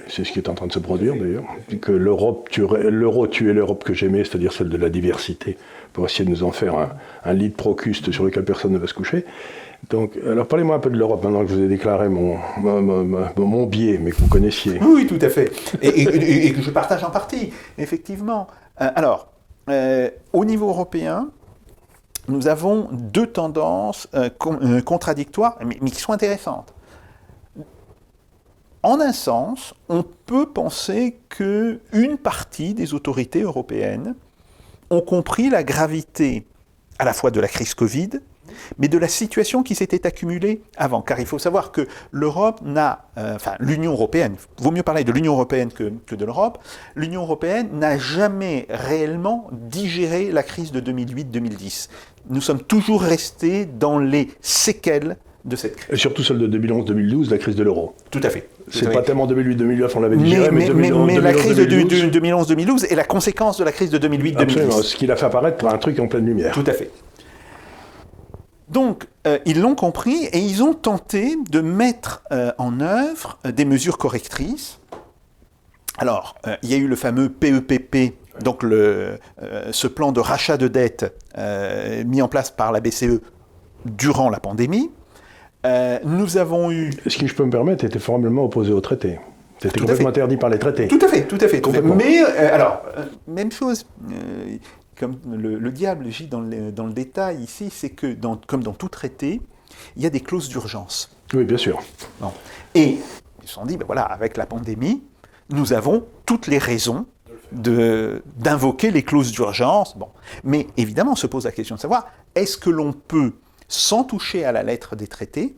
C'est 0.08 0.24
ce 0.24 0.32
qui 0.32 0.38
est 0.38 0.50
en 0.50 0.54
train 0.54 0.66
de 0.66 0.72
se 0.72 0.78
produire 0.78 1.14
d'ailleurs. 1.16 1.44
Que 1.80 1.92
l'Europe 1.92 2.48
l'euro 2.56 3.26
tuait 3.26 3.54
l'Europe 3.54 3.84
que 3.84 3.94
j'aimais, 3.94 4.24
c'est-à-dire 4.24 4.52
celle 4.52 4.68
de 4.68 4.76
la 4.76 4.90
diversité, 4.90 5.56
pour 5.94 6.04
essayer 6.04 6.26
de 6.26 6.30
nous 6.30 6.44
en 6.44 6.52
faire 6.52 6.76
un, 6.76 6.90
un 7.24 7.32
lit 7.32 7.48
de 7.48 7.54
procuste 7.54 8.12
sur 8.12 8.24
lequel 8.24 8.44
personne 8.44 8.72
ne 8.72 8.78
va 8.78 8.86
se 8.86 8.92
coucher. 8.92 9.24
Donc, 9.90 10.18
alors 10.26 10.46
parlez-moi 10.46 10.76
un 10.76 10.80
peu 10.80 10.90
de 10.90 10.96
l'Europe 10.96 11.22
maintenant 11.22 11.42
que 11.42 11.50
je 11.50 11.54
vous 11.54 11.62
ai 11.62 11.68
déclaré 11.68 12.08
mon, 12.08 12.36
mon, 12.60 13.66
biais, 13.66 13.98
mais 14.02 14.10
que 14.10 14.16
vous 14.16 14.28
connaissiez. 14.28 14.78
Oui, 14.82 15.06
tout 15.06 15.18
à 15.20 15.28
fait. 15.28 15.52
Et, 15.80 16.52
que 16.52 16.60
je 16.60 16.70
partage 16.70 17.04
en 17.04 17.10
partie, 17.10 17.52
effectivement. 17.78 18.48
Euh, 18.80 18.90
alors, 18.94 19.28
euh, 19.70 20.10
au 20.32 20.44
niveau 20.44 20.68
européen, 20.68 21.28
nous 22.26 22.48
avons 22.48 22.88
deux 22.92 23.28
tendances 23.28 24.08
euh, 24.14 24.28
contradictoires, 24.82 25.56
mais, 25.64 25.78
mais, 25.80 25.90
qui 25.90 26.00
sont 26.00 26.12
intéressantes. 26.12 26.74
En 28.82 29.00
un 29.00 29.12
sens, 29.12 29.74
on 29.88 30.04
peut 30.26 30.46
penser 30.46 31.18
qu'une 31.28 32.18
partie 32.22 32.74
des 32.74 32.94
autorités 32.94 33.42
européennes 33.42 34.14
ont 34.90 35.00
compris 35.00 35.50
la 35.50 35.62
gravité 35.62 36.46
à 36.98 37.04
la 37.04 37.12
fois 37.12 37.30
de 37.30 37.40
la 37.40 37.48
crise 37.48 37.74
Covid, 37.74 38.10
mais 38.78 38.88
de 38.88 38.98
la 38.98 39.08
situation 39.08 39.62
qui 39.62 39.74
s'était 39.74 40.06
accumulée 40.06 40.62
avant. 40.76 41.02
Car 41.02 41.20
il 41.20 41.26
faut 41.26 41.38
savoir 41.38 41.72
que 41.72 41.86
l'Europe 42.12 42.60
n'a, 42.64 43.06
euh, 43.16 43.34
enfin 43.34 43.54
l'Union 43.60 43.92
européenne, 43.92 44.36
vaut 44.58 44.70
mieux 44.70 44.82
parler 44.82 45.04
de 45.04 45.12
l'Union 45.12 45.32
européenne 45.34 45.70
que, 45.72 46.14
de 46.14 46.24
l'Europe, 46.24 46.58
l'Union 46.96 47.22
européenne 47.22 47.68
n'a 47.72 47.98
jamais 47.98 48.66
réellement 48.68 49.48
digéré 49.52 50.30
la 50.32 50.42
crise 50.42 50.72
de 50.72 50.80
2008-2010. 50.80 51.88
Nous 52.30 52.40
sommes 52.40 52.62
toujours 52.62 53.02
restés 53.02 53.66
dans 53.66 53.98
les 53.98 54.28
séquelles 54.40 55.16
de 55.44 55.56
cette 55.56 55.76
crise. 55.76 55.94
Et 55.94 55.96
surtout 55.96 56.22
celle 56.22 56.38
de 56.38 56.58
2011-2012, 56.58 57.30
la 57.30 57.38
crise 57.38 57.56
de 57.56 57.62
l'euro. 57.62 57.94
Tout 58.10 58.20
à 58.22 58.30
fait. 58.30 58.48
C'est 58.70 58.92
pas 58.92 59.02
tellement 59.02 59.26
2008-2009, 59.26 59.90
on 59.94 60.00
l'avait 60.00 60.16
digéré, 60.16 60.50
mais, 60.50 60.68
mais, 60.74 60.90
mais, 60.90 61.20
la 61.20 61.32
crise 61.32 61.56
de 61.56 61.64
2011-2012 61.64 62.86
est 62.90 62.94
la 62.94 63.04
conséquence 63.04 63.58
de 63.58 63.64
la 63.64 63.72
crise 63.72 63.90
de 63.90 63.98
2008-2010. 63.98 64.82
ce 64.82 64.96
qui 64.96 65.06
l'a 65.06 65.16
fait 65.16 65.26
apparaître 65.26 65.56
pour 65.56 65.70
un 65.70 65.78
truc 65.78 65.98
en 66.00 66.06
pleine 66.06 66.26
lumière. 66.26 66.52
Tout 66.52 66.64
à 66.66 66.72
fait. 66.72 66.90
Donc, 68.70 69.06
euh, 69.26 69.38
ils 69.46 69.60
l'ont 69.60 69.74
compris 69.74 70.26
et 70.32 70.38
ils 70.38 70.62
ont 70.62 70.74
tenté 70.74 71.36
de 71.50 71.60
mettre 71.60 72.22
euh, 72.32 72.52
en 72.58 72.80
œuvre 72.80 73.38
euh, 73.46 73.52
des 73.52 73.64
mesures 73.64 73.98
correctrices. 73.98 74.78
Alors, 75.98 76.36
il 76.62 76.70
y 76.70 76.74
a 76.74 76.76
eu 76.76 76.86
le 76.86 76.94
fameux 76.94 77.28
PEPP, 77.28 78.14
donc 78.40 78.62
le, 78.62 79.18
ce 79.72 79.88
plan 79.88 80.12
de 80.12 80.20
rachat 80.20 80.56
de 80.56 80.68
dette 80.68 81.12
mis 82.06 82.22
en 82.22 82.28
place 82.28 82.52
par 82.52 82.70
la 82.70 82.78
BCE 82.78 83.20
durant 83.84 84.30
la 84.30 84.38
pandémie. 84.38 84.92
nous 86.04 86.36
avons 86.36 86.70
eu... 86.70 86.92
Ce 87.04 87.18
qui, 87.18 87.26
je 87.26 87.34
peux 87.34 87.44
me 87.44 87.50
permettre, 87.50 87.84
était 87.84 87.98
formellement 87.98 88.44
opposé 88.44 88.72
au 88.72 88.80
traité. 88.80 89.18
C'était 89.58 89.80
complètement 89.80 90.10
interdit 90.10 90.36
par 90.36 90.50
les 90.50 90.60
traités. 90.60 90.86
Tout 90.86 91.00
à 91.02 91.08
fait, 91.08 91.26
tout 91.26 91.38
à 91.40 91.48
fait. 91.48 91.60
Mais, 91.82 92.22
alors, 92.22 92.82
même 93.26 93.50
chose, 93.50 93.84
comme 94.98 95.18
le, 95.26 95.70
diable 95.70 96.10
gît 96.10 96.26
dans 96.26 96.40
le, 96.40 96.72
dans 96.72 96.86
le 96.86 96.92
détail 96.92 97.42
ici, 97.42 97.70
c'est 97.70 97.90
que, 97.90 98.12
dans, 98.12 98.36
comme 98.36 98.62
dans 98.62 98.72
tout 98.72 98.88
traité, 98.88 99.40
il 99.96 100.02
y 100.02 100.06
a 100.06 100.10
des 100.10 100.20
clauses 100.20 100.48
d'urgence. 100.48 101.10
Oui, 101.34 101.44
bien 101.44 101.56
sûr. 101.56 101.80
Et 102.74 102.98
ils 103.42 103.48
se 103.48 103.54
sont 103.54 103.66
dit, 103.66 103.76
ben 103.76 103.86
voilà, 103.86 104.02
avec 104.02 104.36
la 104.36 104.46
pandémie, 104.46 105.02
nous 105.50 105.72
avons 105.72 106.06
toutes 106.26 106.46
les 106.46 106.58
raisons 106.58 107.06
d'invoquer 107.52 108.90
les 108.90 109.02
clauses 109.02 109.32
d'urgence. 109.32 109.96
Bon. 109.96 110.08
Mais 110.44 110.66
évidemment, 110.76 111.12
on 111.12 111.16
se 111.16 111.26
pose 111.26 111.44
la 111.44 111.52
question 111.52 111.76
de 111.76 111.80
savoir, 111.80 112.08
est-ce 112.34 112.58
que 112.58 112.70
l'on 112.70 112.92
peut, 112.92 113.32
sans 113.68 114.04
toucher 114.04 114.44
à 114.44 114.52
la 114.52 114.62
lettre 114.62 114.96
des 114.96 115.06
traités, 115.06 115.56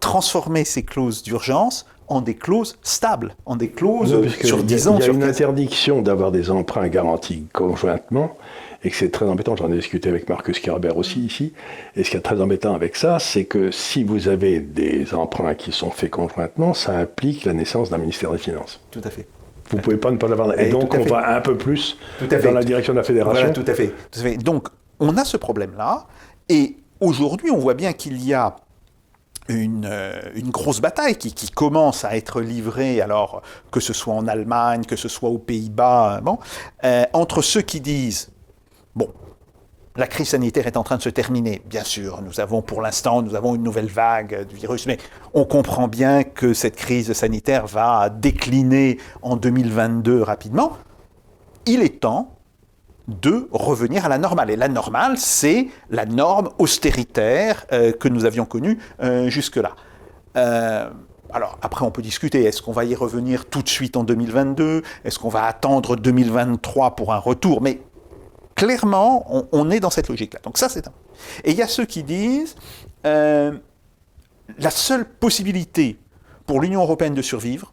transformer 0.00 0.64
ces 0.64 0.84
clauses 0.84 1.22
d'urgence 1.22 1.86
en 2.12 2.20
des 2.20 2.34
clauses 2.34 2.78
stables, 2.82 3.34
en 3.46 3.56
des 3.56 3.70
clauses 3.70 4.28
sur 4.44 4.62
10 4.62 4.88
ans. 4.88 4.98
Il 5.00 5.06
y 5.06 5.08
a 5.08 5.12
une 5.12 5.22
interdiction 5.22 6.02
d'avoir 6.02 6.30
des 6.30 6.50
emprunts 6.50 6.88
garantis 6.88 7.46
conjointement, 7.52 8.36
et 8.84 8.90
que 8.90 8.96
c'est 8.96 9.10
très 9.10 9.26
embêtant. 9.26 9.56
J'en 9.56 9.72
ai 9.72 9.76
discuté 9.76 10.08
avec 10.08 10.28
Marcus 10.28 10.60
Kerber 10.60 10.92
aussi 10.94 11.20
ici. 11.20 11.52
Et 11.96 12.04
ce 12.04 12.10
qui 12.10 12.16
est 12.16 12.20
très 12.20 12.40
embêtant 12.40 12.74
avec 12.74 12.96
ça, 12.96 13.18
c'est 13.18 13.44
que 13.44 13.70
si 13.70 14.04
vous 14.04 14.28
avez 14.28 14.60
des 14.60 15.14
emprunts 15.14 15.54
qui 15.54 15.72
sont 15.72 15.90
faits 15.90 16.10
conjointement, 16.10 16.74
ça 16.74 16.98
implique 16.98 17.44
la 17.44 17.54
naissance 17.54 17.90
d'un 17.90 17.98
ministère 17.98 18.32
des 18.32 18.38
Finances. 18.38 18.80
Tout 18.90 19.02
à 19.04 19.10
fait. 19.10 19.26
Vous 19.70 19.78
ne 19.78 19.82
pouvez 19.82 19.96
pas 19.96 20.10
ne 20.10 20.18
pas 20.18 20.28
l'avoir. 20.28 20.58
Et, 20.60 20.68
donc, 20.68 20.92
on 20.94 21.04
va 21.04 21.34
un 21.34 21.40
peu 21.40 21.56
plus 21.56 21.96
dans 22.20 22.50
la 22.50 22.62
direction 22.62 22.92
de 22.92 22.98
la 22.98 23.04
fédération. 23.04 23.52
tout 23.52 23.64
à 23.66 23.74
fait. 23.74 23.94
Tout 24.10 24.20
à 24.20 24.22
fait. 24.22 24.36
Donc, 24.36 24.68
on 25.00 25.16
a 25.16 25.24
ce 25.24 25.38
problème-là. 25.38 26.06
Et 26.48 26.76
aujourd'hui, 27.00 27.50
on 27.50 27.58
voit 27.58 27.74
bien 27.74 27.94
qu'il 27.94 28.22
y 28.22 28.34
a 28.34 28.56
euh, 29.50 30.20
une, 30.34 30.50
grosse 30.50 30.80
bataille 30.80 31.16
qui, 31.16 31.50
commence 31.50 32.04
à 32.04 32.16
être 32.16 32.40
livrée, 32.40 33.00
alors 33.00 33.42
que 33.70 33.80
ce 33.80 33.92
soit 33.92 34.14
en 34.14 34.28
Allemagne, 34.28 34.84
que 34.84 34.96
ce 34.96 35.08
soit 35.08 35.30
aux 35.30 35.38
Pays-Bas, 35.38 36.20
bon, 36.22 36.38
euh, 36.84 37.04
entre 37.12 37.42
ceux 37.42 37.62
qui 37.62 37.80
disent, 37.80 38.30
bon, 38.94 39.08
la 39.96 40.06
crise 40.06 40.28
sanitaire 40.28 40.66
est 40.66 40.76
en 40.76 40.84
train 40.84 40.96
de 40.96 41.02
se 41.02 41.08
terminer, 41.08 41.60
bien 41.66 41.82
sûr, 41.82 42.22
nous 42.22 42.40
avons 42.40 42.62
pour 42.62 42.82
l'instant, 42.82 43.20
nous 43.20 43.34
avons 43.34 43.54
une 43.56 43.62
nouvelle 43.62 43.88
vague 43.88 44.46
du 44.46 44.54
virus, 44.54 44.86
mais 44.86 44.98
on 45.34 45.44
comprend 45.44 45.88
bien 45.88 46.22
que 46.22 46.54
cette 46.54 46.76
crise 46.76 47.12
sanitaire 47.12 47.66
va 47.66 48.10
décliner 48.10 48.98
en 49.22 49.36
2022 49.36 50.22
rapidement. 50.22 50.78
Il 51.66 51.82
est 51.82 52.00
temps 52.00 52.41
de 53.08 53.48
revenir 53.50 54.04
à 54.04 54.08
la 54.08 54.18
normale. 54.18 54.50
Et 54.50 54.56
la 54.56 54.68
normale, 54.68 55.18
c'est 55.18 55.68
la 55.90 56.06
norme 56.06 56.50
austéritaire 56.58 57.66
euh, 57.72 57.92
que 57.92 58.08
nous 58.08 58.24
avions 58.24 58.44
connue 58.44 58.78
euh, 59.02 59.28
jusque-là. 59.28 59.72
Euh, 60.36 60.88
alors 61.32 61.58
après, 61.62 61.84
on 61.84 61.90
peut 61.90 62.02
discuter, 62.02 62.44
est-ce 62.44 62.62
qu'on 62.62 62.72
va 62.72 62.84
y 62.84 62.94
revenir 62.94 63.46
tout 63.46 63.62
de 63.62 63.68
suite 63.68 63.96
en 63.96 64.04
2022 64.04 64.82
Est-ce 65.04 65.18
qu'on 65.18 65.28
va 65.28 65.44
attendre 65.44 65.96
2023 65.96 66.94
pour 66.94 67.12
un 67.12 67.18
retour? 67.18 67.62
Mais 67.62 67.80
clairement, 68.54 69.46
on, 69.52 69.70
est 69.70 69.80
dans 69.80 69.90
cette 69.90 70.08
logique-là. 70.08 70.40
Donc 70.44 70.58
ça, 70.58 70.68
c'est 70.68 70.86
un. 70.86 70.92
Et 71.44 71.52
il 71.52 71.56
y 71.56 71.62
a 71.62 71.68
ceux 71.68 71.86
qui 71.86 72.02
disent, 72.02 72.54
la 73.02 73.50
seule 74.70 75.06
possibilité 75.06 75.98
pour 76.46 76.60
l'Union 76.60 76.82
européenne 76.82 77.14
de 77.14 77.22
survivre, 77.22 77.72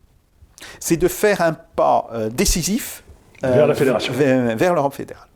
c'est 0.80 0.98
de 0.98 1.08
faire 1.10 1.42
un 1.42 1.54
pas 1.54 2.10
décisif 2.32 3.04
vers 3.42 3.68
la 3.68 3.74
fédération. 3.76 4.14
Vers, 4.14 4.74
l'Europe 4.74 4.94
fédérale. 4.94 5.28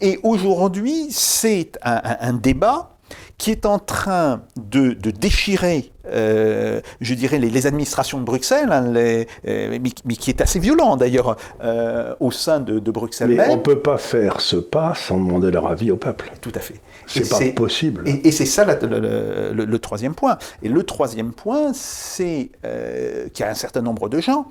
Et 0.00 0.18
aujourd'hui, 0.22 1.08
c'est 1.10 1.72
un, 1.82 2.32
débat 2.32 2.90
qui 3.36 3.50
est 3.50 3.66
en 3.66 3.78
train 3.78 4.42
de, 4.56 4.92
déchirer, 5.10 5.92
euh, 6.06 6.80
je 7.00 7.14
dirais, 7.14 7.38
les, 7.38 7.66
administrations 7.66 8.18
de 8.18 8.24
Bruxelles, 8.24 8.70
hein, 8.70 8.92
les, 8.92 9.26
euh, 9.46 9.78
mais, 9.80 10.16
qui 10.16 10.30
est 10.30 10.40
assez 10.40 10.58
violent 10.58 10.96
d'ailleurs 10.96 11.36
euh, 11.62 12.14
au 12.20 12.30
sein 12.30 12.60
de, 12.60 12.78
Bruxelles. 12.90 13.30
Mais 13.30 13.48
on 13.48 13.56
ne 13.56 13.62
peut 13.62 13.78
pas 13.78 13.98
faire 13.98 14.40
ce 14.40 14.56
pas 14.56 14.94
sans 14.94 15.18
demander 15.18 15.50
leur 15.50 15.68
avis 15.68 15.90
au 15.90 15.96
peuple. 15.96 16.32
Tout 16.40 16.52
à 16.54 16.60
fait. 16.60 16.80
C'est 17.06 17.28
pas 17.28 17.40
possible. 17.52 18.04
Et, 18.06 18.30
c'est 18.32 18.46
ça 18.46 18.64
le, 18.64 19.52
le, 19.52 19.78
troisième 19.78 20.14
point. 20.14 20.36
Et 20.62 20.68
le 20.68 20.82
troisième 20.82 21.32
point, 21.32 21.72
c'est 21.72 22.50
qu'il 23.32 23.44
y 23.44 23.48
a 23.48 23.50
un 23.50 23.54
certain 23.54 23.82
nombre 23.82 24.08
de 24.08 24.20
gens 24.20 24.46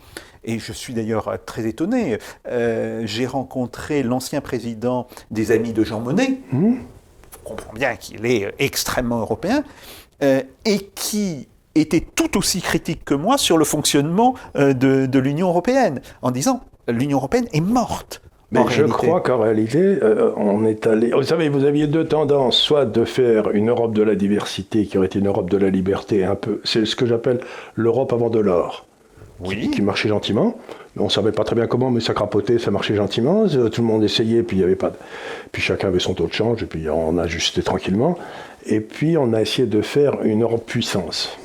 et 0.47 0.59
je 0.59 0.71
suis 0.71 0.93
d'ailleurs 0.93 1.37
très 1.45 1.67
étonné. 1.67 2.17
Euh, 2.47 3.03
j'ai 3.05 3.27
rencontré 3.27 4.01
l'ancien 4.01 4.41
président 4.41 5.07
des 5.29 5.51
Amis 5.51 5.73
de 5.73 5.83
Jean 5.83 5.99
Monnet. 5.99 6.39
Mmh. 6.51 6.75
On 7.45 7.49
comprend 7.49 7.73
bien 7.73 7.95
qu'il 7.97 8.25
est 8.25 8.53
extrêmement 8.57 9.19
européen. 9.19 9.63
Euh, 10.23 10.41
et 10.65 10.79
qui 10.95 11.47
était 11.75 12.01
tout 12.01 12.39
aussi 12.39 12.59
critique 12.61 13.05
que 13.05 13.13
moi 13.13 13.37
sur 13.37 13.55
le 13.55 13.65
fonctionnement 13.65 14.33
euh, 14.55 14.73
de, 14.73 15.19
l'Union 15.19 15.49
européenne, 15.49 16.01
en 16.23 16.31
disant 16.31 16.61
l'Union 16.87 17.19
européenne 17.19 17.45
est 17.53 17.61
morte. 17.61 18.23
Mais 18.49 18.61
je 18.69 18.83
crois 18.83 19.19
qu'en 19.19 19.39
réalité, 19.39 19.99
on 20.37 20.65
est 20.65 20.87
allé. 20.87 21.11
Vous 21.11 21.21
savez, 21.21 21.49
vous 21.49 21.65
aviez 21.65 21.85
deux 21.85 22.05
tendances, 22.05 22.57
soit 22.57 22.85
de 22.85 23.03
faire 23.03 23.51
une 23.51 23.69
Europe 23.69 23.93
de 23.93 24.01
la 24.01 24.15
diversité 24.15 24.85
qui 24.85 24.97
aurait 24.97 25.07
été 25.07 25.19
une 25.19 25.27
Europe 25.27 25.49
de 25.49 25.57
la 25.57 25.69
liberté, 25.69 26.23
un 26.23 26.35
peu. 26.35 26.61
C'est 26.63 26.85
ce 26.85 26.95
que 26.95 27.05
j'appelle 27.05 27.41
l'Europe 27.75 28.13
avant 28.13 28.29
de 28.29 28.39
l'or 28.39 28.86
qui, 29.43 29.81
marchait 29.81 30.09
gentiment. 30.09 30.57
On 30.97 31.05
ne 31.05 31.09
savait 31.09 31.31
pas 31.31 31.43
très 31.43 31.55
bien 31.55 31.67
comment, 31.67 31.91
mais 31.91 31.99
ça 31.99 32.13
crapotait, 32.13 32.57
ça 32.57 32.71
marchait 32.71 32.95
gentiment. 32.95 33.45
Euh, 33.45 33.69
tout 33.69 33.81
le 33.81 33.87
monde 33.87 34.03
essayait, 34.03 34.43
puis 34.43 34.57
il 34.57 34.59
y 34.61 34.63
avait 34.63 34.75
pas. 34.75 34.93
Puis 35.51 35.61
chacun 35.61 35.89
avait 35.89 35.99
son 35.99 36.13
taux 36.13 36.27
de 36.27 36.33
change, 36.33 36.63
et 36.63 36.65
puis 36.65 36.89
on 36.89 37.17
ajustait 37.17 37.61
tranquillement. 37.61 38.17
Et 38.65 38.81
puis 38.81 39.17
on 39.17 39.33
a 39.33 39.41
essayé 39.41 39.67
de 39.67 39.81
faire 39.81 40.23
une 40.23 40.43
Europe 40.43 40.65
puissance. 40.65 41.37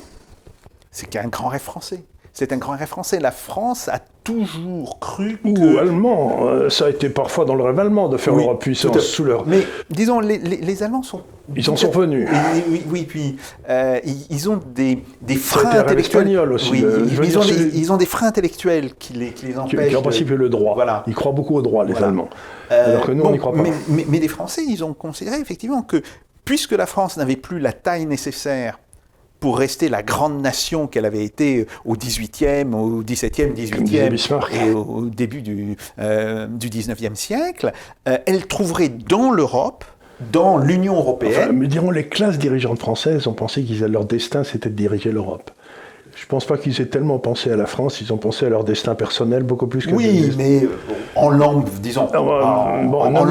c'est 0.91 1.07
qu'un 1.09 1.27
grand 1.27 1.49
rêve 1.49 1.61
français. 1.61 2.03
C'est 2.35 2.51
un 2.51 2.57
grand 2.57 2.75
rêve 2.75 2.87
français. 2.87 3.19
La 3.19 3.29
France 3.31 3.87
a 3.89 3.99
toujours 4.23 4.97
cru 4.99 5.37
Ou 5.43 5.53
que... 5.53 5.77
allemand. 5.77 6.47
euh, 6.47 6.67
Ça 6.69 6.85
a 6.85 6.89
été 6.89 7.09
parfois 7.09 7.45
dans 7.45 7.53
le 7.53 7.63
rêve 7.63 7.79
allemand 7.79 8.09
de 8.09 8.17
faire 8.17 8.33
Oui, 8.33 8.41
l'Europe 8.41 8.59
puissance 8.61 8.99
sous 9.01 9.23
leur. 9.23 9.45
Mais 9.45 9.59
disons, 9.91 10.19
les, 10.19 10.39
les- 10.39 10.57
les 10.57 10.81
Allemands 10.83 11.03
sont... 11.03 11.21
Ils 11.55 11.69
en 11.69 11.75
sont 11.75 11.91
revenus. 11.91 12.27
Oui, 12.31 12.63
oui, 12.69 12.83
oui, 12.89 13.03
puis 13.03 13.35
euh, 13.69 13.99
ils, 14.03 14.25
ils 14.31 14.49
ont 14.49 14.59
des, 14.73 15.03
freins 15.35 15.69
intellectuels. 15.79 16.51
aussi, 16.51 16.71
Oui, 16.71 16.83
ils, 17.23 17.37
ont 17.37 17.45
des, 17.45 17.77
ils 17.77 17.91
ont 17.91 17.97
des 17.97 18.05
freins 18.07 18.27
intellectuels 18.27 18.95
qui 18.95 19.13
les, 19.13 19.29
qui 19.31 19.45
les 19.45 19.59
empêchent. 19.59 19.89
qui 19.89 19.95
en 19.95 20.01
principe 20.01 20.29
le 20.29 20.49
droit. 20.49 20.73
Voilà. 20.73 21.03
Ils 21.05 21.13
croient 21.13 21.33
beaucoup 21.33 21.55
au 21.55 21.61
droit, 21.61 21.85
les 21.85 21.91
Voilà. 21.91 22.07
Allemands. 22.07 22.29
Euh, 22.71 22.93
Alors 22.93 23.05
que 23.05 23.11
nous, 23.11 23.23
on 23.25 23.31
n'y 23.31 23.37
croit 23.37 23.51
pas. 23.53 23.61
Mais, 23.61 23.73
mais- 23.89 24.05
mais 24.09 24.19
les 24.19 24.27
Français, 24.27 24.63
ils 24.67 24.83
ont 24.83 24.93
considéré 24.93 25.37
effectivement 25.39 25.83
que 25.83 26.01
puisque 26.45 26.71
la 26.71 26.85
France 26.87 27.15
n'avait 27.17 27.35
plus 27.35 27.59
la 27.59 27.73
taille 27.73 28.05
nécessaire 28.05 28.79
pour 29.43 29.57
rester 29.57 29.89
la 29.89 30.03
grande 30.03 30.41
nation 30.41 30.87
qu'elle 30.87 31.03
avait 31.03 31.25
été 31.25 31.67
au 31.83 31.97
18e, 31.97 32.73
au 32.73 33.03
17e, 33.03 33.47
Comme 33.47 33.53
disait 33.53 34.07
18e 34.07 34.09
Bismarck. 34.09 34.53
et 34.55 34.71
au, 34.71 35.07
début 35.07 35.41
du, 35.41 35.75
euh, 35.99 36.47
du 36.47 36.69
19e 36.69 37.15
siècle, 37.15 37.73
euh, 38.07 38.17
elle 38.25 38.47
trouverait 38.47 38.87
dans 38.87 39.31
l'Europe, 39.31 39.83
dans 40.31 40.57
l'Union 40.57 40.95
européenne, 40.95 41.33
Enfin, 41.35 41.51
mais 41.51 41.67
diront 41.67 41.91
les 41.91 42.07
classes 42.07 42.37
dirigeantes 42.37 42.79
françaises 42.79 43.27
ont 43.27 43.33
pensé 43.33 43.63
qu'ils 43.63 43.81
leur 43.81 44.05
destin 44.05 44.45
c'était 44.45 44.69
de 44.69 44.75
diriger 44.75 45.11
l'Europe. 45.11 45.51
Je 46.15 46.25
pense 46.27 46.45
pas 46.45 46.57
qu'ils 46.57 46.79
aient 46.79 46.85
tellement 46.87 47.19
pensé 47.19 47.51
à 47.51 47.55
la 47.55 47.65
France, 47.65 47.99
ils 48.01 48.13
ont 48.13 48.17
pensé 48.17 48.45
à 48.45 48.49
leur 48.49 48.63
destin 48.63 48.95
personnel 48.95 49.43
beaucoup 49.43 49.67
plus 49.67 49.85
que 49.85 49.93
oui, 49.93 50.31
mais 50.37 50.67
en 51.15 51.29
langue, 51.29 51.67
disons, 51.81 52.07
Ah, 52.13 52.21
en, 52.21 52.83
bon, 52.85 53.01
en 53.01 53.11
non, 53.11 53.25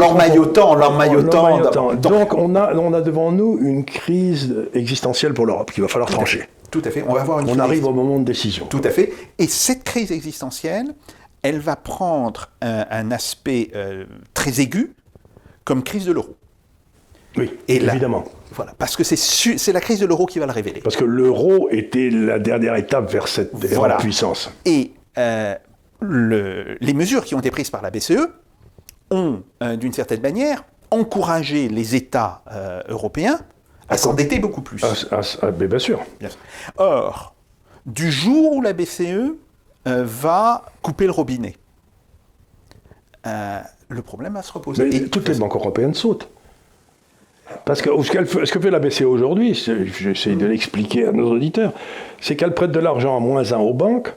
Donc 1.95 2.35
on 2.35 2.55
a, 2.55 2.74
on 2.74 2.93
a 2.93 3.01
devant 3.01 3.33
nous 3.33 3.59
une 3.61 3.85
crise 3.85 4.55
existentielle 4.74 5.33
pour 5.35 5.47
l'Europe 5.47 5.70
qu'il 5.72 5.83
va 5.83 5.89
falloir 5.89 6.09
Tout 6.11 6.16
trancher. 6.16 6.49
Tout 6.70 6.83
à 6.85 6.91
fait. 6.91 7.05
On 7.07 7.12
va 7.12 7.20
avoir 7.20 7.41
une 7.41 7.47
On 7.47 7.51
crise 7.51 7.61
arrive 7.61 7.87
au 7.87 7.93
moment 7.93 8.18
de 8.18 8.24
décision. 8.24 8.66
Tout 8.66 8.80
à 8.85 8.91
fait. 8.91 9.12
Et 9.39 9.47
cette 9.47 9.85
crise 9.85 10.11
existentielle, 10.11 10.95
elle 11.43 11.59
va 11.61 11.76
prendre 11.76 12.49
un, 12.62 12.87
un 12.91 13.11
aspect 13.11 13.70
euh, 13.74 14.05
très 14.35 14.61
aigu 14.61 14.93
comme 15.64 15.83
crise 15.83 16.07
de 16.07 16.12
l'euro. 16.12 16.37
Oui, 17.37 17.51
Et 17.68 17.76
évidemment. 17.76 18.24
Voilà, 18.55 18.74
parce 18.78 18.97
que 18.97 19.05
c'est 19.05 19.16
su- 19.16 19.57
la 19.72 19.80
crise 19.80 19.99
de 20.01 20.07
l'euro 20.07 20.26
qui 20.26 20.39
va 20.39 20.45
le 20.47 20.53
révéler. 20.53 20.80
Parce 20.83 20.97
que 20.97 21.05
l'euro 21.05 21.68
était 21.70 22.11
la 22.11 22.39
dernière 22.39 22.74
étape 22.76 23.11
vers 23.11 23.26
cette 23.28 23.55
Voilà. 23.55 23.97
puissance. 23.97 24.51
Et 24.66 24.93
euh, 25.16 25.55
le- 26.01 26.76
les 26.80 26.93
mesures 26.93 27.24
qui 27.24 27.35
ont 27.35 27.39
été 27.39 27.51
prises 27.51 27.70
par 27.70 27.80
la 27.80 27.91
BCE 27.91 28.28
ont, 29.11 29.43
euh, 29.62 29.76
d'une 29.76 29.93
certaine 29.95 30.20
manière, 30.20 30.64
encouragé 30.91 31.68
les 31.68 31.95
États 31.97 32.43
euh, 32.53 32.83
européens 32.89 33.41
à 33.89 33.97
s'endetter 33.97 34.39
beaucoup 34.39 34.61
plus. 34.61 34.83
Mais 35.59 35.66
bien 35.66 35.78
sûr. 35.78 36.01
Bien 36.20 36.28
sûr. 36.28 36.39
Or, 36.76 37.35
du 37.87 38.12
jour 38.12 38.53
où 38.53 38.61
la 38.62 38.74
BCE 38.74 39.33
va 39.87 40.66
couper 40.83 41.07
le 41.07 41.12
robinet, 41.12 41.57
le 43.24 44.03
problème 44.03 44.35
va 44.35 44.43
se 44.43 44.53
reposer. 44.53 44.85
Mais 44.85 44.97
Et- 44.97 45.09
toutes 45.09 45.28
les 45.28 45.35
banques 45.37 45.55
européennes 45.57 45.95
sautent. 45.95 46.28
Parce 47.64 47.82
que 47.82 47.90
ce, 48.03 48.53
que 48.53 48.61
fait 48.61 48.70
la 48.70 48.78
BCE 48.78 49.03
aujourd'hui, 49.03 49.55
j'essaie 49.55 50.34
de 50.34 50.47
l'expliquer 50.47 51.07
à 51.07 51.12
nos 51.12 51.30
auditeurs, 51.30 51.72
c'est 52.20 52.36
qu'elle 52.36 52.55
prête 52.55 52.72
de 52.72 52.80
l'argent 52.80 53.16
à 53.16 53.20
moins 53.20 53.53
1 53.53 53.59
aux 53.59 53.74
banques, 53.74 54.14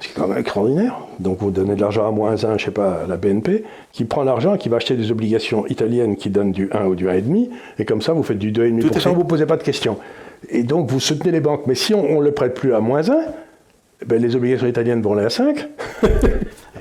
c'est 0.00 0.12
quand 0.14 0.28
même 0.28 0.38
extraordinaire. 0.38 0.98
Donc 1.20 1.38
vous 1.38 1.50
donnez 1.50 1.74
de 1.74 1.80
l'argent 1.80 2.06
à 2.06 2.10
moins 2.10 2.44
1, 2.44 2.58
je 2.58 2.64
sais 2.66 2.70
pas, 2.70 3.02
à 3.04 3.06
la 3.06 3.16
BNP, 3.16 3.64
qui 3.92 4.04
prend 4.04 4.24
l'argent 4.24 4.54
et 4.54 4.58
qui 4.58 4.68
va 4.68 4.76
acheter 4.76 4.94
des 4.94 5.10
obligations 5.10 5.66
italiennes 5.68 6.16
qui 6.16 6.28
donnent 6.28 6.52
du 6.52 6.68
1 6.72 6.86
ou 6.86 6.94
du 6.94 7.06
1,5, 7.06 7.48
et 7.78 7.84
comme 7.84 8.02
ça 8.02 8.12
vous 8.12 8.22
faites 8.22 8.38
du 8.38 8.52
Tout 8.52 8.60
à 8.60 8.64
2,5%, 8.64 8.92
fait. 8.92 9.00
vous 9.00 9.10
ne 9.10 9.14
vous 9.14 9.24
posez 9.24 9.46
pas 9.46 9.56
de 9.56 9.62
questions. 9.62 9.98
Et 10.50 10.62
donc 10.62 10.90
vous 10.90 11.00
soutenez 11.00 11.30
les 11.30 11.40
banques. 11.40 11.66
Mais 11.66 11.74
si 11.74 11.94
on 11.94 12.20
ne 12.20 12.24
le 12.24 12.32
prête 12.32 12.54
plus 12.54 12.74
à 12.74 12.80
moins 12.80 13.08
1, 13.08 13.16
ben, 14.04 14.20
les 14.20 14.36
obligations 14.36 14.66
italiennes 14.66 15.00
vont 15.00 15.14
aller 15.14 15.24
à 15.24 15.30
5, 15.30 15.68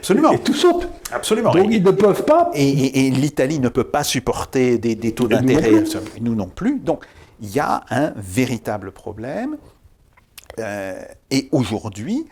Absolument. 0.06 0.32
et 0.34 0.40
tout 0.40 0.54
saute. 0.54 0.88
Absolument. 1.12 1.52
Donc 1.52 1.72
Et- 1.72 1.76
ils 1.76 1.84
ne 1.84 1.92
peuvent 1.92 2.26
pas 2.26 2.52
Et, 2.54 2.68
et- 2.70 3.08
et 3.08 3.12
l'Italie 3.12 3.60
ne 3.60 3.70
peut 3.70 3.84
pas 3.86 4.04
supporter 4.04 4.78
des, 4.78 4.96
des 4.96 5.14
taux 5.14 5.24
nous 5.24 5.30
d'intérêt, 5.30 5.84
nous 6.22 6.36
non 6.36 6.48
plus. 6.48 6.80
Donc, 6.80 7.06
il 7.42 7.50
y 7.54 7.60
a 7.60 7.84
un 7.90 8.14
véritable 8.16 8.92
problème. 8.92 9.58
Euh, 10.60 11.02
et 11.32 11.50
aujourd'hui, 11.52 12.26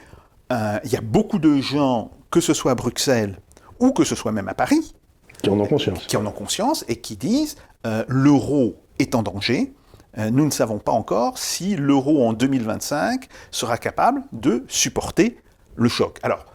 euh, 0.52 0.78
il 0.86 0.92
y 0.92 0.96
a 0.96 1.02
beaucoup 1.02 1.40
de 1.40 1.58
gens, 1.58 2.12
que 2.32 2.40
ce 2.42 2.54
soit 2.54 2.72
à 2.72 2.76
Bruxelles 2.76 3.38
ou 3.80 3.92
que 3.92 4.04
ce 4.04 4.16
soit 4.16 4.32
même 4.32 4.48
à 4.48 4.54
Paris, 4.54 4.94
qui 5.42 5.50
en 5.50 5.60
ont 5.60 5.66
conscience. 5.66 6.06
qui 6.08 6.16
en 6.16 6.26
ont 6.26 6.32
conscience 6.32 6.86
et 6.88 6.96
qui 6.98 7.18
disent 7.18 7.56
euh, 7.86 8.06
l'euro 8.08 8.76
est 9.00 9.16
en 9.16 9.24
danger. 9.24 9.74
Euh, 10.20 10.30
nous 10.30 10.46
ne 10.46 10.52
savons 10.52 10.78
pas 10.78 10.92
encore 10.92 11.38
si 11.40 11.76
l'euro 11.76 12.26
en 12.26 12.34
2025 12.34 13.28
sera 13.52 13.78
capable 13.78 14.22
de 14.32 14.64
supporter 14.68 15.38
le 15.76 15.90
choc. 15.90 16.20
Alors, 16.24 16.46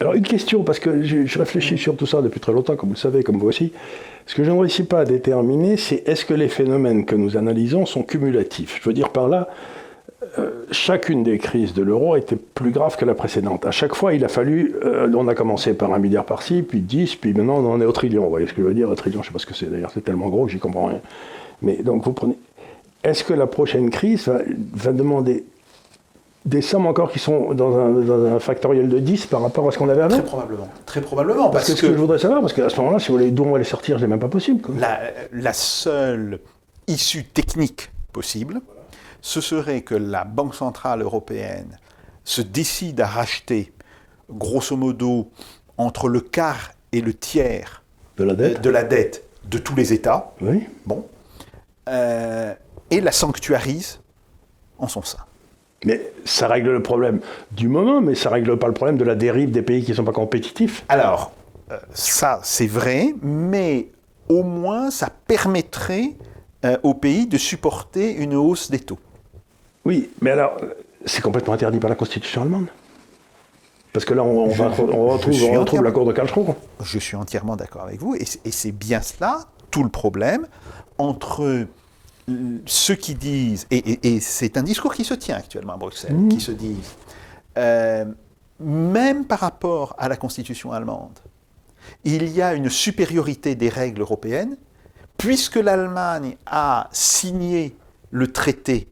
Alors 0.00 0.14
une 0.14 0.22
question, 0.22 0.62
parce 0.62 0.78
que 0.78 1.02
je, 1.02 1.38
réfléchis 1.38 1.78
sur 1.78 1.96
tout 1.96 2.06
ça 2.06 2.20
depuis 2.20 2.40
très 2.40 2.52
longtemps, 2.52 2.76
comme 2.76 2.90
vous 2.90 2.96
le 2.96 3.00
savez, 3.00 3.22
comme 3.22 3.38
vous 3.38 3.48
aussi. 3.48 3.72
Ce 4.26 4.34
que 4.34 4.44
je 4.44 4.50
ne 4.50 4.58
réussis 4.58 4.84
pas 4.84 5.00
à 5.00 5.04
déterminer, 5.04 5.76
c'est 5.76 6.06
est-ce 6.06 6.24
que 6.24 6.34
les 6.34 6.48
phénomènes 6.48 7.06
que 7.06 7.14
nous 7.14 7.36
analysons 7.36 7.86
sont 7.86 8.02
cumulatifs? 8.02 8.80
Je 8.82 8.88
veux 8.88 8.94
dire 8.94 9.08
par 9.08 9.28
là, 9.28 9.48
euh, 10.38 10.66
chacune 10.70 11.22
des 11.22 11.38
crises 11.38 11.72
de 11.72 11.82
l'euro 11.82 12.16
était 12.16 12.36
plus 12.36 12.72
grave 12.72 12.96
que 12.96 13.04
la 13.04 13.14
précédente. 13.14 13.64
À 13.64 13.70
chaque 13.70 13.94
fois, 13.94 14.12
il 14.12 14.24
a 14.24 14.28
fallu, 14.28 14.74
euh, 14.84 15.10
on 15.14 15.28
a 15.28 15.34
commencé 15.34 15.72
par 15.72 15.94
un 15.94 15.98
milliard 15.98 16.26
par-ci, 16.26 16.62
puis 16.62 16.80
10, 16.80 17.16
puis 17.16 17.32
maintenant 17.32 17.58
on 17.58 17.72
en 17.72 17.80
est 17.80 17.86
au 17.86 17.92
trillion. 17.92 18.24
Vous 18.24 18.30
voyez 18.30 18.46
ce 18.46 18.52
que 18.52 18.62
je 18.62 18.66
veux 18.66 18.74
dire? 18.74 18.90
Un 18.90 18.94
trillion, 18.96 19.22
je 19.22 19.28
ne 19.28 19.30
sais 19.30 19.32
pas 19.32 19.38
ce 19.38 19.46
que 19.46 19.54
c'est 19.54 19.70
d'ailleurs, 19.70 19.90
c'est 19.94 20.04
tellement 20.04 20.28
gros 20.28 20.46
que 20.46 20.52
j'y 20.52 20.58
comprends 20.58 20.86
rien. 20.86 21.00
Mais 21.62 21.76
donc 21.76 22.04
vous 22.04 22.12
prenez... 22.12 22.36
Est-ce 23.04 23.24
que 23.24 23.34
la 23.34 23.46
prochaine 23.46 23.88
crise 23.90 24.30
va 24.74 24.92
demander 24.92 25.44
des 26.46 26.62
sommes 26.62 26.86
encore 26.86 27.10
qui 27.12 27.18
sont 27.18 27.52
dans 27.54 27.76
un, 27.76 27.90
dans 27.90 28.24
un 28.36 28.38
factoriel 28.40 28.88
de 28.88 28.98
10 28.98 29.26
par 29.26 29.42
rapport 29.42 29.66
à 29.68 29.72
ce 29.72 29.78
qu'on 29.78 29.88
avait 29.88 30.00
avant 30.02 30.16
très 30.16 30.24
probablement. 30.24 30.68
Très 30.86 31.00
probablement. 31.02 31.50
parce 31.50 31.66
Parce, 31.66 31.66
que 31.66 31.76
ce 31.76 31.86
que 31.88 31.92
je 31.92 31.98
voudrais 31.98 32.18
savoir, 32.18 32.40
parce 32.40 32.52
qu'à 32.52 32.68
ce 32.68 32.76
moment-là, 32.78 32.98
si 33.00 33.08
vous 33.08 33.18
voulez, 33.18 33.30
d'où 33.32 33.44
on 33.44 33.50
va 33.52 33.58
les 33.58 33.64
sortir, 33.64 33.98
c'est 34.00 34.06
même 34.06 34.20
pas 34.20 34.28
possible. 34.28 34.62
quoi. 34.62 34.74
la, 34.78 35.00
la 35.32 35.52
seule 35.52 36.38
issue 36.86 37.24
technique 37.24 37.90
possible, 38.12 38.60
ce 39.20 39.40
serait 39.40 39.80
que 39.82 39.94
la 39.96 40.24
Banque 40.24 40.54
Centrale 40.54 41.02
Européenne 41.02 41.78
se 42.24 42.42
décide 42.42 43.00
à 43.00 43.06
racheter, 43.06 43.72
grosso 44.30 44.76
modo, 44.76 45.30
entre 45.78 46.08
le 46.08 46.20
quart 46.20 46.70
et 46.92 47.00
le 47.00 47.12
tiers 47.12 47.82
De 48.16 48.24
la 48.24 48.34
dette 48.34 48.60
de 48.62 48.70
la 48.70 48.84
dette 48.84 49.24
de 49.50 49.58
tous 49.58 49.74
les 49.74 49.92
États, 49.92 50.32
Oui. 50.40 50.64
bon, 50.86 51.04
euh, 51.88 52.54
et 52.90 53.00
la 53.00 53.12
sanctuarise 53.12 54.00
en 54.78 54.86
son 54.88 55.02
sein. 55.02 55.18
Mais 55.86 56.12
ça 56.24 56.48
règle 56.48 56.70
le 56.72 56.82
problème 56.82 57.20
du 57.52 57.68
moment, 57.68 58.00
mais 58.02 58.14
ça 58.14 58.28
règle 58.28 58.58
pas 58.58 58.66
le 58.66 58.74
problème 58.74 58.98
de 58.98 59.04
la 59.04 59.14
dérive 59.14 59.50
des 59.52 59.62
pays 59.62 59.82
qui 59.84 59.92
ne 59.92 59.96
sont 59.96 60.04
pas 60.04 60.12
compétitifs. 60.12 60.84
Alors, 60.88 61.32
euh, 61.70 61.78
ça, 61.94 62.40
c'est 62.42 62.66
vrai, 62.66 63.14
mais 63.22 63.86
au 64.28 64.42
moins, 64.42 64.90
ça 64.90 65.08
permettrait 65.26 66.10
euh, 66.64 66.76
au 66.82 66.92
pays 66.94 67.26
de 67.26 67.38
supporter 67.38 68.12
une 68.14 68.34
hausse 68.34 68.70
des 68.70 68.80
taux. 68.80 68.98
Oui, 69.84 70.10
mais 70.20 70.32
alors, 70.32 70.56
c'est 71.04 71.22
complètement 71.22 71.54
interdit 71.54 71.78
par 71.78 71.88
la 71.88 71.96
Constitution 71.96 72.42
allemande. 72.42 72.66
Parce 73.92 74.04
que 74.04 74.12
là, 74.12 74.24
on, 74.24 74.44
on 74.44 74.48
va- 74.48 74.72
on 74.92 75.06
retrouve, 75.08 75.42
on 75.44 75.60
retrouve 75.60 75.82
la 75.84 75.92
cour 75.92 76.04
de 76.04 76.12
Karlsruhe. 76.12 76.46
Je 76.82 76.98
suis 76.98 77.16
entièrement 77.16 77.56
d'accord 77.56 77.82
avec 77.84 78.00
vous, 78.00 78.14
et 78.16 78.24
c'est- 78.24 78.72
bien 78.72 79.00
cela, 79.00 79.38
tout 79.70 79.84
le 79.84 79.88
problème, 79.88 80.46
entre 80.98 81.66
ceux 82.66 82.94
qui 82.96 83.14
disent, 83.14 83.66
et, 83.70 83.76
et- 83.78 84.14
et 84.14 84.20
c'est 84.20 84.56
un 84.56 84.62
discours 84.62 84.94
qui 84.94 85.04
se 85.04 85.14
tient 85.14 85.36
actuellement 85.36 85.74
à 85.74 85.76
Bruxelles, 85.76 86.16
qui 86.28 86.40
se 86.40 86.50
disent, 86.52 86.94
euh, 87.58 88.04
même 88.60 89.24
par 89.24 89.40
rapport 89.40 89.94
à 89.98 90.08
la 90.08 90.16
Constitution 90.16 90.72
allemande, 90.72 91.18
il 92.04 92.28
y 92.28 92.42
a 92.42 92.54
une 92.54 92.68
supériorité 92.68 93.54
des 93.54 93.68
règles 93.68 94.00
européennes, 94.00 94.56
puisque 95.18 95.56
l'Allemagne 95.56 96.36
a 96.46 96.88
signé 96.92 97.76
le 98.10 98.32
traité, 98.32 98.88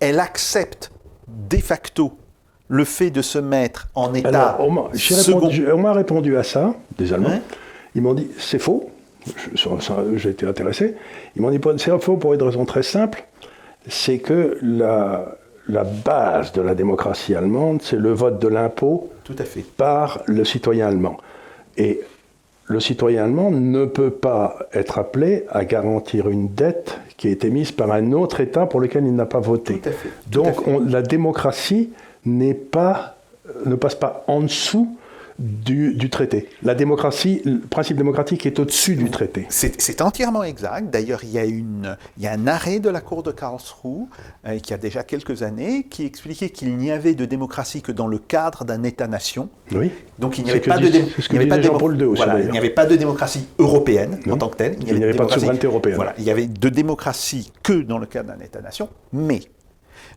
elle 0.00 0.20
accepte 0.20 0.92
de 1.28 1.56
facto 1.56 2.18
le 2.68 2.84
fait 2.84 3.10
de 3.10 3.22
se 3.22 3.38
mettre 3.38 3.88
en 3.94 4.12
état 4.14 4.28
Alors, 4.28 4.60
on 4.68 4.70
m'a 4.70 5.92
répondu, 5.92 6.36
à 6.36 6.42
ça, 6.42 6.74
des 6.98 7.12
Allemands. 7.12 7.28
Ouais. 7.30 7.42
Ils 7.94 8.02
m'ont 8.02 8.14
dit, 8.14 8.28
c'est 8.38 8.58
faux. 8.58 8.90
J'ai 10.16 10.30
été 10.30 10.46
intéressé. 10.46 10.94
Ils 11.36 11.42
m'ont 11.42 11.50
dit, 11.50 11.60
c'est 11.78 11.98
faux 12.00 12.16
pour 12.16 12.34
une 12.34 12.42
raison 12.42 12.64
très 12.64 12.82
simple. 12.82 13.24
C'est 13.88 14.18
que 14.18 14.58
la, 14.62 15.36
la 15.68 15.84
base 15.84 16.52
de 16.52 16.62
la 16.62 16.74
démocratie 16.74 17.34
allemande, 17.34 17.80
c'est 17.82 17.96
le 17.96 18.12
vote 18.12 18.40
de 18.40 18.48
l'impôt 18.48 19.10
par 19.76 20.20
le 20.26 20.44
citoyen 20.44 20.88
allemand. 20.88 21.16
Et 21.76 22.00
le 22.66 22.80
citoyen 22.80 23.24
allemand 23.24 23.50
ne 23.50 23.84
peut 23.86 24.10
pas 24.10 24.58
être 24.72 24.98
appelé 24.98 25.44
à 25.50 25.64
garantir 25.64 26.28
une 26.28 26.48
dette 26.48 26.98
qui 27.16 27.28
a 27.28 27.30
été 27.30 27.50
mise 27.50 27.72
par 27.72 27.90
un 27.92 28.12
autre 28.12 28.40
État 28.40 28.66
pour 28.66 28.80
lequel 28.80 29.04
il 29.04 29.14
n'a 29.14 29.26
pas 29.26 29.40
voté. 29.40 29.78
Tout 29.80 29.88
à 29.88 29.92
fait, 29.92 30.08
tout 30.30 30.40
à 30.40 30.44
Donc 30.44 30.64
fait. 30.64 30.70
on- 30.70 30.80
la 30.80 31.02
démocratie 31.02 31.90
n'est 32.24 32.54
pas, 32.54 33.16
ne 33.66 33.74
passe 33.74 33.94
pas 33.94 34.24
en 34.26 34.40
dessous 34.40 34.96
du, 35.42 35.94
du 35.94 36.08
traité. 36.08 36.48
La 36.62 36.74
démocratie, 36.74 37.42
le 37.44 37.58
principe 37.60 37.96
démocratique 37.96 38.46
est 38.46 38.58
au-dessus 38.58 38.94
du 38.96 39.10
traité. 39.10 39.46
C'est 39.50 40.00
entièrement 40.00 40.44
exact. 40.44 40.90
D'ailleurs, 40.90 41.20
il, 41.24 41.30
y 41.30 41.38
a 41.38 41.44
une- 41.44 41.96
il 42.16 42.22
y 42.22 42.26
a 42.26 42.32
un 42.32 42.46
arrêt 42.46 42.78
de 42.80 42.88
la 42.88 43.00
Cour 43.00 43.22
de 43.22 43.32
Karlsruhe, 43.32 44.06
euh, 44.46 44.58
qui 44.58 44.72
a 44.72 44.78
déjà 44.78 45.02
quelques 45.02 45.42
années, 45.42 45.84
qui 45.90 46.04
expliquait 46.06 46.50
qu'il 46.50 46.76
n'y 46.76 46.90
avait 46.90 47.14
de 47.14 47.24
démocratie 47.24 47.82
que 47.82 47.92
dans 47.92 48.06
le 48.06 48.18
cadre 48.18 48.64
d'un 48.64 48.82
État-nation. 48.84 49.48
Oui. 49.72 49.90
Donc 50.18 50.38
il 50.38 50.44
n'y 50.44 50.50
avait 50.50 50.60
pas 50.60 50.78
de, 50.78 50.86
dis- 50.86 50.90
dé- 50.92 51.04
c'est 51.16 51.22
ce 51.22 51.28
que 51.28 51.34
il 51.34 51.38
n'y 51.38 51.44
avait 51.44 51.48
pas 51.48 51.56
disait 51.56 51.68
de 51.68 51.72
démo- 51.74 51.78
Jean-Paul 51.80 51.96
II 52.00 52.04
aussi, 52.04 52.22
voilà, 52.22 52.40
il 52.40 52.50
n'y 52.50 52.58
avait 52.58 52.70
pas 52.70 52.86
de 52.86 52.96
démocratie 52.96 53.46
européenne 53.58 54.20
Non. 54.26 54.34
en 54.34 54.38
tant 54.38 54.48
que 54.48 54.56
telle. 54.56 54.76
Il 54.86 54.94
n'y 54.94 55.02
avait 55.02 55.12
pas 55.14 55.24
de 55.24 55.30
démocratie- 55.30 55.40
souveraineté 55.40 55.66
européenne. 55.66 55.96
Voilà, 55.96 56.14
il 56.18 56.24
y 56.24 56.30
avait 56.30 56.46
de 56.46 56.68
démocratie 56.68 57.50
que 57.62 57.72
dans 57.82 57.98
le 57.98 58.06
cadre 58.06 58.32
d'un 58.34 58.44
État-nation, 58.44 58.88
mais 59.12 59.40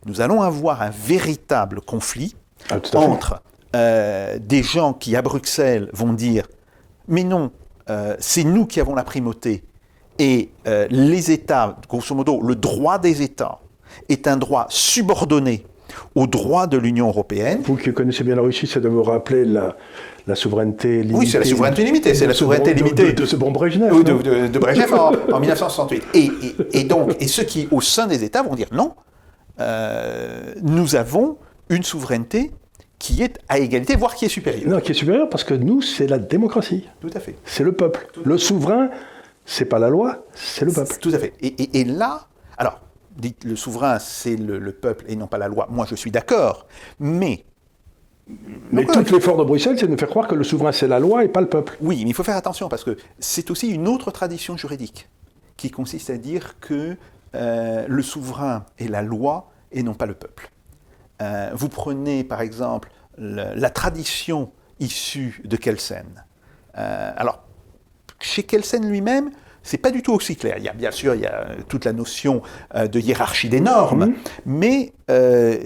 nous 0.04 0.20
allons 0.20 0.42
avoir 0.42 0.82
un 0.82 0.90
véritable 0.90 1.80
conflit 1.80 2.36
Ah, 2.70 2.76
entre 2.94 3.42
euh, 3.76 4.38
des 4.40 4.62
gens 4.62 4.92
qui 4.94 5.14
à 5.16 5.22
Bruxelles 5.22 5.88
vont 5.92 6.12
dire 6.14 6.46
mais 7.08 7.22
non, 7.24 7.50
euh, 7.90 8.16
c'est 8.18 8.44
nous 8.44 8.64
qui 8.66 8.80
avons 8.80 8.94
la 8.94 9.04
primauté 9.04 9.62
et 10.18 10.50
euh, 10.66 10.86
les 10.90 11.30
États, 11.30 11.76
grosso 11.88 12.14
modo, 12.14 12.40
le 12.42 12.54
droit 12.56 12.98
des 12.98 13.20
États 13.22 13.58
est 14.08 14.26
un 14.26 14.36
droit 14.38 14.66
subordonné 14.70 15.64
au 16.14 16.26
droit 16.26 16.66
de 16.66 16.76
l'Union 16.78 17.06
européenne. 17.08 17.60
Vous 17.64 17.76
qui 17.76 17.92
connaissez 17.92 18.24
bien 18.24 18.34
la 18.34 18.42
Russie, 18.42 18.66
ça 18.66 18.80
doit 18.80 18.90
vous 18.90 19.02
rappeler 19.04 19.44
la, 19.44 19.76
la 20.26 20.34
souveraineté 20.34 21.02
limitée. 21.02 21.14
Oui, 21.18 21.28
c'est 21.28 21.38
la 21.38 21.44
souveraineté 21.44 21.84
limitée, 21.84 22.14
c'est 22.14 22.26
la 22.26 22.34
souveraineté 22.34 22.74
bon- 22.74 22.84
limitée. 22.84 23.12
De, 23.12 23.20
de 23.22 23.26
ce 23.26 23.36
bon 23.36 23.50
Brejnev. 23.52 23.92
Ou 23.94 24.02
de, 24.02 24.12
de, 24.14 24.46
de 24.48 24.58
Brejnev 24.58 24.92
en, 24.94 25.12
en 25.32 25.40
1968. 25.40 26.02
Et, 26.14 26.18
et- 26.24 26.80
et 26.80 26.84
donc, 26.84 27.14
et 27.20 27.28
ceux 27.28 27.44
qui, 27.44 27.68
au 27.70 27.80
sein 27.80 28.06
des 28.08 28.24
États, 28.24 28.42
vont 28.42 28.54
dire 28.56 28.68
non, 28.72 28.94
euh, 29.60 30.54
nous 30.62 30.96
avons 30.96 31.38
une 31.70 31.82
souveraineté 31.82 32.50
qui 32.98 33.22
est 33.22 33.38
à 33.48 33.58
égalité, 33.58 33.94
voire 33.96 34.14
qui 34.14 34.24
est 34.24 34.28
supérieure. 34.30 34.68
Non, 34.68 34.80
qui 34.80 34.92
est 34.92 34.94
supérieur 34.94 35.28
parce 35.28 35.44
que 35.44 35.54
nous, 35.54 35.82
c'est 35.82 36.06
la 36.06 36.18
démocratie. 36.18 36.88
Tout 37.00 37.10
à 37.14 37.20
fait. 37.20 37.36
C'est 37.44 37.64
le 37.64 37.72
peuple. 37.72 38.06
Le 38.24 38.38
souverain, 38.38 38.88
c'est 39.44 39.66
pas 39.66 39.78
la 39.78 39.88
loi, 39.90 40.24
c'est 40.34 40.64
le 40.64 40.72
peuple. 40.72 40.96
Tout 41.00 41.10
à 41.12 41.18
fait. 41.18 41.34
Et, 41.40 41.48
et- 41.62 41.80
et 41.80 41.84
là, 41.84 42.26
alors, 42.58 42.80
dites 43.16 43.44
le 43.44 43.54
souverain, 43.56 43.98
c'est 43.98 44.36
le, 44.36 44.58
le 44.58 44.72
peuple 44.72 45.04
et 45.08 45.16
non 45.16 45.26
pas 45.26 45.38
la 45.38 45.48
loi. 45.48 45.66
Moi, 45.70 45.86
je 45.88 45.94
suis 45.94 46.10
d'accord. 46.10 46.66
Mais, 46.98 47.44
Mais 48.72 48.84
Donc, 48.84 49.06
tout 49.06 49.14
l'effort 49.14 49.36
de 49.36 49.44
Bruxelles, 49.44 49.78
c'est 49.78 49.86
de 49.86 49.92
nous 49.92 49.98
faire 49.98 50.08
croire 50.08 50.26
que 50.26 50.34
le 50.34 50.42
souverain, 50.44 50.72
c'est 50.72 50.88
la 50.88 50.98
loi 50.98 51.22
et 51.24 51.28
pas 51.28 51.40
le 51.40 51.48
peuple. 51.48 51.76
oui, 51.80 52.00
mais 52.02 52.10
il 52.10 52.14
faut 52.14 52.24
faire 52.24 52.36
attention 52.36 52.68
parce 52.68 52.82
que 52.82 52.96
c'est 53.18 53.50
aussi 53.50 53.68
une 53.68 53.86
autre 53.88 54.10
tradition 54.10 54.56
juridique 54.56 55.08
qui 55.56 55.70
consiste 55.70 56.10
à 56.10 56.16
dire 56.18 56.58
que 56.60 56.96
euh, 57.34 57.84
le 57.88 58.02
souverain 58.02 58.64
est 58.78 58.88
la 58.88 59.02
loi 59.02 59.50
et 59.70 59.82
non 59.82 59.94
pas 59.94 60.06
le 60.06 60.14
peuple. 60.14 60.50
Euh, 61.22 61.50
vous 61.54 61.68
prenez 61.68 62.24
par 62.24 62.40
exemple 62.40 62.90
le- 63.18 63.54
la 63.54 63.70
tradition 63.70 64.52
issue 64.80 65.40
de 65.44 65.56
Kelsen. 65.56 66.24
Euh, 66.76 67.12
alors, 67.16 67.42
chez 68.20 68.42
Kelsen 68.42 68.86
lui-même, 68.88 69.30
c'est 69.62 69.78
pas 69.78 69.90
du 69.90 70.02
tout 70.02 70.12
aussi 70.12 70.36
clair. 70.36 70.56
Il 70.58 70.64
y 70.64 70.68
a 70.68 70.72
bien 70.74 70.90
sûr 70.90 71.14
il 71.14 71.22
y 71.22 71.26
a 71.26 71.48
toute 71.68 71.84
la 71.86 71.92
notion 71.92 72.42
euh, 72.74 72.86
de 72.86 73.00
hiérarchie 73.00 73.48
des 73.48 73.60
normes, 73.60 74.14
mais 74.44 74.92
euh, 75.10 75.58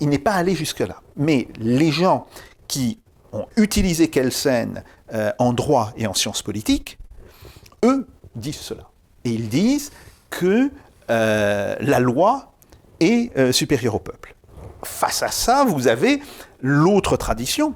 il 0.00 0.08
n'est 0.08 0.18
pas 0.18 0.32
allé 0.32 0.54
jusque-là. 0.54 1.02
Mais 1.16 1.48
les 1.58 1.92
gens 1.92 2.26
qui 2.66 2.98
ont 3.32 3.46
utilisé 3.56 4.08
Kelsen 4.08 4.82
euh, 5.12 5.32
en 5.38 5.52
droit 5.52 5.92
et 5.96 6.06
en 6.06 6.14
sciences 6.14 6.42
politiques, 6.42 6.98
eux 7.84 8.06
disent 8.34 8.56
cela. 8.56 8.88
Et 9.24 9.30
ils 9.30 9.48
disent 9.48 9.92
que 10.30 10.70
euh, 11.10 11.76
la 11.80 12.00
loi 12.00 12.52
est 13.00 13.36
euh, 13.36 13.52
supérieure 13.52 13.94
au 13.96 13.98
peuple. 14.00 14.33
Face 14.84 15.22
à 15.22 15.28
ça, 15.28 15.64
vous 15.66 15.88
avez 15.88 16.20
l'autre 16.62 17.16
tradition, 17.16 17.74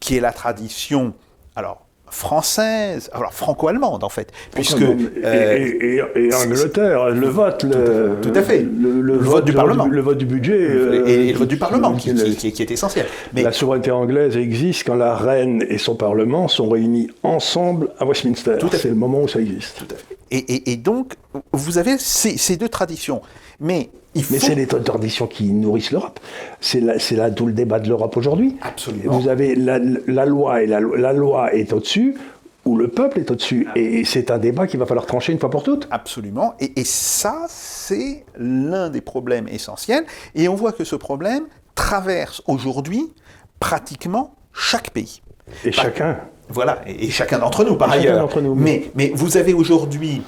qui 0.00 0.16
est 0.16 0.20
la 0.20 0.32
tradition, 0.32 1.14
alors, 1.56 1.86
française, 2.10 3.08
alors 3.14 3.32
franco-allemande 3.32 4.04
en 4.04 4.08
fait, 4.10 4.32
puisque... 4.54 4.82
et, 4.82 4.96
euh, 5.24 5.56
et- 5.56 6.02
et- 6.16 6.26
et 6.28 6.34
Angleterre, 6.34 7.08
le 7.08 7.26
vote, 7.28 7.64
le, 7.64 8.16
tout 8.20 8.32
à 8.34 8.42
fait. 8.42 8.60
le, 8.60 9.00
le 9.00 9.14
Le 9.14 9.18
vote 9.18 9.44
du 9.46 9.52
Parlement. 9.54 9.86
le 9.86 10.00
vote 10.02 10.18
du 10.18 10.26
budget, 10.26 10.58
euh, 10.60 11.06
et, 11.06 11.28
et 11.28 11.32
le 11.32 11.38
vote 11.38 11.48
du 11.48 11.56
Parlement, 11.56 11.94
qui, 11.94 12.12
le- 12.12 12.22
qui- 12.24 12.36
qui- 12.36 12.52
qui 12.52 12.62
est 12.62 12.70
essentiel. 12.70 13.06
Mais 13.32 13.42
La 13.42 13.52
souveraineté 13.52 13.90
anglaise 13.90 14.36
existe 14.36 14.84
quand 14.86 14.94
la 14.94 15.14
reine 15.16 15.64
et 15.68 15.78
son 15.78 15.94
parlement 15.94 16.48
sont 16.48 16.68
réunis 16.68 17.08
ensemble 17.22 17.88
à 17.98 18.04
Westminster. 18.04 18.56
Tout 18.58 18.66
à 18.66 18.70
fait. 18.70 18.78
C'est 18.78 18.88
le 18.88 18.94
moment 18.94 19.22
où 19.22 19.28
ça 19.28 19.40
existe. 19.40 19.78
Tout 19.78 19.94
à 19.94 19.96
fait. 19.96 20.16
Et, 20.32 20.38
et- 20.38 20.72
et 20.72 20.76
donc, 20.76 21.14
vous 21.52 21.78
avez 21.78 21.98
ces, 21.98 22.36
ces 22.38 22.56
deux 22.56 22.68
traditions. 22.68 23.22
Mais 23.60 23.90
il 24.14 24.24
faut... 24.24 24.34
Mais 24.34 24.40
c'est 24.40 24.54
les 24.56 24.66
traditions 24.66 25.26
qui 25.26 25.52
nourrissent 25.52 25.92
l'Europe. 25.92 26.18
C'est 26.60 26.80
là, 26.80 27.30
tout 27.30 27.46
le 27.46 27.52
débat 27.52 27.78
de 27.78 27.88
l'Europe 27.88 28.16
aujourd'hui. 28.16 28.56
Absolument. 28.62 29.16
Vous 29.18 29.28
avez 29.28 29.54
la, 29.54 29.78
la 29.78 30.26
loi 30.26 30.62
et 30.62 30.66
la, 30.66 30.80
lo- 30.80 30.96
la 30.96 31.12
loi 31.12 31.54
est 31.54 31.72
au-dessus 31.72 32.16
ou 32.64 32.76
le 32.76 32.88
peuple 32.88 33.18
est 33.20 33.30
au-dessus. 33.30 33.68
Et 33.76 34.04
c'est 34.04 34.30
un 34.30 34.38
débat 34.38 34.66
qu'il 34.66 34.80
va 34.80 34.86
falloir 34.86 35.06
trancher 35.06 35.32
une 35.32 35.38
fois 35.38 35.50
pour 35.50 35.62
toutes. 35.62 35.86
Absolument. 35.90 36.54
Et, 36.60 36.80
et 36.80 36.84
ça, 36.84 37.46
c'est 37.48 38.24
l'un 38.36 38.88
des 38.90 39.00
problèmes 39.00 39.48
essentiels. 39.48 40.04
Et 40.34 40.48
on 40.48 40.54
voit 40.54 40.72
que 40.72 40.84
ce 40.84 40.96
problème 40.96 41.44
traverse 41.74 42.42
aujourd'hui 42.46 43.12
pratiquement 43.60 44.34
chaque 44.52 44.90
pays. 44.90 45.22
Et 45.64 45.72
chacun. 45.72 46.18
Voilà, 46.52 46.80
et, 46.86 47.06
et 47.06 47.10
chacun 47.10 47.38
d'entre 47.38 47.64
nous, 47.64 47.76
par 47.76 47.92
Et 47.94 47.98
ailleurs. 47.98 48.28
nous. 48.40 48.54
Mais, 48.54 48.90
mais 48.94 49.10
vous 49.14 49.36
avez 49.36 49.52
aujourd'hui 49.54 50.22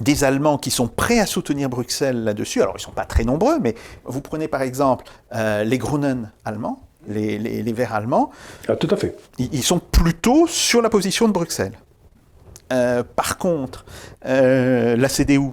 des 0.00 0.24
Allemands 0.24 0.58
qui 0.58 0.70
sont 0.70 0.88
prêts 0.88 1.20
à 1.20 1.26
soutenir 1.26 1.68
Bruxelles 1.68 2.24
là-dessus. 2.24 2.62
Alors, 2.62 2.74
ils 2.74 2.80
ne 2.80 2.84
sont 2.84 2.90
pas 2.92 3.04
très 3.04 3.24
nombreux, 3.24 3.58
mais 3.60 3.74
vous 4.04 4.20
prenez 4.22 4.48
par 4.48 4.62
exemple 4.62 5.04
euh, 5.34 5.64
les 5.64 5.78
Grünen 5.78 6.30
allemands, 6.44 6.80
les, 7.06 7.38
les, 7.38 7.62
les 7.62 7.72
Verts 7.72 7.94
allemands, 7.94 8.30
Ah, 8.68 8.76
tout 8.76 8.88
à 8.90 8.96
fait. 8.96 9.16
ils 9.38 9.50
ils 9.52 9.62
sont 9.62 9.78
plutôt 9.80 10.46
sur 10.46 10.80
la 10.82 10.88
position 10.88 11.28
de 11.28 11.32
Bruxelles. 11.32 11.74
Euh, 12.72 13.02
par 13.04 13.36
contre, 13.36 13.84
euh, 14.24 14.96
la 14.96 15.08
CDU, 15.10 15.50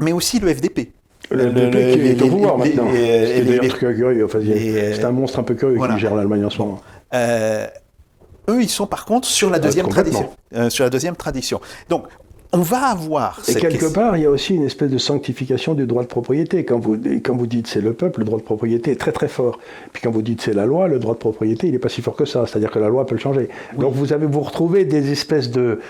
mais 0.00 0.12
aussi 0.12 0.40
le 0.40 0.52
FDP. 0.54 0.92
Le, 1.30 1.50
Le- 1.50 1.70
le- 1.70 1.70
qui 1.70 2.06
est 2.06 2.22
au 2.22 2.28
pouvoir 2.28 2.56
maintenant. 2.56 2.86
C'est 2.94 5.04
un 5.04 5.10
monstre 5.10 5.40
un 5.40 5.42
peu 5.42 5.54
curieux 5.54 5.76
Voilà. 5.76 5.94
qui 5.94 6.00
gère 6.00 6.14
l'Allemagne 6.14 6.44
en 6.44 6.50
ce 6.50 6.58
moment. 6.58 6.80
Euh, 7.14 7.66
eux, 8.48 8.62
ils 8.62 8.68
sont 8.68 8.86
par 8.86 9.04
contre 9.04 9.26
sur 9.28 9.50
la 9.50 9.58
deuxième 9.58 9.88
tradition. 9.88 10.30
Euh, 10.54 10.70
sur 10.70 10.84
la 10.84 10.90
deuxième 10.90 11.16
tradition. 11.16 11.60
Donc, 11.88 12.04
on 12.52 12.58
va 12.60 12.86
avoir 12.86 13.40
Et 13.40 13.52
cette 13.52 13.58
quelque 13.60 13.72
question- 13.72 13.92
part, 13.92 14.16
il 14.16 14.22
y 14.22 14.26
a 14.26 14.30
aussi 14.30 14.54
une 14.54 14.62
espèce 14.64 14.90
de 14.90 14.98
sanctification 14.98 15.74
du 15.74 15.84
droit 15.86 16.02
de 16.04 16.08
propriété. 16.08 16.64
Quand 16.64 16.78
vous, 16.78 16.96
quand 17.24 17.36
vous 17.36 17.46
dites 17.46 17.66
c'est 17.66 17.80
le 17.80 17.92
peuple, 17.92 18.20
le 18.20 18.24
droit 18.24 18.38
de 18.38 18.44
propriété 18.44 18.92
est 18.92 18.96
très 18.96 19.12
très 19.12 19.28
fort. 19.28 19.58
Puis 19.92 20.00
quand 20.02 20.12
vous 20.12 20.22
dites 20.22 20.40
c'est 20.42 20.54
la 20.54 20.64
loi, 20.64 20.86
le 20.86 20.98
droit 21.00 21.14
de 21.14 21.18
propriété, 21.18 21.66
il 21.66 21.72
n'est 21.72 21.78
pas 21.80 21.88
si 21.88 22.02
fort 22.02 22.14
que 22.16 22.24
ça. 22.24 22.46
C'est-à-dire 22.46 22.70
que 22.70 22.78
la 22.78 22.88
loi 22.88 23.04
peut 23.04 23.16
le 23.16 23.20
changer. 23.20 23.48
Donc 23.76 23.94
vous 23.94 24.12
avez 24.12 24.26
vous 24.26 24.40
retrouvez 24.40 24.84
des 24.84 25.10
espèces 25.10 25.50
de- 25.50 25.80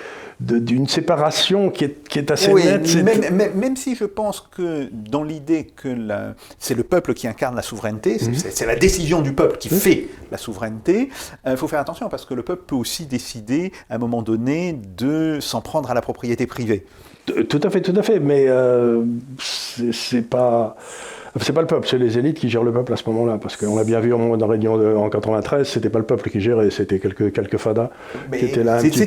d'une 0.41 0.87
séparation 0.87 1.71
qui 1.71 1.85
est, 1.85 2.07
qui 2.09 2.19
est 2.19 2.31
assez 2.31 2.53
Oui, 2.53 2.65
nette. 2.65 2.95
Même, 2.97 3.35
même- 3.35 3.55
même 3.55 3.77
si 3.77 3.95
je 3.95 4.05
pense 4.05 4.41
que 4.41 4.89
dans 4.93 5.23
l'idée 5.23 5.65
que 5.65 5.89
c'est 6.59 6.75
le 6.75 6.83
peuple 6.83 7.15
qui 7.15 7.27
incarne 7.27 7.57
la 7.57 7.63
souveraineté, 7.63 8.19
Mhm. 8.21 8.35
c'est- 8.35 8.51
c'est 8.51 8.67
la 8.67 8.77
décision 8.77 9.23
du 9.23 9.33
peuple 9.33 9.57
qui 9.57 9.71
fait 9.71 10.09
la 10.31 10.37
souveraineté, 10.39 11.09
il 11.47 11.57
faut 11.57 11.69
faire 11.69 11.81
attention 11.81 12.09
parce 12.11 12.27
que 12.27 12.35
le 12.35 12.43
peuple 12.43 12.65
peut 12.67 12.77
aussi 12.77 13.07
décider 13.07 13.73
à 13.89 13.95
un 13.95 13.99
moment 13.99 14.21
donné 14.23 14.79
de 14.99 15.39
s'en 15.41 15.61
prendre 15.63 15.91
à 15.91 15.95
la 15.95 16.03
propriété 16.03 16.47
privée. 16.47 16.85
Tout 17.49 17.61
à 17.63 17.71
fait, 17.71 17.81
tout 17.81 17.95
à 17.97 18.03
fait. 18.03 18.21
Mais 18.21 18.45
euh, 18.47 19.03
c'est 19.41 20.23
pas. 20.29 20.77
C'est 21.41 21.53
pas 21.53 21.61
le 21.61 21.67
peuple, 21.67 21.87
c'est 21.89 21.99
les 21.99 22.19
élites 22.19 22.39
qui 22.39 22.49
gèrent 22.49 22.63
le 22.63 22.73
peuple 22.73 22.93
à 22.93 22.97
ce 22.97 23.03
moment-là. 23.11 23.39
Parce 23.41 23.57
qu'on 23.57 23.77
l'a 23.77 23.85
bien 23.85 24.01
vu 24.01 24.13
au 24.13 24.19
moment 24.19 24.37
la 24.37 24.47
réunion 24.47 24.77
de- 24.79 24.95
en 24.95 25.09
93, 25.11 25.67
c'était 25.69 25.91
pas 25.91 25.99
le 25.99 26.05
peuple 26.07 26.31
qui 26.31 26.41
gérait, 26.41 26.71
c'était 26.71 26.99
quelques, 26.99 27.33
quelques 27.33 27.57
fadas 27.59 27.91
Mais 28.31 28.39
qui 28.39 28.45
étaient 28.47 28.65
là 28.65 28.81
c'est- 28.81 29.07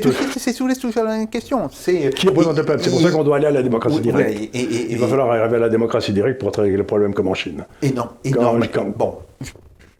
toujours 0.80 1.04
la 1.04 1.18
même 1.18 1.28
question. 1.28 1.70
Qui 2.16 2.28
représente 2.28 2.58
le 2.58 2.64
peuple? 2.66 2.82
C'est 2.84 2.90
pour 2.92 3.02
ça 3.02 3.12
qu'on 3.12 3.24
doit 3.24 3.38
aller 3.38 3.48
à 3.48 3.52
la 3.52 3.64
démocratie 3.64 3.96
Oui, 3.98 4.02
directe. 4.02 4.30
ouais, 4.30 4.50
et- 4.54 4.60
et- 4.60 4.92
Il 4.92 4.98
va 5.00 5.08
falloir 5.08 5.32
arriver 5.32 5.56
à 5.56 5.60
la 5.60 5.70
démocratie 5.70 6.14
directe 6.14 6.40
pour 6.40 6.52
régler 6.56 6.78
le 6.78 6.84
problème 6.84 7.14
comme 7.14 7.28
en 7.28 7.34
Chine. 7.34 7.66
Et 7.82 7.92
non, 7.92 8.06
et 8.24 8.32
non, 8.32 8.60
bon. 8.96 9.16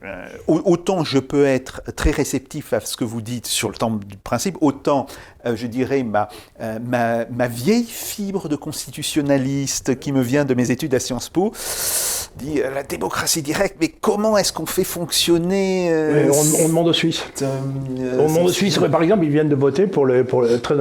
Euh, 0.04 0.26
au- 0.48 0.62
autant 0.66 1.04
je 1.04 1.20
peux 1.20 1.46
être 1.46 1.82
très 1.96 2.12
réceptif 2.12 2.72
à 2.74 2.80
ce 2.80 2.96
que 2.96 3.04
vous 3.04 3.22
dites 3.22 3.48
sur 3.48 3.70
le 3.70 3.76
temps 3.76 3.92
du 3.92 4.16
principe, 4.18 4.58
autant 4.62 5.06
euh, 5.46 5.56
je 5.56 5.68
dirais 5.68 6.04
ma, 6.04 6.30
euh, 6.62 6.80
ma, 6.86 7.26
ma 7.26 7.48
vieille 7.48 7.86
fibre 7.86 8.48
de 8.50 8.56
constitutionnaliste 8.56 10.00
qui 10.00 10.12
me 10.12 10.22
vient 10.22 10.46
de 10.46 10.54
mes 10.54 10.72
études 10.72 10.94
à 10.96 11.00
Sciences 11.00 11.30
Po 11.30 11.52
dit 12.38 12.62
la 12.74 12.84
démocratie 12.84 13.42
directe, 13.42 13.76
mais 13.82 13.90
comment 13.90 14.38
est-ce 14.38 14.54
qu'on 14.54 14.66
fait 14.66 14.84
fonctionner 14.84 15.92
on, 16.32 16.64
on 16.64 16.68
demande 16.70 16.88
aux 16.88 16.94
Suisses. 16.94 17.24
On 17.42 18.28
demande 18.28 18.46
aux 18.48 18.52
Suisses, 18.52 18.78
par 18.78 19.02
exemple, 19.04 19.26
ils 19.26 19.32
viennent 19.32 19.50
de 19.50 19.56
voter 19.56 19.88
pour 19.88 20.06
les, 20.06 20.24
pour 20.24 20.44
les- 20.44 20.60
très 20.62 20.76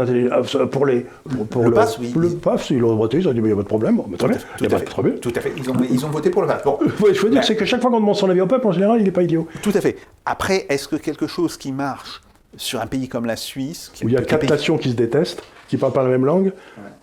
pour 0.71 0.87
les, 0.87 1.07
pour, 1.29 1.47
pour 1.47 1.65
Le 1.65 1.73
pass, 1.73 1.99
oui. 1.99 2.13
Le 2.17 2.31
pass, 2.31 2.71
ils 2.71 2.79
l'ont 2.79 2.95
voté, 2.97 3.19
ils 3.19 3.29
ont 3.29 3.33
dit, 3.33 3.41
mais 3.41 3.49
il 3.49 3.53
n'y 3.55 3.59
a 3.59 3.63
pas 3.63 3.63
de 3.63 3.69
problème. 3.69 4.01
Mais 4.09 4.17
très 4.17 4.29
bien, 4.29 4.39
il 4.39 4.59
Tout 4.59 4.65
a 4.65 4.67
à 4.67 4.71
pas 4.71 4.79
fait. 4.79 4.85
de 4.85 4.91
problème. 4.91 5.19
Tout 5.19 5.33
à 5.35 5.41
fait. 5.41 5.53
Ils 5.57 5.71
ont, 5.71 5.75
ils 5.91 6.05
ont 6.07 6.11
voté 6.11 6.31
pour 6.31 6.43
le 6.43 6.49
pass. 6.49 6.63
Bon, 6.65 6.79
Ouais, 7.03 7.15
je 7.15 7.21
veux 7.23 7.31
dire, 7.31 7.39
Ouais. 7.41 7.45
c'est 7.47 7.57
que 7.57 7.65
chaque 7.65 7.81
fois 7.81 7.91
qu'on 7.91 7.99
demande 8.01 8.15
son 8.17 8.29
avis 8.31 8.41
au 8.41 8.47
peuple, 8.47 8.67
en 8.67 8.73
général, 8.73 9.01
n'est 9.09 9.13
pas 9.13 9.23
idiot. 9.23 9.47
Tout 9.63 9.73
à 9.75 9.81
fait. 9.81 9.97
Après, 10.25 10.67
est-ce 10.69 10.89
que 10.89 10.97
quelque 10.97 11.27
chose 11.27 11.57
qui 11.57 11.73
marche 11.73 12.21
sur 12.57 12.81
un 12.81 12.87
pays 12.87 13.09
comme 13.09 13.27
la 13.27 13.37
Suisse, 13.37 13.93
où 14.03 14.09
il 14.09 14.15
y 14.15 14.17
a 14.17 14.23
quatre 14.23 14.49
nations 14.49 14.79
qui 14.79 14.91
se 14.91 14.95
détestent, 14.95 15.43
qui 15.69 15.77
ne 15.77 15.81
parlent 15.81 15.93
pas 15.93 16.03
la 16.03 16.09
même 16.09 16.25
langue, 16.25 16.53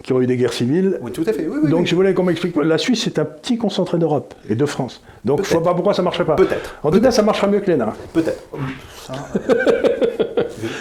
qui 0.03 0.11
ont 0.11 0.21
eu 0.21 0.27
des 0.27 0.37
guerres 0.37 0.53
civiles. 0.53 0.97
Oui, 1.01 1.11
tout 1.11 1.23
à 1.27 1.33
fait. 1.33 1.47
Oui, 1.47 1.69
Donc, 1.69 1.85
je 1.85 1.95
voulais 1.95 2.13
qu'on 2.13 2.23
m'explique. 2.23 2.55
La 2.57 2.77
Suisse, 2.77 3.03
c'est 3.03 3.19
un 3.19 3.25
petit 3.25 3.57
concentré 3.57 3.97
d'Europe 3.97 4.33
et 4.49 4.55
de 4.55 4.65
France. 4.65 5.03
Donc, 5.23 5.43
je 5.43 5.49
ne 5.49 5.59
vois 5.59 5.63
pas 5.63 5.75
pourquoi 5.75 5.93
ça 5.93 6.01
ne 6.01 6.05
marcherait 6.05 6.25
pas. 6.25 6.35
Peut-être. 6.35 6.75
En 6.83 6.91
tout 6.91 6.99
cas, 6.99 7.11
ça 7.11 7.21
marchera 7.21 7.47
mieux 7.47 7.59
que 7.59 7.71
l'ENA. 7.71 7.93
Peut-être. 8.11 8.43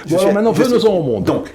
bon, 0.09 0.19
alors 0.19 0.33
maintenant, 0.33 0.53
venons-en 0.53 0.95
au 0.95 1.03
monde. 1.03 1.25
Donc, 1.25 1.49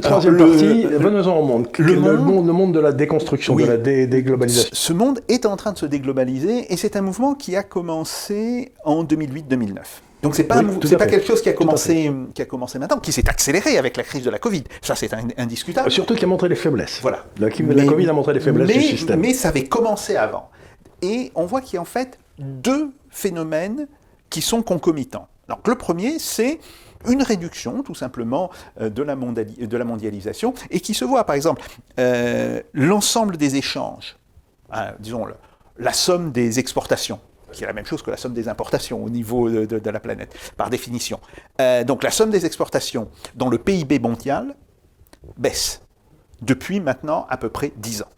Troisième 0.00 0.36
partie, 0.36 0.84
venons-en 0.84 1.38
au 1.38 1.44
monde. 1.44 1.68
Le, 1.78 1.96
monde. 1.96 2.46
le 2.46 2.52
monde 2.52 2.74
de 2.74 2.80
la 2.80 2.92
déconstruction, 2.92 3.56
de 3.56 3.64
la 3.64 3.76
déglobalisation. 3.76 4.70
Ce 4.72 4.92
monde 4.92 5.20
est 5.28 5.46
en 5.46 5.56
train 5.56 5.72
de 5.72 5.78
se 5.78 5.86
déglobaliser 5.86 6.72
et 6.72 6.76
c'est 6.76 6.96
un 6.96 7.02
mouvement 7.02 7.34
qui 7.34 7.56
a 7.56 7.62
commencé 7.62 8.72
en 8.84 9.04
2008-2009. 9.04 9.78
Donc 10.22 10.36
c'est 10.36 10.44
pas, 10.44 10.62
c'est 10.84 10.96
pas 10.96 11.06
quelque 11.06 11.26
chose 11.26 11.42
qui 11.42 11.48
a 11.48 11.52
commencé, 11.52 12.12
qui 12.32 12.42
a 12.42 12.44
commencé 12.44 12.78
maintenant, 12.78 12.98
qui 12.98 13.10
s'est 13.10 13.28
accéléré 13.28 13.76
avec 13.76 13.96
la 13.96 14.04
crise 14.04 14.22
de 14.22 14.30
la 14.30 14.38
Covid. 14.38 14.62
Ça 14.80 14.94
c'est 14.94 15.10
indiscutable. 15.36 15.90
Surtout 15.90 16.14
qui 16.14 16.24
a 16.24 16.28
montré 16.28 16.48
les 16.48 16.54
faiblesses. 16.54 17.00
Voilà. 17.02 17.24
La, 17.40 17.50
Covid 17.50 18.08
a 18.08 18.12
montré 18.12 18.32
les 18.32 18.40
faiblesses 18.40 18.68
du 18.68 18.82
système. 18.82 19.20
Mais 19.20 19.34
ça 19.34 19.48
avait 19.48 19.64
commencé 19.64 20.14
avant. 20.14 20.48
Et 21.02 21.32
on 21.34 21.44
voit 21.44 21.60
qu'il 21.60 21.74
y 21.74 21.78
a 21.78 21.80
en 21.80 21.86
fait 21.86 22.18
deux 22.38 22.90
phénomènes 23.10 23.88
qui 24.30 24.42
sont 24.42 24.62
concomitants. 24.62 25.26
Donc 25.48 25.66
le 25.66 25.74
premier, 25.74 26.18
c'est 26.20 26.60
une 27.08 27.22
réduction 27.22 27.82
tout 27.82 27.94
simplement 27.94 28.50
euh, 28.80 28.90
de 28.90 29.02
la, 29.02 29.14
mondialisation 29.84 30.54
et 30.70 30.80
qui 30.80 30.94
se 30.94 31.04
voit 31.04 31.24
par 31.24 31.36
exemple 31.36 31.62
euh, 31.98 32.60
l'ensemble 32.72 33.36
des 33.36 33.56
échanges, 33.56 34.16
hein, 34.70 34.92
disons 34.98 35.26
la 35.78 35.92
somme 35.92 36.32
des 36.32 36.58
exportations 36.58 37.20
qui 37.52 37.64
est 37.64 37.66
la 37.66 37.72
même 37.72 37.86
chose 37.86 38.02
que 38.02 38.10
la 38.10 38.16
somme 38.16 38.32
des 38.32 38.48
importations 38.48 39.04
au 39.04 39.10
niveau 39.10 39.48
de, 39.48 39.90
la 39.90 40.00
planète, 40.00 40.34
par 40.56 40.70
définition. 40.70 41.20
Euh, 41.60 41.84
donc 41.84 42.02
la 42.02 42.10
somme 42.10 42.30
des 42.30 42.46
exportations 42.46 43.08
dans 43.34 43.48
le 43.48 43.58
PIB 43.58 43.98
mondial 43.98 44.56
baisse 45.36 45.82
depuis 46.40 46.80
maintenant 46.80 47.26
à 47.28 47.36
peu 47.36 47.48
près 47.48 47.72
10 47.76 48.02
ans. 48.02 48.10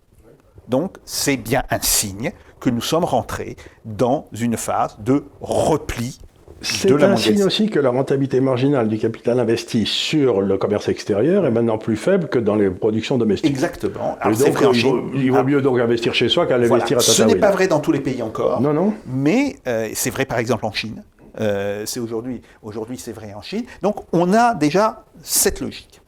Donc 0.69 0.97
c'est 1.05 1.37
bien 1.37 1.65
un 1.71 1.81
signe 1.81 2.33
que 2.61 2.71
nous 2.71 2.81
sommes 2.81 3.05
rentrés 3.05 3.57
dans 3.85 4.29
une 4.33 4.57
phase 4.57 4.97
de 5.01 5.25
repli 5.41 6.19
c'est 6.65 6.91
un 7.03 7.17
signe 7.17 7.43
aussi 7.45 7.69
que 7.69 7.79
la 7.79 7.91
rentabilité 7.91 8.41
marginale 8.41 8.89
du 8.89 8.99
capital 8.99 9.39
investi 9.39 9.87
sur 9.87 10.41
le 10.41 10.57
commerce 10.57 10.89
extérieur 10.89 11.47
est 11.47 11.51
maintenant 11.51 11.79
plus 11.79 11.97
faible 11.97 12.29
que 12.29 12.39
dans 12.39 12.57
les 12.57 12.71
productions 12.71 13.19
domestiques. 13.19 13.51
Exactement. 13.51 14.17
Alors 14.21 14.37
donc, 14.37 14.59
il, 14.73 14.83
vaut, 14.83 15.11
il 15.15 15.31
vaut, 15.31 15.45
mieux 15.45 15.63
donc 15.63 15.79
investir 15.79 16.15
chez 16.15 16.29
soi 16.29 16.47
qu'à 16.47 16.59
l'investir 16.59 16.99
à 16.99 17.01
Ce 17.01 17.23
n'est 17.23 17.37
pas 17.37 17.51
vrai 17.51 17.69
dans 17.69 17.81
tous 17.81 17.93
les 17.93 18.01
pays 18.01 18.23
encore. 18.23 18.61
Non, 18.61 18.73
non. 18.73 18.95
Mais 19.07 19.57
euh, 19.67 19.89
c'est 19.95 20.11
vrai 20.11 20.25
par 20.25 20.39
exemple 20.39 20.67
en 20.67 20.73
Chine. 20.73 21.05
Euh, 21.41 21.83
c'est 21.87 22.01
aujourd'hui, 22.01 22.43
aujourd'hui 22.63 22.99
c'est 22.99 23.13
vrai 23.13 23.35
en 23.35 23.43
Chine. 23.43 23.65
Donc 23.83 24.05
on 24.13 24.33
a 24.33 24.55
déjà 24.55 25.05
cette 25.23 25.61
logique. 25.61 26.01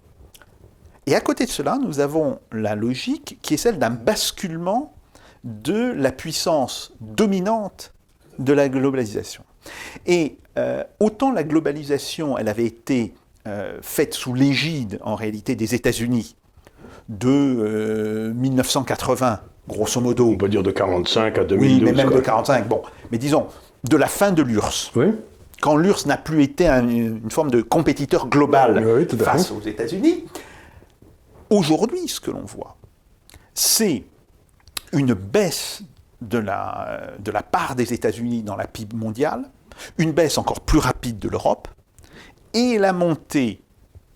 Et 1.07 1.15
à 1.15 1.21
côté 1.21 1.45
de 1.45 1.51
cela, 1.51 1.79
nous 1.81 2.01
avons 2.01 2.41
la 2.51 2.75
logique 2.75 3.39
qui 3.43 3.55
est 3.55 3.59
celle 3.59 3.79
d'un 3.79 3.91
basculement 3.91 4.95
de 5.45 5.93
la 5.93 6.11
puissance 6.11 6.93
dominante 7.01 7.93
de 8.39 8.53
la 8.53 8.69
globalisation. 8.69 9.45
Et 10.07 10.39
euh, 10.59 10.83
autant 11.01 11.33
la 11.33 11.45
globalisation, 11.45 12.39
elle 12.39 12.49
avait 12.49 12.65
été 12.65 13.15
euh, 13.47 13.79
faite 13.83 14.15
sous 14.15 14.35
l'égide, 14.35 14.99
en 15.03 15.15
réalité, 15.15 15.55
des 15.55 15.75
États-Unis 15.75 16.37
de 17.09 18.33
1980, 18.35 19.33
euh, 19.33 19.37
grosso 19.69 20.01
modo. 20.01 20.31
On 20.31 20.37
peut 20.37 20.49
dire 20.49 20.63
de 20.63 20.71
45 20.71 21.39
à 21.39 21.45
2012. 21.45 21.79
Oui, 21.79 21.85
mais 21.85 21.93
même 21.93 22.13
de 22.13 22.21
45. 22.21 22.67
Bon, 22.69 22.83
mais 23.13 23.19
disons, 23.19 23.47
de 23.89 23.97
la 23.97 24.09
fin 24.09 24.33
de 24.33 24.43
l'URSS. 24.43 24.93
Oui. 24.97 25.07
Quand 25.61 25.77
l'URSS 25.77 26.07
n'a 26.07 26.17
plus 26.17 26.43
été 26.43 26.69
une 26.69 27.31
forme 27.31 27.51
de 27.51 27.63
compétiteur 27.63 28.29
global 28.29 29.07
face 29.19 29.51
aux 29.51 29.61
États-Unis, 29.61 30.25
aujourd'hui, 31.51 32.09
ce 32.09 32.21
que 32.21 32.31
l'on 32.31 32.45
voit, 32.45 32.77
c'est 33.55 34.05
une 34.93 35.15
baisse 35.15 35.83
de 36.21 36.39
la, 36.39 37.13
de 37.19 37.31
la 37.31 37.43
part 37.43 37.75
des 37.75 37.93
États-Unis 37.93 38.43
dans 38.43 38.57
la 38.57 38.67
PIB 38.67 38.97
mondiale, 38.97 39.49
une 39.99 40.13
baisse 40.13 40.39
encore 40.39 40.61
plus 40.61 40.79
rapide 40.79 41.19
de 41.19 41.29
l'Europe, 41.29 41.69
et 42.55 42.79
la 42.79 42.93
montée 42.93 43.61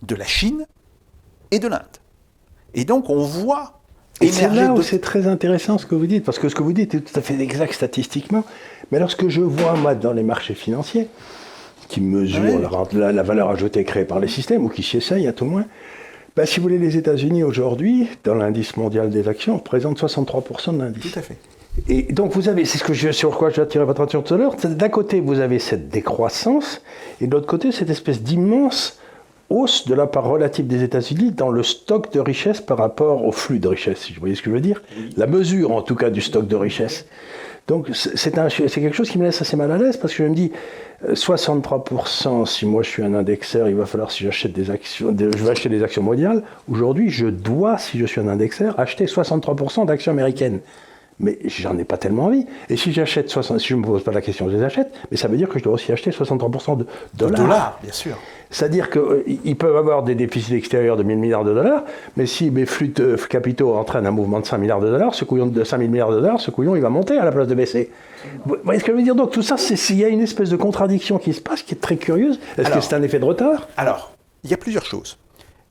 de 0.03 0.15
la 0.15 0.25
Chine 0.25 0.67
et 1.51 1.59
de 1.59 1.69
l'Inde. 1.69 1.83
Et 2.75 2.85
donc 2.85 3.11
on 3.11 3.23
voit 3.23 3.81
et 4.21 4.29
c'est 4.29 4.51
là 4.51 4.73
où 4.73 4.83
c'est 4.83 4.99
très 4.99 5.27
intéressant 5.27 5.79
ce 5.79 5.87
que 5.87 5.95
vous 5.95 6.07
dites, 6.07 6.25
parce 6.25 6.39
que 6.39 6.51
ce 6.51 6.55
que 6.55 6.63
vous 6.63 6.75
dites 6.75 6.95
est 6.95 7.01
tout 7.01 7.19
à 7.19 7.23
fait 7.23 7.41
exact 7.41 7.73
statistiquement. 7.73 8.45
Mais 8.93 8.99
lorsque 8.99 9.29
je 9.29 9.41
vois, 9.41 9.75
moi, 9.77 9.95
dans 9.95 10.13
les 10.13 10.23
marchés 10.23 10.55
financiers, 10.55 11.09
qui 11.89 12.03
mesurent 12.03 12.87
la, 12.93 13.23
valeur 13.23 13.49
ajoutée 13.49 13.83
créée 13.85 14.05
par 14.05 14.21
les 14.21 14.29
systèmes, 14.29 14.65
ou 14.65 14.69
qui 14.69 14.83
s'y 14.83 14.99
essayent 14.99 15.27
à 15.27 15.33
tout 15.33 15.45
le 15.45 15.51
moins, 15.51 15.65
ben, 16.37 16.45
si 16.45 16.61
vous 16.61 16.65
voulez, 16.65 16.79
les 16.79 16.99
États-Unis 16.99 17.43
aujourd'hui, 17.43 18.09
dans 18.23 18.35
l'indice 18.35 18.77
mondial 18.77 19.09
des 19.09 19.27
actions, 19.27 19.57
représentent 19.57 20.01
63% 20.01 20.75
de 20.75 20.83
l'indice. 20.83 21.13
Tout 21.13 21.19
à 21.19 21.23
fait. 21.23 21.39
Et 21.89 22.13
donc 22.13 22.33
vous 22.33 22.49
avez, 22.49 22.65
c'est 22.65 22.79
ce 22.79 22.85
que 22.85 22.93
je, 22.93 23.11
sur 23.11 23.37
quoi 23.37 23.51
je 23.51 23.61
attirer 23.61 23.85
votre 23.85 24.01
attention 24.01 24.23
tout 24.23 24.35
à 24.35 24.37
l'heure, 24.37 24.57
d'un 24.57 24.89
côté 24.89 25.21
vous 25.21 25.41
avez 25.41 25.59
cette 25.59 25.89
décroissance, 25.89 26.83
et 27.21 27.27
de 27.27 27.33
l'autre 27.33 27.47
côté 27.47 27.73
cette 27.73 27.91
espèce 27.91 28.23
d'immense 28.23 28.99
hausse 29.51 29.87
de 29.87 29.95
la 29.95 30.07
part 30.07 30.25
relative 30.25 30.67
des 30.67 30.83
États-Unis 30.83 31.33
dans 31.33 31.51
le 31.51 31.63
stock 31.63 32.13
de 32.13 32.21
richesse 32.21 32.61
par 32.61 32.79
rapport 32.79 33.25
au 33.25 33.33
flux 33.33 33.59
de 33.59 33.69
richesse, 33.69 33.99
si 33.99 34.13
vous 34.13 34.21
voyez 34.21 34.35
ce 34.35 34.43
que 34.43 34.51
je 34.51 34.55
veux 34.55 34.61
dire. 34.61 34.83
La 35.17 35.27
mesure 35.27 35.73
en 35.73 35.83
tout 35.83 35.97
cas 35.97 36.11
du 36.11 36.21
stock 36.21 36.47
de 36.47 36.57
richesse. 36.57 37.07
Donc 37.67 37.89
c'est 37.95 38.33
quelque 38.33 38.95
chose 38.95 39.11
qui 39.11 39.19
me 39.19 39.25
laisse 39.25 39.41
assez 39.41 39.57
mal 39.57 39.71
à 39.71 39.79
l'aise 39.79 39.97
parce 39.97 40.15
que 40.15 40.25
je 40.25 40.29
me 40.29 40.35
dis 40.35 40.51
63%, 41.07 42.47
si 42.47 42.67
moi 42.67 42.83
je 42.83 42.89
suis 42.89 43.03
un 43.03 43.15
indexeur, 43.15 43.69
il 43.69 43.77
va 43.77 43.87
falloir 43.87 44.11
si 44.11 44.25
j'achète 44.25 44.53
des 44.53 44.71
actions, 44.71 45.15
je 45.17 45.45
vais 45.45 45.51
acheter 45.51 45.69
des 45.69 45.83
actions 45.83 46.03
mondiales. 46.03 46.43
Aujourd'hui, 46.71 47.11
je 47.11 47.27
dois, 47.27 47.79
si 47.79 47.99
je 47.99 48.07
suis 48.07 48.21
un 48.21 48.29
indexeur, 48.29 48.79
acheter 48.79 49.07
63% 49.07 49.87
d'actions 49.87 50.13
américaines 50.13 50.61
mais 51.21 51.39
j'en 51.45 51.77
ai 51.79 51.85
pas 51.85 51.99
tellement 51.99 52.25
envie. 52.25 52.47
Et 52.69 52.77
si 52.77 52.93
j'achète 52.93 53.29
60, 53.29 53.61
si 53.61 53.69
je 53.69 53.77
me 53.77 53.85
pose 53.85 54.03
pas 54.03 54.11
la 54.11 54.23
question, 54.23 54.49
je 54.51 54.57
les 54.57 54.63
achète, 54.63 54.93
mais 55.11 55.17
ça 55.17 55.29
veut 55.29 55.37
dire 55.37 55.49
que 55.49 55.59
je 55.59 55.65
dois 55.65 55.75
aussi 55.75 55.93
acheter 55.93 56.11
63% 56.11 56.79
de 56.79 56.87
dollars. 57.15 57.31
De 57.31 57.37
dollars, 57.37 57.79
bien 57.83 57.93
sûr. 57.93 58.17
C'est-à-dire 58.51 58.91
qu'ils 58.91 59.03
euh, 59.03 59.55
peuvent 59.57 59.77
avoir 59.77 60.03
des 60.03 60.15
déficits 60.17 60.55
extérieurs 60.55 60.97
de 60.97 61.05
1000 61.05 61.19
milliards 61.19 61.45
de 61.45 61.55
dollars, 61.55 61.85
mais 62.17 62.27
si 62.27 62.51
mes 62.51 62.67
flux 62.67 62.89
de 62.89 63.17
capitaux 63.29 63.75
entraînent 63.75 64.07
un 64.07 64.11
mouvement 64.11 64.41
de 64.41 64.47
5 64.47 64.59
milliards 64.59 64.81
de 64.81 64.91
dollars, 64.91 65.15
ce 65.15 65.25
couillon 65.25 65.47
de 65.47 65.63
5000 65.63 65.91
milliards 65.91 66.11
de 66.11 66.21
dollars, 66.21 66.41
ce 66.41 66.51
couillon, 66.51 66.75
il 66.75 66.83
va 66.83 66.91
monter 66.91 67.17
à 67.17 67.25
la 67.25 67.31
place 67.31 67.47
de 67.47 67.55
baisser. 67.55 67.91
Vous 68.45 68.57
voyez 68.65 68.81
ce 68.81 68.85
que 68.85 68.93
je 68.93 68.97
veux 68.97 69.03
dire? 69.03 69.15
Donc 69.15 69.31
tout 69.31 69.43
ça, 69.43 69.57
c'est 69.57 69.77
s'il 69.77 69.99
y 69.99 70.05
a 70.05 70.09
une 70.09 70.21
espèce 70.21 70.51
de 70.51 70.57
contradiction 70.57 71.19
qui 71.19 71.33
se 71.33 71.41
passe, 71.41 71.63
qui 71.63 71.75
est 71.75 71.81
très 71.81 71.97
curieuse. 71.97 72.41
Est-ce 72.59 72.71
que 72.71 72.81
c'est 72.81 72.95
un 72.95 73.03
effet 73.03 73.19
de 73.19 73.25
retard? 73.25 73.69
Alors, 73.77 74.13
il 74.43 74.51
y 74.51 74.55
a 74.55 74.57
plusieurs 74.57 74.85
choses. 74.85 75.19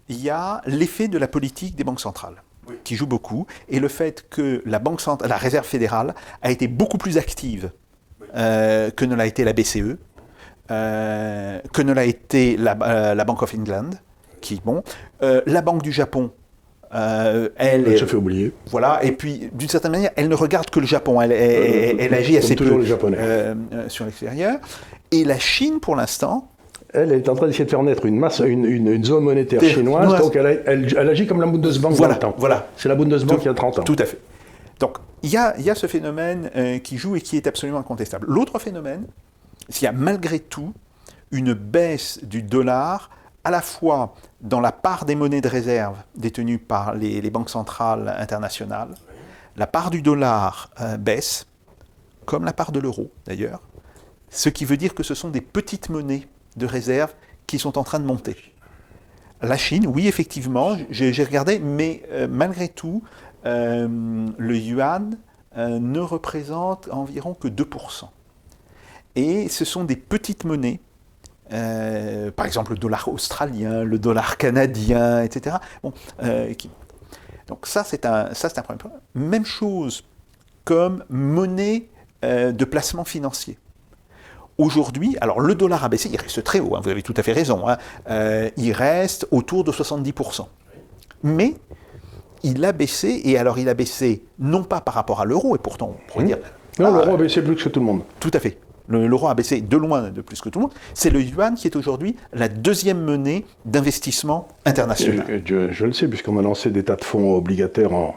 Il 0.08 0.24
y 0.24 0.30
a 0.30 0.62
l'effet 0.66 1.08
de 1.08 1.18
la 1.18 1.28
politique 1.28 1.76
des 1.76 1.84
banques 1.84 2.00
centrales 2.00 2.42
qui 2.84 2.96
joue 2.96 3.08
beaucoup, 3.08 3.46
et 3.70 3.80
le 3.80 3.88
fait 3.88 4.26
que 4.30 4.62
la, 4.66 4.80
banque 4.80 5.02
centrale, 5.02 5.30
la 5.30 5.38
Réserve 5.38 5.66
fédérale 5.66 6.14
a 6.42 6.52
été 6.52 6.68
beaucoup 6.68 6.98
plus 6.98 7.18
active 7.18 7.72
euh, 8.36 8.92
que 8.92 9.06
ne 9.06 9.16
l'a 9.16 9.26
été 9.26 9.44
la 9.44 9.54
BCE, 9.54 9.98
euh, 10.72 11.60
que 11.74 11.82
ne 11.82 11.94
l'a 11.94 12.06
été 12.06 12.58
la, 12.58 12.78
euh, 12.82 13.16
la, 13.16 13.24
Bank 13.24 13.42
of 13.42 13.56
England, 13.56 13.90
qui 14.42 14.62
bon, 14.64 14.84
la 15.22 15.62
Banque 15.62 15.82
du 15.82 15.92
Japon. 15.92 16.32
elle, 16.92 17.52
elle 17.58 17.98
se 17.98 18.06
fait 18.06 18.18
oublier. 18.18 18.54
Voilà, 18.68 19.04
et 19.04 19.12
puis 19.12 19.50
d'une 19.54 19.70
certaine 19.70 19.92
manière, 19.92 20.12
elle 20.16 20.30
ne 20.30 20.36
regarde 20.36 20.70
que 20.70 20.80
le 20.80 20.86
Japon, 20.86 21.22
elle, 21.22 21.32
elle, 21.32 22.14
agit 22.14 22.38
assez 22.38 22.56
peu 22.56 22.78
les 22.78 22.86
Japonais. 22.86 23.18
sur 23.88 24.06
l'extérieur. 24.06 24.60
Et 25.12 25.24
la 25.24 25.40
Chine, 25.40 25.80
pour 25.80 25.96
l'instant, 25.96 26.52
elle 26.94 27.12
est 27.12 27.30
en 27.30 27.36
train 27.36 27.48
d'essayer 27.48 27.66
de 27.66 27.70
faire 27.70 27.84
naître 27.84 28.06
une, 28.06 28.18
masse, 28.18 28.40
une, 28.40 28.66
une, 28.66 29.04
zone 29.04 29.24
monétaire 29.24 29.64
chinoise, 29.64 30.20
donc 30.20 30.36
elle, 30.36 30.64
elle, 30.66 31.10
agit 31.10 31.28
comme 31.28 31.40
la 31.40 31.48
Bundesbank 31.48 31.94
voilà, 31.94 32.16
temps. 32.16 32.36
Voilà. 32.38 32.68
C'est 32.78 32.90
la 32.90 32.96
Bundesbank 32.96 33.42
qui 33.42 33.50
a 33.50 33.54
30 33.54 33.80
ans. 33.80 33.84
Tout 33.84 33.96
à 34.00 34.06
fait. 34.06 34.20
Donc, 34.80 34.98
il 35.22 35.30
y 35.30 35.38
a, 35.38 35.60
y 35.60 35.70
a, 35.70 35.76
ce 35.76 35.88
phénomène 35.88 36.50
euh, 36.56 36.80
qui 36.80 36.98
joue 36.98 37.16
et 37.16 37.22
qui 37.22 37.38
est 37.38 37.48
absolument 37.48 37.80
incontestable. 37.80 38.26
L'autre 38.30 38.58
phénomène, 38.60 39.06
c'est 39.68 39.80
qu'il 39.80 39.86
y 39.86 39.90
a 39.90 39.92
malgré 39.92 40.40
tout 40.40 40.74
une 41.32 41.54
baisse 41.54 42.20
du 42.24 42.42
dollar, 42.42 43.10
à 43.44 43.52
la 43.52 43.62
fois 43.62 44.16
dans 44.42 44.60
la 44.60 44.72
part 44.72 45.06
des 45.06 45.16
monnaies 45.16 45.42
de 45.42 45.50
réserve 45.50 45.98
détenues 46.16 46.58
par 46.58 46.96
les, 46.96 47.22
les 47.22 47.30
banques 47.30 47.50
centrales 47.50 48.16
internationales, 48.18 48.96
la 49.58 49.68
part 49.68 49.92
du 49.92 50.02
dollar 50.02 50.72
euh, 50.82 50.98
baisse, 50.98 51.46
comme 52.26 52.46
la 52.46 52.54
part 52.54 52.72
de 52.72 52.80
l'euro 52.80 53.12
d'ailleurs, 53.26 53.62
ce 54.30 54.50
qui 54.50 54.66
veut 54.66 54.78
dire 54.78 54.96
que 54.96 55.04
ce 55.04 55.14
sont 55.14 55.30
des 55.30 55.42
petites 55.42 55.90
monnaies 55.90 56.28
de 56.60 56.68
réserves 56.68 57.14
qui 57.48 57.58
sont 57.58 57.80
en 57.80 57.84
train 57.84 58.00
de 58.00 58.06
monter. 58.06 58.36
La 59.42 59.58
Chine, 59.58 59.88
oui, 59.88 60.08
effectivement, 60.08 60.78
j'ai 60.90 61.24
regardé, 61.24 61.60
mais 61.60 62.04
euh, 62.12 62.28
malgré 62.30 62.68
tout, 62.68 63.04
euh, 63.46 63.88
le 64.38 64.58
yuan 64.58 65.18
euh, 65.58 65.80
ne 65.80 66.00
représente 66.00 66.90
environ 66.92 67.34
que 67.34 67.48
2%. 67.48 68.10
Et 69.16 69.48
ce 69.48 69.64
sont 69.64 69.86
des 69.86 69.96
petites 69.96 70.44
monnaies, 70.44 70.82
par 71.50 72.46
exemple 72.46 72.74
le 72.74 72.78
dollar 72.78 73.08
australien, 73.08 73.84
le 73.84 73.98
dollar 73.98 74.38
canadien, 74.38 75.24
etc. 75.24 75.56
Donc 77.48 77.66
ça, 77.66 77.84
c'est 77.84 78.06
un, 78.06 78.30
un 78.30 78.62
premier. 78.78 78.94
Même 79.16 79.46
chose 79.46 80.04
comme 80.64 81.04
monnaie 81.10 81.90
de 82.22 82.66
placement 82.66 83.04
financier 83.04 83.58
aujourd'hui, 84.60 85.18
alors 85.22 85.40
le 85.40 85.56
dollar 85.56 85.84
a 85.84 85.90
baissé, 85.90 86.10
il 86.14 86.20
reste 86.20 86.44
très 86.44 86.60
haut, 86.60 86.76
hein, 86.76 86.82
vous 86.84 86.90
avez 86.90 87.02
tout 87.02 87.14
à 87.18 87.24
fait 87.24 87.32
raison, 87.32 87.68
hein, 87.68 87.78
euh, 88.12 88.50
il 88.58 88.72
reste 88.74 89.28
autour 89.32 89.64
de 89.64 89.72
70%. 89.72 90.46
Mais 91.24 91.56
il 92.44 92.64
a 92.64 92.72
baissé, 92.72 93.22
et 93.26 93.38
alors 93.38 93.58
il 93.58 93.68
a 93.70 93.74
baissé 93.74 94.24
non 94.38 94.64
pas 94.64 94.82
par 94.82 94.94
rapport 94.94 95.20
à 95.22 95.26
l'euro, 95.26 95.56
et 95.56 95.60
pourtant 95.60 95.96
on 95.98 96.12
pourrait 96.12 96.24
Mmh. 96.26 96.28
dire... 96.28 96.38
Non, 96.80 96.88
ah, 96.88 96.92
l'euro 97.04 97.16
a 97.16 97.18
baissé 97.18 97.42
plus 97.42 97.56
que 97.56 97.68
tout 97.70 97.80
le 97.82 97.86
monde. 97.86 98.02
Tout 98.20 98.32
à 98.34 98.40
fait. 98.40 98.58
Le- 98.88 99.06
L'euro 99.08 99.28
a 99.28 99.34
baissé 99.36 99.60
de 99.62 99.78
loin 99.78 100.10
de 100.10 100.22
plus 100.22 100.40
que 100.42 100.48
tout 100.50 100.60
le 100.60 100.64
monde. 100.64 100.74
C'est 100.94 101.10
le 101.10 101.22
yuan 101.22 101.56
qui 101.56 101.68
est 101.68 101.76
aujourd'hui 101.76 102.16
la 102.34 102.48
deuxième 102.48 103.02
monnaie 103.04 103.44
d'investissement 103.66 104.48
international. 104.66 105.42
Je 105.46 105.86
le 105.86 105.94
sais, 105.94 106.08
puisqu'on 106.08 106.40
a 106.40 106.42
lancé 106.42 106.70
des 106.72 106.84
tas 106.84 106.96
de 106.96 107.04
fonds 107.04 107.36
obligataires 107.36 107.94
en, 107.94 108.16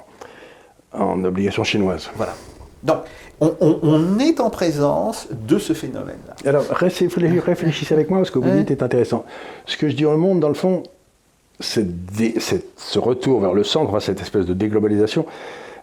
en 0.93 1.25
obligations 1.25 1.65
chinoises. 1.65 2.09
Voilà. 2.17 2.35
Donc, 2.83 2.99
on, 3.41 3.55
on- 3.61 3.79
on 3.83 4.19
est 4.19 4.41
en 4.41 4.51
présence 4.51 5.29
de 5.31 5.59
ce 5.59 5.73
phénomène-là. 5.73 6.35
Alors, 6.49 6.65
restez- 6.71 7.09
réfléchissez 7.09 7.95
avec 7.95 8.11
moi, 8.11 8.19
parce 8.19 8.31
que 8.31 8.39
vous 8.39 8.49
Ouais. 8.49 8.59
dites 8.59 8.71
est 8.71 8.83
intéressant. 8.83 9.25
Ce 9.67 9.77
que 9.77 9.89
je 9.89 9.95
dis 9.97 10.05
au 10.05 10.17
monde, 10.17 10.41
dans 10.41 10.49
le 10.49 10.55
fond, 10.55 10.83
dé- 11.81 12.35
ce 12.77 12.99
retour 12.99 13.41
vers 13.41 13.55
le 13.55 13.63
centre, 13.65 13.99
cette 14.01 14.21
espèce 14.21 14.47
de 14.47 14.55
déglobalisation, 14.55 15.27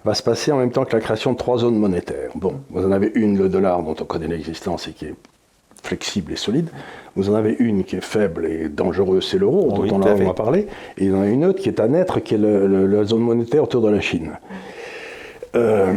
va 0.06 0.14
se 0.14 0.24
passer 0.24 0.52
en 0.52 0.58
même 0.58 0.72
temps 0.72 0.86
que 0.86 0.95
la 0.95 1.02
création 1.02 1.34
de 1.34 1.38
trois 1.38 1.58
zones 1.58 1.76
monétaires. 1.78 2.32
Bon, 2.36 2.56
vous 2.70 2.86
en 2.86 2.91
avez 2.91 3.12
une, 3.16 3.38
le 3.38 3.50
dollar, 3.50 3.82
dont 3.84 3.95
on 4.00 4.06
connaît 4.06 4.28
l'existence 4.28 4.88
et 4.88 4.91
qui 4.91 5.06
est 5.06 5.16
flexible 5.84 6.34
et 6.34 6.36
solide. 6.36 6.70
Vous 7.16 7.30
en 7.30 7.34
avez 7.36 7.56
une 7.60 7.84
qui 7.86 7.95
est 7.97 8.04
faible 8.04 8.45
et 8.45 8.70
dangereuse, 8.70 9.28
c'est 9.30 9.38
l'euro, 9.38 9.74
Oui, 9.78 9.89
dont 9.89 9.97
on 9.97 10.02
à 10.04 10.12
a, 10.12 10.16
fait. 10.16 10.26
on 10.26 10.32
a 10.32 10.34
parlé. 10.34 10.68
Et 10.97 11.06
il 11.06 11.12
y 11.12 11.14
en 11.14 11.22
a 11.22 11.28
une 11.28 11.45
autre 11.45 11.60
qui 11.62 11.70
est 11.70 11.80
à 11.80 11.88
naître, 11.88 12.20
qui 12.20 12.36
est 12.36 12.38
le- 12.38 12.68
le- 12.68 12.86
la 12.88 13.04
zone 13.06 13.22
monétaire 13.22 13.64
autour 13.64 13.82
de 13.82 13.89
la 13.89 14.00
Chine. 14.02 14.32
Euh, 15.56 15.93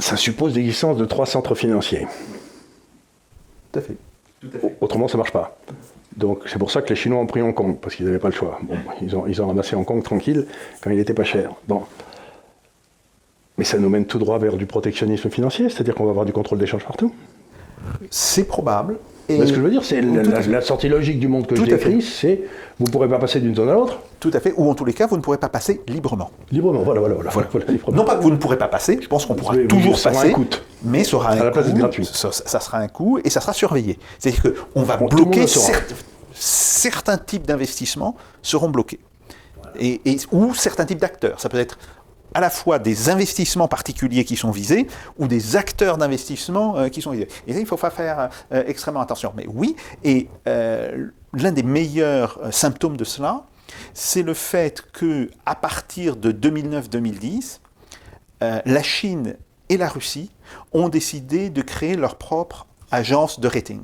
ça 0.00 0.16
suppose 0.16 0.54
l'existence 0.54 0.96
de 0.96 1.04
trois 1.04 1.26
centres 1.26 1.54
financiers. 1.54 2.06
Tout 3.72 3.78
à 3.78 3.82
fait. 3.82 3.96
Autrement, 4.80 5.08
ça 5.08 5.18
marche 5.18 5.32
pas. 5.32 5.56
Donc, 6.16 6.42
c'est 6.46 6.58
pour 6.58 6.70
ça 6.70 6.82
que 6.82 6.88
les 6.88 6.96
Chinois 6.96 7.20
ont 7.20 7.26
pris 7.26 7.40
Hong 7.40 7.54
Kong, 7.54 7.76
parce 7.80 7.94
qu'ils 7.94 8.06
n'avaient 8.06 8.18
pas 8.18 8.28
le 8.28 8.34
choix. 8.34 8.58
Bon, 8.62 8.76
ils 9.00 9.14
ont, 9.14 9.26
ils 9.26 9.40
ont 9.40 9.46
ramassé 9.46 9.76
Hong 9.76 9.84
Kong 9.84 10.02
tranquille, 10.02 10.46
quand 10.82 10.90
il 10.90 10.96
n'était 10.96 11.14
pas 11.14 11.24
cher. 11.24 11.52
Bon. 11.68 11.82
Mais 13.58 13.64
ça 13.64 13.78
nous 13.78 13.88
mène 13.88 14.06
tout 14.06 14.18
droit 14.18 14.38
vers 14.38 14.56
du 14.56 14.66
protectionnisme 14.66 15.30
financier, 15.30 15.68
c'est-à-dire 15.68 15.94
qu'on 15.94 16.04
va 16.04 16.10
avoir 16.10 16.24
du 16.24 16.32
contrôle 16.32 16.58
d'échange 16.58 16.84
partout. 16.84 17.14
C'est 18.10 18.44
probable. 18.44 18.98
Et 19.30 19.38
Mais 19.38 19.46
ce 19.46 19.50
que 19.52 19.56
je 19.58 19.62
veux 19.62 19.70
dire, 19.70 19.84
c'est 19.84 20.00
la, 20.00 20.60
sortie 20.60 20.88
logique 20.88 21.18
du 21.20 21.28
monde 21.28 21.46
que 21.46 21.54
décris, 21.54 22.02
c'est 22.02 22.42
vous 22.78 22.86
ne 22.86 22.90
pourrez 22.90 23.08
pas 23.08 23.18
passer 23.18 23.40
d'une 23.40 23.54
zone 23.54 23.68
à 23.68 23.74
l'autre 23.74 23.98
Tout 24.18 24.30
à 24.34 24.40
fait. 24.40 24.52
Ou 24.56 24.68
en 24.70 24.74
tous 24.74 24.84
les 24.84 24.92
cas, 24.92 25.06
vous 25.06 25.16
ne 25.16 25.22
pourrez 25.22 25.38
pas 25.38 25.48
passer 25.48 25.80
librement. 25.86 26.30
librement. 26.50 26.82
Voilà, 26.82 27.00
voilà, 27.00 27.14
voilà. 27.16 27.30
voilà, 27.30 27.66
librement. 27.68 27.96
Non 27.96 28.04
pas 28.04 28.16
que 28.16 28.22
vous 28.22 28.30
ne 28.30 28.36
pourrez 28.36 28.58
pas 28.58 28.68
passer, 28.68 28.98
je 29.00 29.06
pense 29.08 29.26
qu'on 29.26 29.34
pourra 29.34 29.54
Oui, 29.54 29.66
toujours 29.68 29.98
ça 29.98 30.10
passer, 30.10 30.30
un 30.30 30.32
coût. 30.32 30.46
mais 30.84 31.04
ça 31.04 31.16
aura 31.16 31.30
un 31.32 31.38
À 31.38 31.44
la 31.44 31.50
place 31.50 31.64
coût, 31.66 31.70
d'être 31.72 31.80
gratuit. 31.80 32.04
Ça, 32.04 32.30
ça 32.32 32.60
sera 32.60 32.78
un 32.78 32.88
coût 32.88 33.18
et 33.22 33.30
ça 33.30 33.40
sera 33.40 33.52
surveillé. 33.52 33.98
C'est-à-dire 34.18 34.52
qu'on 34.74 34.82
va 34.82 34.96
Bon, 34.96 35.06
bloquer 35.06 35.46
certains 36.32 37.18
types 37.18 37.46
d'investissements 37.46 38.16
seront 38.42 38.70
bloqués. 38.70 39.00
Et, 39.78 40.00
et- 40.04 40.16
ou 40.32 40.54
certains 40.54 40.84
types 40.84 40.98
d'acteurs. 41.00 41.40
Ça 41.40 41.48
peut 41.48 41.58
être 41.58 41.78
à 42.34 42.40
la 42.40 42.50
fois 42.50 42.78
des 42.78 43.10
investissements 43.10 43.68
particuliers 43.68 44.24
qui 44.24 44.36
sont 44.36 44.50
visés 44.50 44.86
ou 45.18 45.26
des 45.26 45.56
acteurs 45.56 45.98
d'investissement 45.98 46.76
euh, 46.76 46.88
qui 46.88 47.02
sont 47.02 47.10
visés. 47.10 47.28
Et 47.46 47.52
là, 47.52 47.60
il 47.60 47.66
faut 47.66 47.76
faire 47.76 48.30
euh, 48.52 48.64
extrêmement 48.66 49.00
attention. 49.00 49.32
Mais 49.36 49.46
oui, 49.48 49.76
et 50.04 50.28
euh, 50.46 51.08
l'un 51.32 51.52
des 51.52 51.62
meilleurs 51.62 52.38
euh, 52.42 52.50
symptômes 52.50 52.96
de 52.96 53.04
cela, 53.04 53.44
c'est 53.94 54.22
le 54.22 54.34
fait 54.34 54.82
que 54.92 55.30
à 55.46 55.54
partir 55.54 56.16
de 56.16 56.32
2009-2010, 56.32 57.60
euh, 58.42 58.60
la 58.64 58.82
Chine 58.82 59.36
et 59.68 59.76
la 59.76 59.88
Russie 59.88 60.30
ont 60.72 60.88
décidé 60.88 61.50
de 61.50 61.62
créer 61.62 61.96
leur 61.96 62.16
propre 62.16 62.66
agence 62.90 63.38
de 63.40 63.48
rating. 63.48 63.82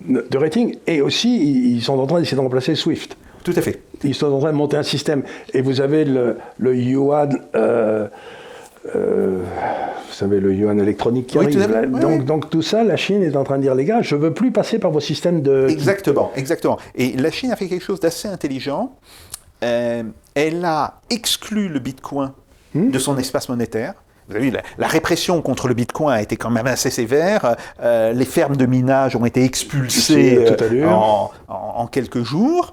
De 0.00 0.38
rating, 0.38 0.78
et 0.86 1.02
aussi, 1.02 1.74
ils 1.74 1.82
sont 1.82 1.98
en 1.98 2.06
train 2.06 2.18
d'essayer 2.18 2.36
de 2.36 2.42
remplacer 2.42 2.74
SWIFT. 2.74 3.16
Tout 3.44 3.52
à 3.54 3.60
fait. 3.60 3.82
Ils 4.04 4.14
sont 4.14 4.32
en 4.32 4.38
train 4.38 4.52
de 4.52 4.56
monter 4.56 4.76
un 4.76 4.82
système. 4.82 5.22
Et 5.54 5.62
vous 5.62 5.80
avez 5.80 6.04
le, 6.04 6.38
le 6.58 6.74
yuan, 6.76 7.38
euh, 7.54 8.08
euh, 8.96 9.42
vous 10.08 10.12
savez, 10.12 10.40
le 10.40 10.54
yuan 10.54 10.78
électronique 10.80 11.26
qui 11.28 11.38
Oui, 11.38 11.44
arrive. 11.46 11.66
tout 11.66 11.72
là. 11.72 11.80
Oui, 11.90 12.00
donc, 12.00 12.18
oui. 12.20 12.24
donc 12.24 12.50
tout 12.50 12.62
ça, 12.62 12.82
la 12.82 12.96
Chine 12.96 13.22
est 13.22 13.36
en 13.36 13.44
train 13.44 13.56
de 13.58 13.62
dire, 13.62 13.74
les 13.74 13.84
gars, 13.84 14.02
je 14.02 14.16
veux 14.16 14.32
plus 14.32 14.52
passer 14.52 14.78
par 14.78 14.90
vos 14.90 15.00
systèmes 15.00 15.42
de... 15.42 15.66
Exactement, 15.68 16.30
exactement. 16.36 16.78
Et 16.94 17.12
la 17.16 17.30
Chine 17.30 17.52
a 17.52 17.56
fait 17.56 17.68
quelque 17.68 17.84
chose 17.84 18.00
d'assez 18.00 18.28
intelligent. 18.28 18.92
Euh, 19.62 20.02
elle 20.34 20.64
a 20.64 20.94
exclu 21.10 21.68
le 21.68 21.78
Bitcoin 21.78 22.32
Hmm? 22.72 22.90
de 22.92 22.98
son 23.00 23.18
espace 23.18 23.48
monétaire. 23.48 23.94
Vous 24.28 24.36
avez 24.36 24.44
vu, 24.44 24.50
la, 24.52 24.62
la 24.78 24.86
répression 24.86 25.42
contre 25.42 25.66
le 25.66 25.74
Bitcoin 25.74 26.14
a 26.14 26.22
été 26.22 26.36
quand 26.36 26.50
même 26.50 26.68
assez 26.68 26.88
sévère. 26.88 27.56
Euh, 27.82 28.12
les 28.12 28.24
fermes 28.26 28.54
de 28.56 28.64
minage 28.64 29.16
ont 29.16 29.24
été 29.24 29.42
expulsées 29.42 30.38
en 31.48 31.86
quelques 31.88 32.22
jours. 32.22 32.72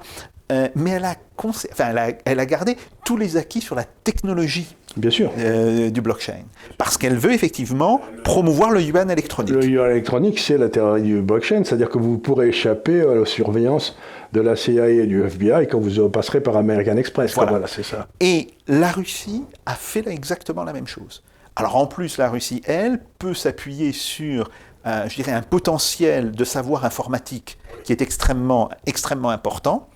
Euh, 0.50 0.70
mais 0.76 0.92
elle 0.92 1.04
a, 1.04 1.16
conser- 1.38 1.68
enfin, 1.74 1.88
elle, 1.90 1.98
a, 1.98 2.08
elle 2.24 2.40
a 2.40 2.46
gardé 2.46 2.78
tous 3.04 3.18
les 3.18 3.36
acquis 3.36 3.60
sur 3.60 3.76
la 3.76 3.84
technologie 3.84 4.74
Bien 4.96 5.10
sûr. 5.12 5.32
euh, 5.38 5.90
du 5.90 6.00
blockchain. 6.00 6.44
Parce 6.78 6.98
qu'elle 6.98 7.18
veut 7.18 7.34
effectivement 7.34 8.00
promouvoir 8.24 8.72
le 8.72 8.82
yuan 8.82 9.12
électronique. 9.12 9.54
Le 9.54 9.66
yuan 9.66 9.92
électronique, 9.92 10.40
c'est 10.40 10.58
la 10.58 10.70
théorie 10.70 11.02
du 11.02 11.22
blockchain, 11.22 11.64
c'est-à-dire 11.66 11.90
que 11.90 11.98
vous 11.98 12.18
pourrez 12.18 12.48
échapper 12.48 13.02
à 13.02 13.14
la 13.14 13.26
surveillance 13.26 13.98
de 14.32 14.40
la 14.42 14.56
CIA 14.56 14.88
et 14.90 15.06
du 15.06 15.22
FBI 15.24 15.68
quand 15.68 15.80
vous 15.80 16.10
passerez 16.10 16.42
par 16.42 16.56
American 16.56 16.96
Express. 16.96 17.34
Voilà. 17.36 17.52
Voilà, 17.52 17.68
c'est 17.68 17.84
ça. 17.84 18.08
Et 18.22 18.48
la 18.68 18.92
Russie 18.92 19.44
a 19.66 19.74
fait 19.76 20.02
là 20.02 20.12
exactement 20.12 20.64
la 20.64 20.72
même 20.74 20.88
chose. 20.88 21.24
Alors 21.58 21.76
en 21.76 21.88
plus, 21.88 22.18
la 22.18 22.30
Russie, 22.30 22.62
elle, 22.66 23.02
peut 23.20 23.34
s'appuyer 23.34 23.92
sur, 23.92 24.50
euh, 24.86 25.10
je 25.10 25.16
dirais, 25.16 25.32
un 25.34 25.42
potentiel 25.42 26.32
de 26.32 26.44
savoir 26.44 26.86
informatique 26.86 27.58
qui 27.84 27.92
est 27.92 28.02
extrêmement, 28.02 28.70
extrêmement 28.86 29.30
important. 29.30 29.90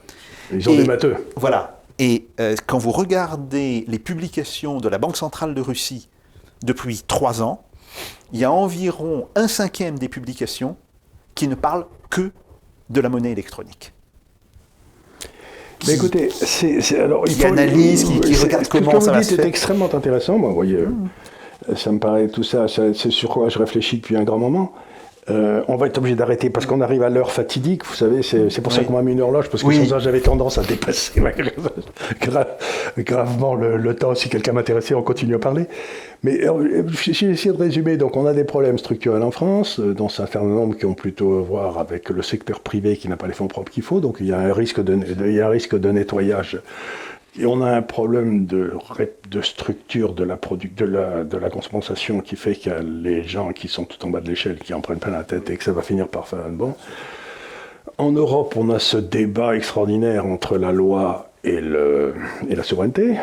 Ils 0.54 0.70
ont 0.70 0.74
Et- 0.74 0.78
des 0.78 0.86
matheux. 0.86 1.16
Voilà. 1.36 1.80
Et 2.00 2.28
euh, 2.40 2.56
quand 2.68 2.78
vous 2.78 2.92
regardez 2.92 3.86
les 3.88 4.00
publications 4.00 4.80
de 4.80 4.90
la 4.90 4.98
Banque 4.98 5.18
centrale 5.18 5.54
de 5.54 5.62
Russie 5.62 6.10
depuis 6.64 7.04
trois 7.08 7.42
ans, 7.44 7.64
il 8.34 8.40
y 8.40 8.44
a 8.46 8.52
environ 8.52 9.28
un 9.36 9.48
cinquième 9.48 10.00
des 10.00 10.08
publications 10.10 10.78
qui 11.36 11.48
ne 11.48 11.56
parlent 11.56 11.86
que 12.10 12.32
de 12.90 13.02
la 13.02 13.10
monnaie 13.10 13.32
électronique. 13.32 13.94
Mais 15.88 15.96
écoutez, 15.96 16.30
c'est, 16.30 16.80
c'est- 16.82 17.00
alors 17.00 17.24
il 17.28 17.36
Qui 17.36 17.46
analyse, 17.46 18.04
qui- 18.04 18.20
qui 18.22 18.36
c'est- 18.36 18.44
regarde 18.44 18.66
ce 18.66 18.70
que 18.70 18.78
comment 18.78 19.00
vous 19.00 19.02
ça 19.06 19.12
va 19.12 19.20
dites 19.20 19.30
se 19.30 19.34
est 19.34 19.38
faire. 19.38 19.46
extrêmement 19.48 19.94
intéressant. 19.94 20.38
Moi, 20.38 20.50
vous 20.50 20.56
voyez, 20.56 20.76
euh, 20.76 21.76
ça 21.76 21.92
me 21.92 21.98
paraît 22.00 22.28
tout 22.28 22.44
ça, 22.44 22.68
ça- 22.68 22.94
c'est 22.94 23.10
sur 23.10 23.30
quoi 23.30 23.50
je 23.50 23.58
réfléchis 23.58 23.98
depuis 23.98 24.16
un 24.16 24.24
grand 24.24 24.38
moment. 24.38 24.74
Euh, 25.30 25.62
on 25.68 25.76
va 25.76 25.86
être 25.86 26.00
obligé 26.00 26.16
d'arrêter 26.16 26.50
parce 26.50 26.66
qu'on 26.66 26.82
arrive 26.82 27.04
à 27.04 27.10
l'heure 27.10 27.32
fatidique, 27.32 27.86
vous 27.86 27.94
savez, 27.94 28.24
c'est, 28.24 28.62
pour 28.62 28.72
ça 28.74 28.84
qu'on 28.84 28.94
m'a 28.94 29.04
mis 29.04 29.12
une 29.12 29.22
horloge, 29.22 29.50
parce 29.52 29.62
que 29.62 29.68
Oui. 29.68 29.76
sans 29.78 29.86
ça 29.86 30.00
j'avais 30.00 30.20
tendance 30.20 30.58
à 30.58 30.64
dépasser 30.64 31.22
gra- 32.22 32.48
gravement 32.98 33.54
le, 33.56 33.78
le 33.78 33.96
temps. 33.96 34.16
Si 34.16 34.30
quelqu'un 34.30 34.54
m'intéressait, 34.54 34.96
on 34.96 35.04
continue 35.04 35.36
à 35.36 35.40
parler. 35.40 35.66
Mais 36.24 36.48
euh, 36.48 36.84
j'ai 37.00 37.30
essayé 37.30 37.54
de 37.54 37.58
résumer. 37.62 37.98
Donc, 37.98 38.16
on 38.18 38.26
a 38.26 38.34
des 38.34 38.44
problèmes 38.44 38.78
structurels 38.80 39.24
en 39.24 39.32
France, 39.32 39.80
euh, 39.80 39.94
dont 39.94 40.06
un 40.08 40.10
certain 40.10 40.42
nombre 40.42 40.76
qui 40.76 40.86
ont 40.86 40.94
plutôt 40.96 41.38
à 41.38 41.42
voir 41.42 41.78
avec 41.78 42.10
le 42.10 42.22
secteur 42.24 42.60
privé 42.60 42.98
qui 42.98 43.08
n'a 43.08 43.18
pas 43.18 43.28
les 43.28 43.34
fonds 43.34 43.48
propres 43.48 43.72
qu'il 43.72 43.84
faut. 43.84 44.00
Donc, 44.00 44.18
il 44.22 44.28
y 44.28 44.34
a 44.34 44.40
un 44.40 44.54
risque 44.54 44.84
de, 44.84 44.96
de- 44.96 45.28
il 45.28 45.34
y 45.36 45.42
a 45.42 45.48
un 45.48 45.52
risque 45.52 45.78
de 45.80 45.92
nettoyage. 45.92 46.60
Et 47.40 47.46
on 47.46 47.62
a 47.62 47.72
un 47.72 47.82
problème 47.82 48.46
de, 48.46 48.74
structure 49.42 50.14
de 50.14 50.24
la, 50.26 50.36
produ- 50.36 50.74
de, 50.76 50.86
la, 50.86 51.24
de 51.24 51.38
la 51.38 51.50
compensation 51.50 52.20
qui 52.20 52.36
fait 52.36 52.56
qu'il 52.56 52.72
y 52.72 52.76
a 52.76 52.82
les 52.82 53.24
gens 53.24 53.54
qui 53.54 53.70
sont 53.70 53.86
tout 53.86 54.06
en 54.06 54.10
bas 54.10 54.20
de 54.20 54.28
l'échelle 54.28 54.58
qui 54.58 54.74
en 54.74 54.82
prennent 54.82 55.00
plein 55.00 55.14
la 55.14 55.24
tête 55.24 55.50
et 55.50 55.56
que 55.56 55.64
ça 55.64 55.72
va 55.72 55.82
finir 55.82 56.10
par 56.10 56.28
faire 56.28 56.46
un 56.46 56.50
bon. 56.52 56.76
En 57.98 58.12
Europe, 58.12 58.56
on 58.58 58.70
a 58.70 58.80
ce 58.80 58.98
débat 58.98 59.56
extraordinaire 59.56 60.26
entre 60.26 60.58
la 60.58 60.74
loi 60.74 61.30
et, 61.44 61.62
le, 61.62 62.16
et 62.50 62.56
la 62.56 62.64
souveraineté 62.64 63.16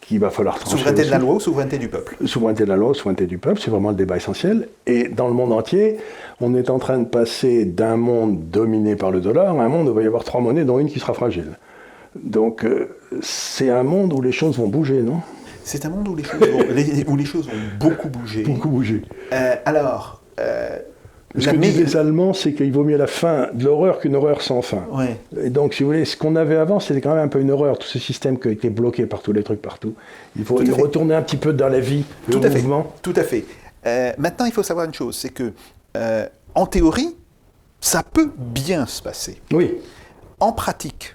qu'il 0.00 0.20
va 0.20 0.30
falloir 0.30 0.60
trancher. 0.60 0.76
Souveraineté 0.76 1.04
de 1.06 1.10
la 1.10 1.18
loi 1.18 1.34
ou 1.34 1.40
souveraineté 1.40 1.78
du 1.78 1.88
peuple? 1.88 2.16
Souveraineté 2.24 2.62
de 2.62 2.68
la 2.68 2.76
loi, 2.76 2.94
souveraineté 2.94 3.26
du 3.26 3.38
peuple, 3.38 3.60
c'est 3.60 3.70
vraiment 3.70 3.90
le 3.90 3.96
débat 3.96 4.16
essentiel. 4.16 4.68
Et 4.86 5.08
dans 5.08 5.26
le 5.26 5.34
monde 5.34 5.52
entier, 5.52 5.96
on 6.40 6.54
est 6.54 6.70
en 6.70 6.78
train 6.78 6.98
de 6.98 7.06
passer 7.06 7.64
d'un 7.64 7.96
monde 7.96 8.48
dominé 8.50 8.94
par 8.94 9.10
le 9.10 9.20
dollar 9.20 9.58
à 9.58 9.64
un 9.64 9.68
monde 9.68 9.88
où 9.88 9.90
il 9.90 9.96
va 9.96 10.02
y 10.02 10.06
avoir 10.06 10.22
trois 10.22 10.40
monnaies, 10.40 10.64
dont 10.64 10.78
une 10.78 10.88
qui 10.88 11.00
sera 11.00 11.14
fragile. 11.14 11.58
Donc, 12.14 12.64
euh, 12.64 12.96
c'est 13.22 13.70
un 13.70 13.82
monde 13.82 14.12
où 14.12 14.20
les 14.20 14.32
choses 14.32 14.56
vont 14.58 14.68
bouger, 14.68 15.02
non? 15.02 15.20
C'est 15.64 15.84
un 15.86 15.90
monde 15.90 16.08
où 16.08 16.16
les 16.16 16.24
choses 16.24 16.40
vont, 16.40 16.64
les- 16.74 17.04
où 17.06 17.16
les 17.16 17.24
choses 17.24 17.46
vont 17.46 17.52
beaucoup 17.78 18.08
bouger. 18.08 18.42
Beaucoup 18.42 18.68
bouger. 18.68 19.02
Euh, 19.32 19.54
alors, 19.64 20.20
euh, 20.40 20.78
Ce 21.38 21.48
que 21.48 21.56
disent 21.56 21.78
les 21.78 21.96
Allemands, 21.96 22.34
c'est 22.34 22.52
qu'il 22.52 22.70
vaut 22.72 22.84
mieux 22.84 22.96
la 22.98 23.06
fin 23.06 23.48
de 23.54 23.64
l'horreur 23.64 24.00
qu'une 24.00 24.16
horreur 24.16 24.42
sans 24.42 24.60
fin. 24.60 24.84
Ouais. 24.92 25.16
Et 25.42 25.48
donc, 25.50 25.72
si 25.72 25.82
vous 25.82 25.88
voulez, 25.90 26.04
ce 26.04 26.16
qu'on 26.16 26.36
avait 26.36 26.56
avant, 26.56 26.80
c'était 26.80 27.00
quand 27.00 27.14
même 27.14 27.24
un 27.24 27.28
peu 27.28 27.40
une 27.40 27.50
horreur, 27.50 27.78
tout 27.78 27.86
ce 27.86 27.98
système 27.98 28.38
qui 28.38 28.48
était 28.48 28.68
bloqué 28.70 29.06
par 29.06 29.22
tous 29.22 29.32
les 29.32 29.42
trucs 29.42 29.62
partout. 29.62 29.94
Il 30.36 30.44
faut 30.44 30.56
retourner 30.56 31.14
un 31.14 31.22
petit 31.22 31.38
peu 31.38 31.52
dans 31.54 31.68
la 31.68 31.80
vie, 31.80 32.04
Tout 32.30 32.40
le 32.40 32.46
à 32.46 32.50
fait. 32.50 32.62
Tout 33.00 33.14
à 33.16 33.22
fait. 33.22 33.44
Euh, 33.86 34.12
maintenant, 34.18 34.44
il 34.46 34.52
faut 34.52 34.62
savoir 34.62 34.84
une 34.86 34.94
chose, 34.94 35.16
c'est 35.16 35.30
que, 35.30 35.52
en 36.54 36.66
théorie, 36.66 37.16
ça 37.80 38.02
peut 38.02 38.30
bien 38.36 38.84
se 38.86 39.00
passer. 39.02 39.40
Oui, 39.52 39.74
En 40.40 40.52
pratique, 40.52 41.14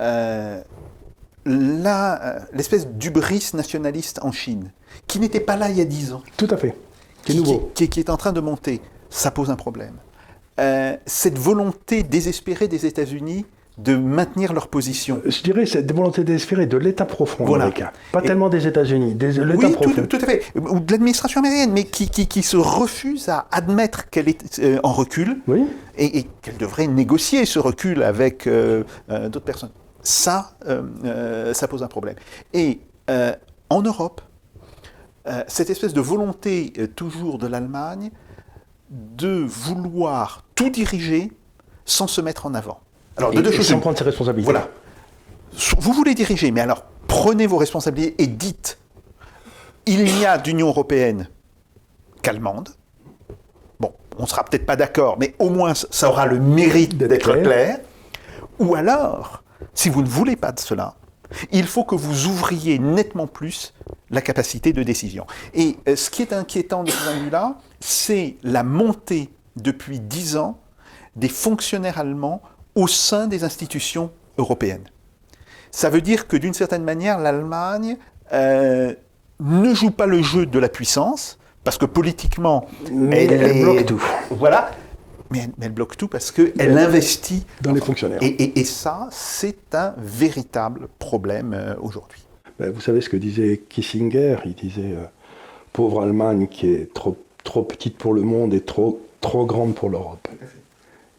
euh, 0.00 0.60
euh, 1.46 2.38
l'espèce 2.52 2.86
d'ubris 2.88 3.50
nationaliste 3.54 4.20
en 4.22 4.32
Chine, 4.32 4.72
qui 5.06 5.18
n'était 5.20 5.40
pas 5.40 5.56
là 5.56 5.68
il 5.70 5.76
y 5.76 5.80
a 5.80 5.84
dix 5.84 6.12
ans, 6.12 6.22
tout 6.36 6.48
à 6.50 6.56
fait. 6.56 6.74
Qui, 7.24 7.36
nouveau. 7.36 7.70
qui- 7.74 7.88
qui 7.88 8.00
est 8.00 8.10
en 8.10 8.16
train 8.16 8.32
de 8.32 8.40
monter, 8.40 8.80
ça 9.10 9.30
pose 9.30 9.50
un 9.50 9.56
problème. 9.56 9.94
Euh, 10.58 10.96
cette 11.06 11.38
volonté 11.38 12.02
désespérée 12.02 12.68
des 12.68 12.86
États-Unis 12.86 13.46
de 13.78 13.96
maintenir 13.96 14.52
leur 14.52 14.68
position. 14.68 15.22
Je 15.24 15.42
dirais 15.42 15.64
cette 15.64 15.90
volonté 15.90 16.22
désespérée 16.22 16.66
de 16.66 16.76
l'État 16.76 17.06
profond 17.06 17.44
Voilà. 17.46 17.64
américain. 17.64 17.90
Pas 18.12 18.20
Et- 18.22 18.26
tellement 18.26 18.50
des 18.50 18.66
États-Unis, 18.66 19.14
de 19.14 19.26
l'État 19.28 19.68
Oui, 19.68 19.72
profond. 19.72 19.90
tout, 20.02 20.06
tout 20.06 20.16
à 20.22 20.26
fait. 20.26 20.42
Ou 20.54 20.80
de 20.80 20.92
l'administration 20.92 21.40
américaine, 21.40 21.72
mais 21.72 21.84
qui, 21.84 22.10
qui, 22.10 22.26
qui 22.26 22.42
se 22.42 22.58
refuse 22.58 23.28
à 23.30 23.46
admettre 23.50 24.10
qu'elle 24.10 24.28
est 24.28 24.58
euh, 24.58 24.80
en 24.82 24.92
recul 24.92 25.38
Oui, 25.48 25.64
et, 25.96 26.18
et 26.18 26.26
qu'elle 26.42 26.58
devrait 26.58 26.88
négocier 26.88 27.46
ce 27.46 27.58
recul 27.58 28.02
avec 28.02 28.46
euh, 28.46 28.82
euh, 29.10 29.30
d'autres 29.30 29.46
personnes. 29.46 29.70
Ça, 30.02 30.52
euh, 30.66 30.82
euh, 31.04 31.54
ça 31.54 31.68
pose 31.68 31.82
un 31.82 31.88
problème. 31.88 32.16
Et 32.52 32.80
euh, 33.10 33.34
en 33.68 33.82
Europe, 33.82 34.20
euh, 35.26 35.42
cette 35.46 35.70
espèce 35.70 35.92
de 35.92 36.00
volonté 36.00 36.72
toujours 36.96 37.38
de 37.38 37.46
l'Allemagne 37.46 38.10
de 38.90 39.44
vouloir 39.46 40.44
tout 40.54 40.70
diriger 40.70 41.30
sans 41.84 42.06
se 42.06 42.20
mettre 42.20 42.46
en 42.46 42.54
avant. 42.54 42.80
Alors, 43.16 43.30
de 43.32 43.40
deux 43.40 43.52
choses. 43.52 43.68
sans 43.68 43.78
prendre 43.80 43.98
ses 43.98 44.04
responsabilités. 44.04 44.50
Voilà. 44.50 44.68
Vous 45.78 45.92
voulez 45.92 46.14
diriger, 46.14 46.50
mais 46.50 46.60
alors 46.60 46.84
prenez 47.06 47.46
vos 47.46 47.56
responsabilités 47.56 48.22
et 48.22 48.26
dites 48.26 48.78
il 49.86 50.04
n'y 50.04 50.24
a 50.24 50.38
d'Union 50.38 50.68
européenne 50.68 51.28
qu'allemande. 52.22 52.68
Bon, 53.80 53.92
on 54.18 54.22
ne 54.22 54.28
sera 54.28 54.44
peut-être 54.44 54.64
pas 54.66 54.76
d'accord, 54.76 55.16
mais 55.18 55.34
au 55.38 55.50
moins 55.50 55.74
ça 55.74 56.08
aura 56.08 56.26
le 56.26 56.38
mérite 56.38 56.96
D'être 56.96 57.08
d'être 57.08 57.32
clair. 57.32 57.42
clair. 57.42 57.80
Ou 58.58 58.74
alors, 58.74 59.42
si 59.80 59.88
vous 59.88 60.02
ne 60.02 60.08
voulez 60.08 60.36
pas 60.36 60.52
de 60.52 60.60
cela, 60.60 60.94
il 61.52 61.66
faut 61.66 61.84
que 61.84 61.94
vous 61.94 62.26
ouvriez 62.26 62.78
nettement 62.78 63.26
plus 63.26 63.72
la 64.10 64.20
capacité 64.20 64.74
de 64.74 64.82
décision. 64.82 65.26
Et 65.54 65.78
euh, 65.88 65.96
ce 65.96 66.10
qui 66.10 66.20
est 66.20 66.34
inquiétant 66.34 66.84
de 66.84 66.90
ce 66.90 67.02
point 67.02 67.14
de 67.16 67.20
vue-là, 67.20 67.56
c'est 67.80 68.36
la 68.42 68.62
montée 68.62 69.30
depuis 69.56 69.98
dix 69.98 70.36
ans 70.36 70.58
des 71.16 71.30
fonctionnaires 71.30 71.98
allemands 71.98 72.42
au 72.74 72.86
sein 72.88 73.26
des 73.26 73.42
institutions 73.42 74.10
européennes. 74.36 74.84
Ça 75.70 75.88
veut 75.88 76.02
dire 76.02 76.28
que 76.28 76.36
d'une 76.36 76.52
certaine 76.52 76.84
manière, 76.84 77.18
l'Allemagne 77.18 77.96
euh, 78.34 78.94
ne 79.40 79.72
joue 79.72 79.92
pas 79.92 80.06
le 80.06 80.20
jeu 80.22 80.44
de 80.44 80.58
la 80.58 80.68
puissance, 80.68 81.38
parce 81.64 81.78
que 81.78 81.86
politiquement, 81.86 82.66
Mais 82.92 83.24
elle 83.24 83.42
est- 83.56 83.62
bloque 83.62 83.86
tout. 83.86 84.02
Voilà. 84.30 84.72
Mais 85.30 85.38
elle, 85.44 85.50
mais 85.58 85.66
elle 85.66 85.72
bloque 85.72 85.96
tout 85.96 86.08
parce 86.08 86.30
qu'elle 86.32 86.52
investit 86.78 87.44
Dans 87.60 87.72
les 87.72 87.80
fonctionnaires. 87.80 88.18
et, 88.22 88.26
et- 88.26 88.60
et 88.60 88.64
ça, 88.64 89.08
c'est 89.12 89.74
un 89.74 89.94
véritable 89.98 90.88
problème 90.98 91.52
euh, 91.54 91.74
aujourd'hui. 91.80 92.22
Ben, 92.58 92.70
vous 92.70 92.80
savez 92.80 93.00
ce 93.00 93.08
que 93.08 93.16
disait 93.16 93.62
Kissinger 93.68 94.36
Il 94.44 94.54
disait 94.54 94.92
euh, 94.92 95.04
Pauvre 95.72 96.02
Allemagne 96.02 96.46
qui 96.48 96.68
est 96.72 96.92
trop, 96.92 97.16
trop 97.44 97.62
petite 97.62 97.96
pour 97.96 98.12
le 98.12 98.22
monde 98.22 98.52
et 98.54 98.60
trop, 98.60 99.00
trop 99.20 99.46
grande 99.46 99.74
pour 99.74 99.88
l'Europe. 99.88 100.26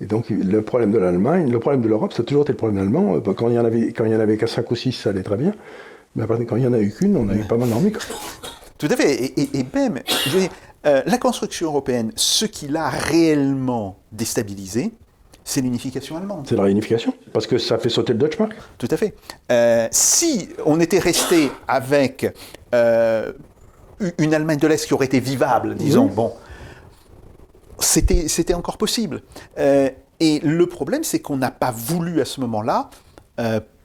Et 0.01 0.05
donc 0.05 0.29
le 0.29 0.61
problème 0.61 0.91
de 0.91 0.97
l'Allemagne, 0.97 1.49
le 1.51 1.59
problème 1.59 1.81
de 1.81 1.87
l'Europe, 1.87 2.11
ça 2.13 2.23
a 2.23 2.25
toujours 2.25 2.41
été 2.43 2.51
le 2.53 2.57
problème 2.57 2.79
allemand. 2.79 3.15
Euh, 3.15 3.19
ben, 3.19 3.33
Quand 3.33 3.47
il 3.49 3.55
y 3.55 3.59
en 3.59 3.65
avait, 3.65 3.93
quand 3.93 4.03
il 4.05 4.11
y 4.11 4.15
en 4.15 4.19
avait 4.19 4.35
qu'à 4.37 4.47
5 4.47 4.69
ou 4.71 4.75
6, 4.75 4.91
ça 4.93 5.11
allait 5.11 5.23
très 5.23 5.37
bien. 5.37 5.53
Mais 6.15 6.25
quand 6.27 6.57
il 6.57 6.61
n'y 6.63 6.67
en 6.67 6.73
a 6.73 6.79
eu 6.79 6.91
qu'une, 6.91 7.15
on 7.15 7.29
a 7.29 7.35
eu 7.35 7.43
pas 7.45 7.55
mal 7.55 7.69
d'ennuis. 7.69 7.93
Tout 8.77 8.87
à 8.91 8.95
fait. 8.97 9.13
Et, 9.13 9.41
et- 9.41 9.59
et 9.59 9.65
même, 9.73 9.99
je 10.25 10.29
veux 10.31 10.39
dire, 10.41 10.49
euh, 10.85 11.01
la 11.05 11.17
construction 11.17 11.67
européenne, 11.67 12.11
ce 12.15 12.45
qui 12.45 12.67
l'a 12.67 12.89
réellement 12.89 13.97
déstabilisé, 14.11 14.91
c'est 15.43 15.61
l'unification 15.61 16.17
allemande. 16.17 16.45
C'est 16.47 16.55
la 16.55 16.63
réunification. 16.63 17.13
Parce 17.33 17.47
que 17.47 17.57
ça 17.57 17.77
fait 17.77 17.89
sauter 17.89 18.13
le 18.13 18.19
Deutschmark. 18.19 18.53
Tout 18.77 18.87
à 18.89 18.97
fait. 18.97 19.15
Euh, 19.51 19.87
si 19.91 20.49
on 20.65 20.79
était 20.79 20.99
resté 20.99 21.51
avec 21.67 22.27
euh, 22.73 23.31
une 24.17 24.33
Allemagne 24.33 24.59
de 24.59 24.67
l'Est 24.67 24.85
qui 24.85 24.93
aurait 24.93 25.07
été 25.07 25.19
vivable, 25.19 25.75
disons, 25.75 26.05
Oui. 26.05 26.11
bon, 26.15 26.33
c'était 27.79 28.53
encore 28.53 28.77
possible. 28.77 29.23
Euh, 29.57 29.89
et 30.19 30.39
le 30.43 30.65
problème, 30.67 31.03
c'est 31.03 31.19
qu'on 31.19 31.37
n'a 31.37 31.51
pas 31.51 31.71
voulu 31.71 32.21
à 32.21 32.25
ce 32.25 32.39
moment-là 32.41 32.89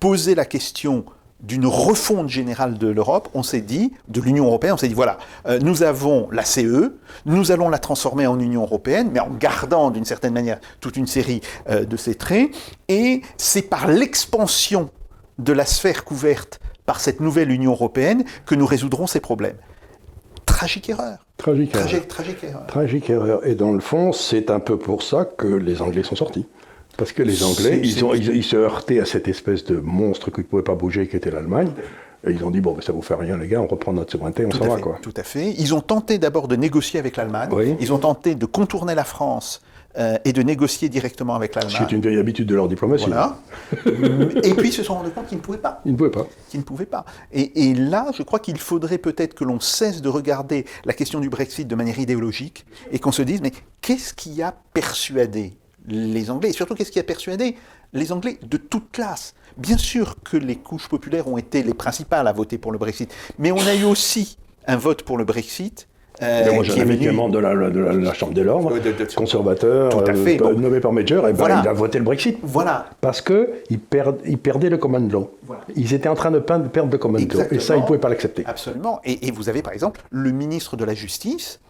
poser 0.01 0.35
la 0.35 0.45
question 0.45 1.07
d'une 1.41 1.67
refonte 1.67 2.29
générale 2.29 2.79
de 2.79 2.89
l'Europe, 2.89 3.29
on 3.35 3.43
s'est 3.43 3.61
dit, 3.61 3.93
de 4.09 4.21
l'Union 4.21 4.47
européenne, 4.47 4.73
on 4.73 4.77
s'est 4.77 4.89
dit, 4.89 4.95
voilà, 4.95 5.19
euh, 5.47 5.59
nous 5.61 5.83
avons 5.83 6.29
la 6.31 6.45
CE, 6.45 6.95
nous 7.27 7.53
allons 7.53 7.69
la 7.69 7.79
transformer 7.79 8.27
en 8.27 8.39
Union 8.41 8.63
européenne, 8.63 9.11
mais 9.13 9.21
en 9.21 9.31
gardant 9.31 9.91
d'une 9.91 10.05
certaine 10.05 10.33
manière 10.33 10.59
toute 10.81 10.97
une 10.97 11.07
série 11.07 11.43
euh, 11.69 11.85
de 11.85 11.97
ses 11.97 12.15
traits, 12.15 12.51
et 12.89 13.23
c'est 13.37 13.63
par 13.63 13.89
l'expansion 13.89 14.91
de 15.39 15.53
la 15.53 15.67
sphère 15.67 16.05
couverte 16.05 16.61
par 16.87 17.01
cette 17.01 17.21
nouvelle 17.21 17.51
Union 17.51 17.73
européenne 17.73 18.25
que 18.47 18.55
nous 18.55 18.67
résoudrons 18.67 19.07
ces 19.07 19.21
problèmes. 19.21 19.57
Tragique 20.47 20.89
erreur. 20.89 21.19
Tragique. 21.37 21.75
erreur. 21.75 21.87
Tragique, 21.87 22.09
tragique 22.09 22.45
erreur. 22.45 22.67
Tragique 22.67 23.11
erreur. 23.11 23.47
Et 23.47 23.55
dans 23.55 23.73
le 23.73 23.81
fond, 23.81 24.13
c'est 24.13 24.51
un 24.51 24.61
peu 24.61 24.79
pour 24.79 25.03
ça 25.03 25.27
que 25.27 25.47
les 25.47 25.83
Anglais 25.83 26.03
sont 26.03 26.17
sortis. 26.17 26.47
Parce 26.97 27.13
que 27.13 27.23
les 27.23 27.43
Anglais, 27.43 27.71
C'est- 27.73 27.79
ils, 27.81 27.93
c'est- 27.93 28.03
ont, 28.03 28.15
ils, 28.15 28.29
ils 28.37 28.45
se 28.45 28.57
heurtaient 28.57 29.01
à 29.01 29.05
cette 29.05 29.29
espèce 29.29 29.65
de 29.65 29.77
monstre 29.79 30.31
qui 30.31 30.41
ne 30.41 30.45
pouvait 30.47 30.63
pas 30.63 30.75
bouger, 30.75 31.07
qui 31.09 31.17
était 31.17 31.31
l'Allemagne. 31.31 31.71
Et 32.27 32.33
ils 32.33 32.43
ont 32.45 32.51
dit, 32.51 32.61
bon, 32.61 32.73
ben, 32.73 32.81
ça 32.81 32.93
vous 32.93 33.03
fait 33.03 33.15
rien, 33.15 33.37
les 33.37 33.47
gars, 33.47 33.61
on 33.61 33.67
reprend 33.67 33.93
notre 33.93 34.11
souveraineté, 34.11 34.47
on 34.47 34.51
s'en 34.51 34.67
va, 34.67 34.81
quoi. 34.81 34.99
tout 35.03 35.15
à 35.17 35.23
fait. 35.23 35.55
Ils 35.59 35.75
ont 35.75 35.81
tenté 35.81 36.19
d'abord 36.19 36.49
de 36.49 36.57
négocier 36.57 36.99
avec 36.99 37.17
l'Allemagne. 37.17 37.51
Oui. 37.53 37.77
Ils 37.79 37.93
ont 37.93 37.99
tenté 37.99 38.35
de 38.35 38.47
contourner 38.47 38.95
la 38.97 39.05
France 39.05 39.61
euh, 39.99 40.17
et 40.25 40.33
de 40.33 40.43
négocier 40.43 40.89
directement 40.89 41.37
avec 41.37 41.55
l'Allemagne. 41.55 41.87
est 41.89 41.93
une 41.93 42.01
vieille 42.01 42.19
habitude 42.19 42.49
de 42.49 42.55
leur 42.55 42.67
diplomatie. 42.69 43.05
Voilà. 43.07 43.37
et 44.43 44.55
puis 44.55 44.69
ils 44.71 44.73
se 44.73 44.83
sont 44.83 44.95
rendus 44.95 45.11
compte 45.11 45.27
qu'ils 45.27 45.39
ne 45.39 45.43
pouvaient 45.43 45.59
pas. 45.59 45.81
Ils 45.85 45.93
ne 45.93 45.97
pouvaient 45.97 46.11
pas. 46.11 46.27
Qu'ils 46.49 46.61
ne 46.61 46.65
pouvaient 46.65 46.87
pas. 46.87 47.05
Et, 47.33 47.69
et 47.71 47.75
là, 47.75 48.07
je 48.17 48.23
crois 48.25 48.41
qu'il 48.41 48.59
faudrait 48.59 48.99
peut-être 48.99 49.35
que 49.35 49.45
l'on 49.45 49.61
cesse 49.61 50.03
de 50.03 50.09
regarder 50.09 50.65
la 50.85 50.95
question 50.95 51.21
du 51.21 51.29
Brexit 51.29 51.69
de 51.69 51.75
manière 51.77 51.99
idéologique 52.01 52.67
et 52.91 52.99
qu'on 52.99 53.13
se 53.13 53.23
dise, 53.23 53.41
mais 53.41 53.53
qu'est-ce 53.83 54.13
qui 54.15 54.43
a 54.43 54.53
persuadé 54.75 55.53
les 55.89 56.31
Anglais 56.31 56.51
Et 56.51 56.53
surtout, 56.53 56.75
qu'est-ce 56.75 56.93
qui 56.93 56.99
a 56.99 57.05
persuadé 57.05 57.57
les 57.93 58.13
Anglais 58.13 58.39
de 58.43 58.57
toute 58.57 58.91
classe? 58.93 59.35
Bien 59.57 59.79
sûr 59.79 60.17
que 60.23 60.37
les 60.37 60.57
couches 60.57 60.89
populaires 60.89 61.29
ont 61.29 61.39
été 61.39 61.63
les 61.63 61.75
principales 61.75 62.27
à 62.29 62.33
voter 62.33 62.59
pour 62.59 62.73
le 62.73 62.79
Brexit, 62.79 63.13
mais 63.39 63.53
on 63.53 63.67
a 63.67 63.75
eu 63.75 63.85
aussi 63.85 64.37
un 64.67 64.77
vote 64.77 65.03
pour 65.03 65.17
le 65.19 65.25
Brexit. 65.25 65.87
euh, 66.23 66.51
moi, 66.55 66.65
qui 66.65 66.71
est 66.81 66.85
venu- 66.85 66.97
de 67.31 67.39
la, 67.39 67.55
de 67.55 67.79
la- 67.79 67.93
de 67.93 67.99
la 67.99 68.15
Chambre 68.15 68.33
des 68.33 68.43
Lords, 68.43 68.71
De- 68.73 68.79
de- 68.79 68.93
de- 69.05 69.15
conservateur, 69.15 69.91
Tout 69.91 69.99
à 69.99 70.13
euh, 70.15 70.25
fait, 70.25 70.39
pas- 70.39 70.51
bon. 70.51 70.59
nommé 70.59 70.81
par 70.81 70.91
Major, 70.91 71.29
et 71.29 71.33
ben, 71.33 71.37
Voilà. 71.39 71.61
il 71.63 71.69
a 71.69 71.75
voté 71.75 71.99
le 71.99 72.05
Brexit. 72.05 72.39
Voilà. 72.43 72.89
Parce 73.03 73.21
qu'ils 73.21 73.47
ils 73.71 74.39
perdaient 74.39 74.71
le 74.71 74.79
common 74.79 75.07
law. 75.11 75.31
Voilà. 75.47 75.61
Ils 75.77 75.93
étaient 75.93 76.09
en 76.09 76.15
train 76.15 76.31
de 76.31 76.39
perdre 76.39 76.71
le 76.91 76.97
common 76.99 77.19
law. 77.19 77.25
Et 77.51 77.59
ça, 77.61 77.77
ils 77.77 77.83
ne 77.83 77.87
pouvaient 77.87 77.99
pas 77.99 78.09
l'accepter. 78.09 78.45
Absolument. 78.47 78.99
Et, 79.05 79.27
et 79.29 79.31
vous 79.31 79.51
avez 79.51 79.61
par 79.61 79.75
exemple 79.75 80.01
le 80.11 80.31
ministre 80.31 80.79
de 80.79 80.87
la 80.87 80.95
Justice 80.95 81.61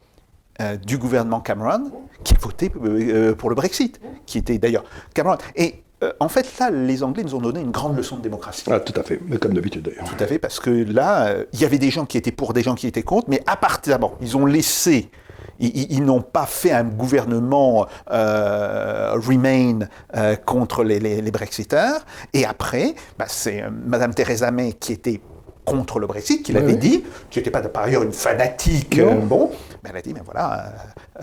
euh, 0.61 0.77
du 0.77 0.99
gouvernement 0.99 1.41
Cameron 1.41 1.91
qui 2.25 2.35
a 2.35 2.39
voté 2.39 2.71
euh, 2.85 3.35
pour 3.35 3.49
le 3.51 3.55
Brexit, 3.55 4.01
qui 4.27 4.39
était 4.39 4.59
d'ailleurs 4.59 4.85
Cameron. 5.15 5.39
Et 5.55 5.83
euh, 6.03 6.13
en 6.21 6.29
fait, 6.29 6.47
là, 6.61 6.71
les 6.71 7.03
Anglais 7.03 7.23
nous 7.23 7.35
ont 7.35 7.41
donné 7.41 7.61
une 7.61 7.71
grande 7.71 7.97
leçon 7.97 8.17
de 8.17 8.23
démocratie. 8.23 8.65
Ah, 8.71 8.81
tout 8.81 8.99
à 8.99 9.03
fait. 9.03 9.19
Mais 9.27 9.39
comme 9.39 9.55
d'habitude, 9.55 9.83
d'ailleurs. 9.83 10.05
Tout 10.05 10.23
à 10.23 10.27
fait, 10.27 10.39
parce 10.39 10.61
que 10.61 10.71
là, 10.71 11.29
euh, 11.29 11.45
il 11.55 11.61
y 11.61 11.65
avait 11.65 11.79
des 11.79 11.91
gens 11.91 12.05
qui 12.05 12.19
étaient 12.19 12.33
pour, 12.33 12.53
des 12.53 12.63
gens 12.63 12.75
qui 12.75 12.87
étaient 12.87 13.03
contre, 13.03 13.31
mais 13.31 13.43
à 13.47 13.57
partir 13.57 13.95
d'abord, 13.95 14.19
ils 14.21 14.37
ont 14.37 14.45
laissé, 14.45 15.11
ils, 15.59 16.05
n'ont 16.05 16.21
pas 16.21 16.45
fait 16.45 16.73
un 16.73 16.85
gouvernement 16.85 17.87
euh, 18.11 19.13
Remain 19.15 19.79
euh, 20.15 20.37
contre 20.37 20.85
les, 20.85 20.99
les, 20.99 21.23
les 21.23 21.31
Brexiteurs, 21.31 22.05
et 22.35 22.45
après, 22.45 22.95
bah, 23.19 23.25
c'est 23.27 23.63
euh, 23.63 23.71
Madame 23.71 24.13
Theresa 24.13 24.51
May 24.51 24.75
qui 24.75 24.93
était 24.93 25.23
contre 25.67 25.99
le 25.99 26.07
Brexit, 26.07 26.43
qui 26.43 26.53
l'avait 26.53 26.73
oui. 26.73 26.79
dit, 26.79 27.05
qui 27.29 27.41
n'était 27.41 27.51
pas 27.51 27.61
par 27.61 27.85
ailleurs 27.85 28.05
une 28.05 28.13
fanatique, 28.13 28.99
euh, 28.99 29.17
bon, 29.17 29.51
elle 29.89 29.97
a 29.97 30.03
dit, 30.03 30.13
mais 30.15 30.23
voilà, 30.25 30.65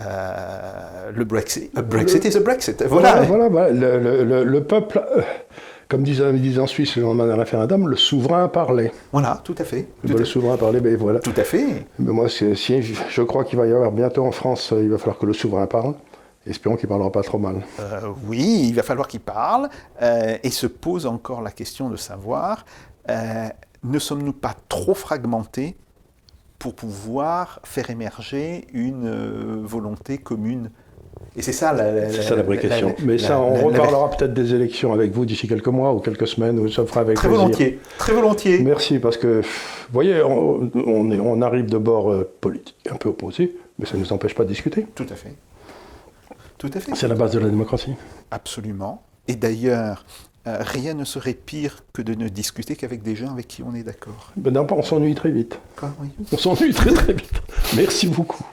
euh, 0.00 1.10
le 1.14 1.24
Brexit, 1.24 1.70
a 1.76 1.82
Brexit 1.82 2.24
is 2.24 2.36
a 2.36 2.40
Brexit, 2.40 2.82
voilà. 2.84 3.22
Voilà. 3.22 3.70
Le, 3.70 3.98
le- 3.98 4.24
le- 4.24 4.44
le 4.44 4.64
peuple, 4.64 5.02
euh, 5.16 5.22
comme 5.88 6.02
disent, 6.02 6.22
disent 6.22 6.58
en 6.58 6.66
Suisse 6.66 6.96
le 6.96 7.02
lendemain 7.02 7.26
d'un 7.26 7.36
référendum, 7.36 7.88
le 7.88 7.96
souverain 7.96 8.48
parlait. 8.48 8.92
Voilà, 9.12 9.40
tout 9.44 9.54
à 9.58 9.64
fait, 9.64 9.88
tout, 10.06 10.14
le 10.16 10.22
à, 10.22 10.24
souverain 10.24 10.56
parlait, 10.56 10.80
ben 10.80 10.96
voilà. 10.96 11.20
tout 11.20 11.32
à 11.36 11.44
fait. 11.44 11.66
Mais 11.98 12.12
moi, 12.12 12.28
si, 12.28 12.54
je 12.54 13.22
crois 13.22 13.44
qu'il 13.44 13.58
va 13.58 13.66
y 13.66 13.72
avoir 13.72 13.92
bientôt 13.92 14.24
en 14.24 14.32
France, 14.32 14.72
euh, 14.72 14.82
il 14.82 14.90
va 14.90 14.98
falloir 14.98 15.18
que 15.18 15.26
le 15.26 15.32
souverain 15.34 15.66
parle. 15.66 15.94
Espérons 16.46 16.76
qu'il 16.76 16.86
ne 16.86 16.90
parlera 16.90 17.10
pas 17.10 17.22
trop 17.22 17.38
mal. 17.38 17.62
Euh, 17.80 18.00
oui, 18.28 18.66
il 18.68 18.74
va 18.74 18.82
falloir 18.82 19.08
qu'il 19.08 19.20
parle 19.20 19.70
euh, 20.02 20.36
et 20.42 20.50
se 20.50 20.66
pose 20.66 21.06
encore 21.06 21.40
la 21.40 21.50
question 21.50 21.88
de 21.88 21.96
savoir 21.96 22.66
euh, 23.10 23.46
ne 23.82 23.98
sommes-nous 23.98 24.34
pas 24.34 24.54
trop 24.68 24.92
fragmentés 24.92 25.74
pour 26.58 26.74
pouvoir 26.74 27.60
faire 27.64 27.90
émerger 27.90 28.66
une 28.72 29.06
euh, 29.06 29.56
volonté 29.62 30.18
commune 30.18 30.70
Et 31.36 31.42
c'est 31.42 31.52
ça 31.52 31.72
la, 31.72 31.92
la- 31.92 32.10
ça 32.12 32.36
la- 32.36 32.42
Mais 33.04 33.18
ça, 33.18 33.38
on 33.40 33.54
reparlera 33.66 34.10
peut-être 34.10 34.32
des 34.34 34.54
élections 34.54 34.92
avec 34.92 35.12
vous 35.12 35.26
d'ici 35.26 35.46
quelques 35.48 35.68
mois 35.68 35.92
ou 35.92 35.98
quelques 36.00 36.26
semaines, 36.28 36.58
ou 36.58 36.68
ça 36.70 36.84
fera 36.86 37.00
avec 37.00 37.16
Très 37.16 37.28
plaisir. 37.28 37.42
volontiers, 37.44 37.78
très 37.98 38.12
volontiers. 38.12 38.58
Merci, 38.60 38.98
parce 38.98 39.16
que, 39.16 39.40
vous 39.40 39.92
voyez, 39.92 40.22
on, 40.22 40.70
on 40.74 41.10
est- 41.10 41.20
on 41.20 41.42
arrive 41.42 41.66
de 41.68 41.78
bord 41.78 42.10
euh, 42.10 42.30
politique 42.40 42.76
un 42.90 42.96
peu 42.96 43.08
opposé, 43.10 43.56
mais 43.78 43.86
ça 43.86 43.96
ne 43.96 44.00
nous 44.02 44.12
empêche 44.12 44.34
pas 44.34 44.44
de 44.44 44.48
discuter. 44.48 44.86
Tout 44.94 45.06
à 45.10 45.14
fait. 45.16 45.34
Tout 46.56 46.70
à 46.72 46.80
fait. 46.80 46.94
C'est 46.94 47.08
la 47.08 47.14
base 47.16 47.32
de 47.32 47.40
la 47.40 47.48
démocratie. 47.48 47.92
Absolument. 48.30 49.02
Et 49.28 49.34
d'ailleurs, 49.36 50.04
euh, 50.46 50.58
rien 50.60 50.92
ne 50.92 51.04
serait 51.04 51.32
pire 51.32 51.84
que 51.94 52.02
de 52.02 52.14
ne 52.14 52.28
discuter 52.28 52.76
qu'avec 52.76 53.02
des 53.02 53.16
gens 53.16 53.32
avec 53.32 53.48
qui 53.48 53.62
on 53.62 53.74
est 53.74 53.82
d'accord. 53.82 54.30
Ben 54.36 54.52
non, 54.52 54.66
on 54.70 54.82
s'ennuie 54.82 55.14
très 55.14 55.30
vite. 55.30 55.58
On 56.32 56.36
s'ennuie 56.36 56.74
très 56.74 56.92
très 56.92 57.14
vite. 57.14 57.40
Merci 57.76 58.08
beaucoup. 58.08 58.44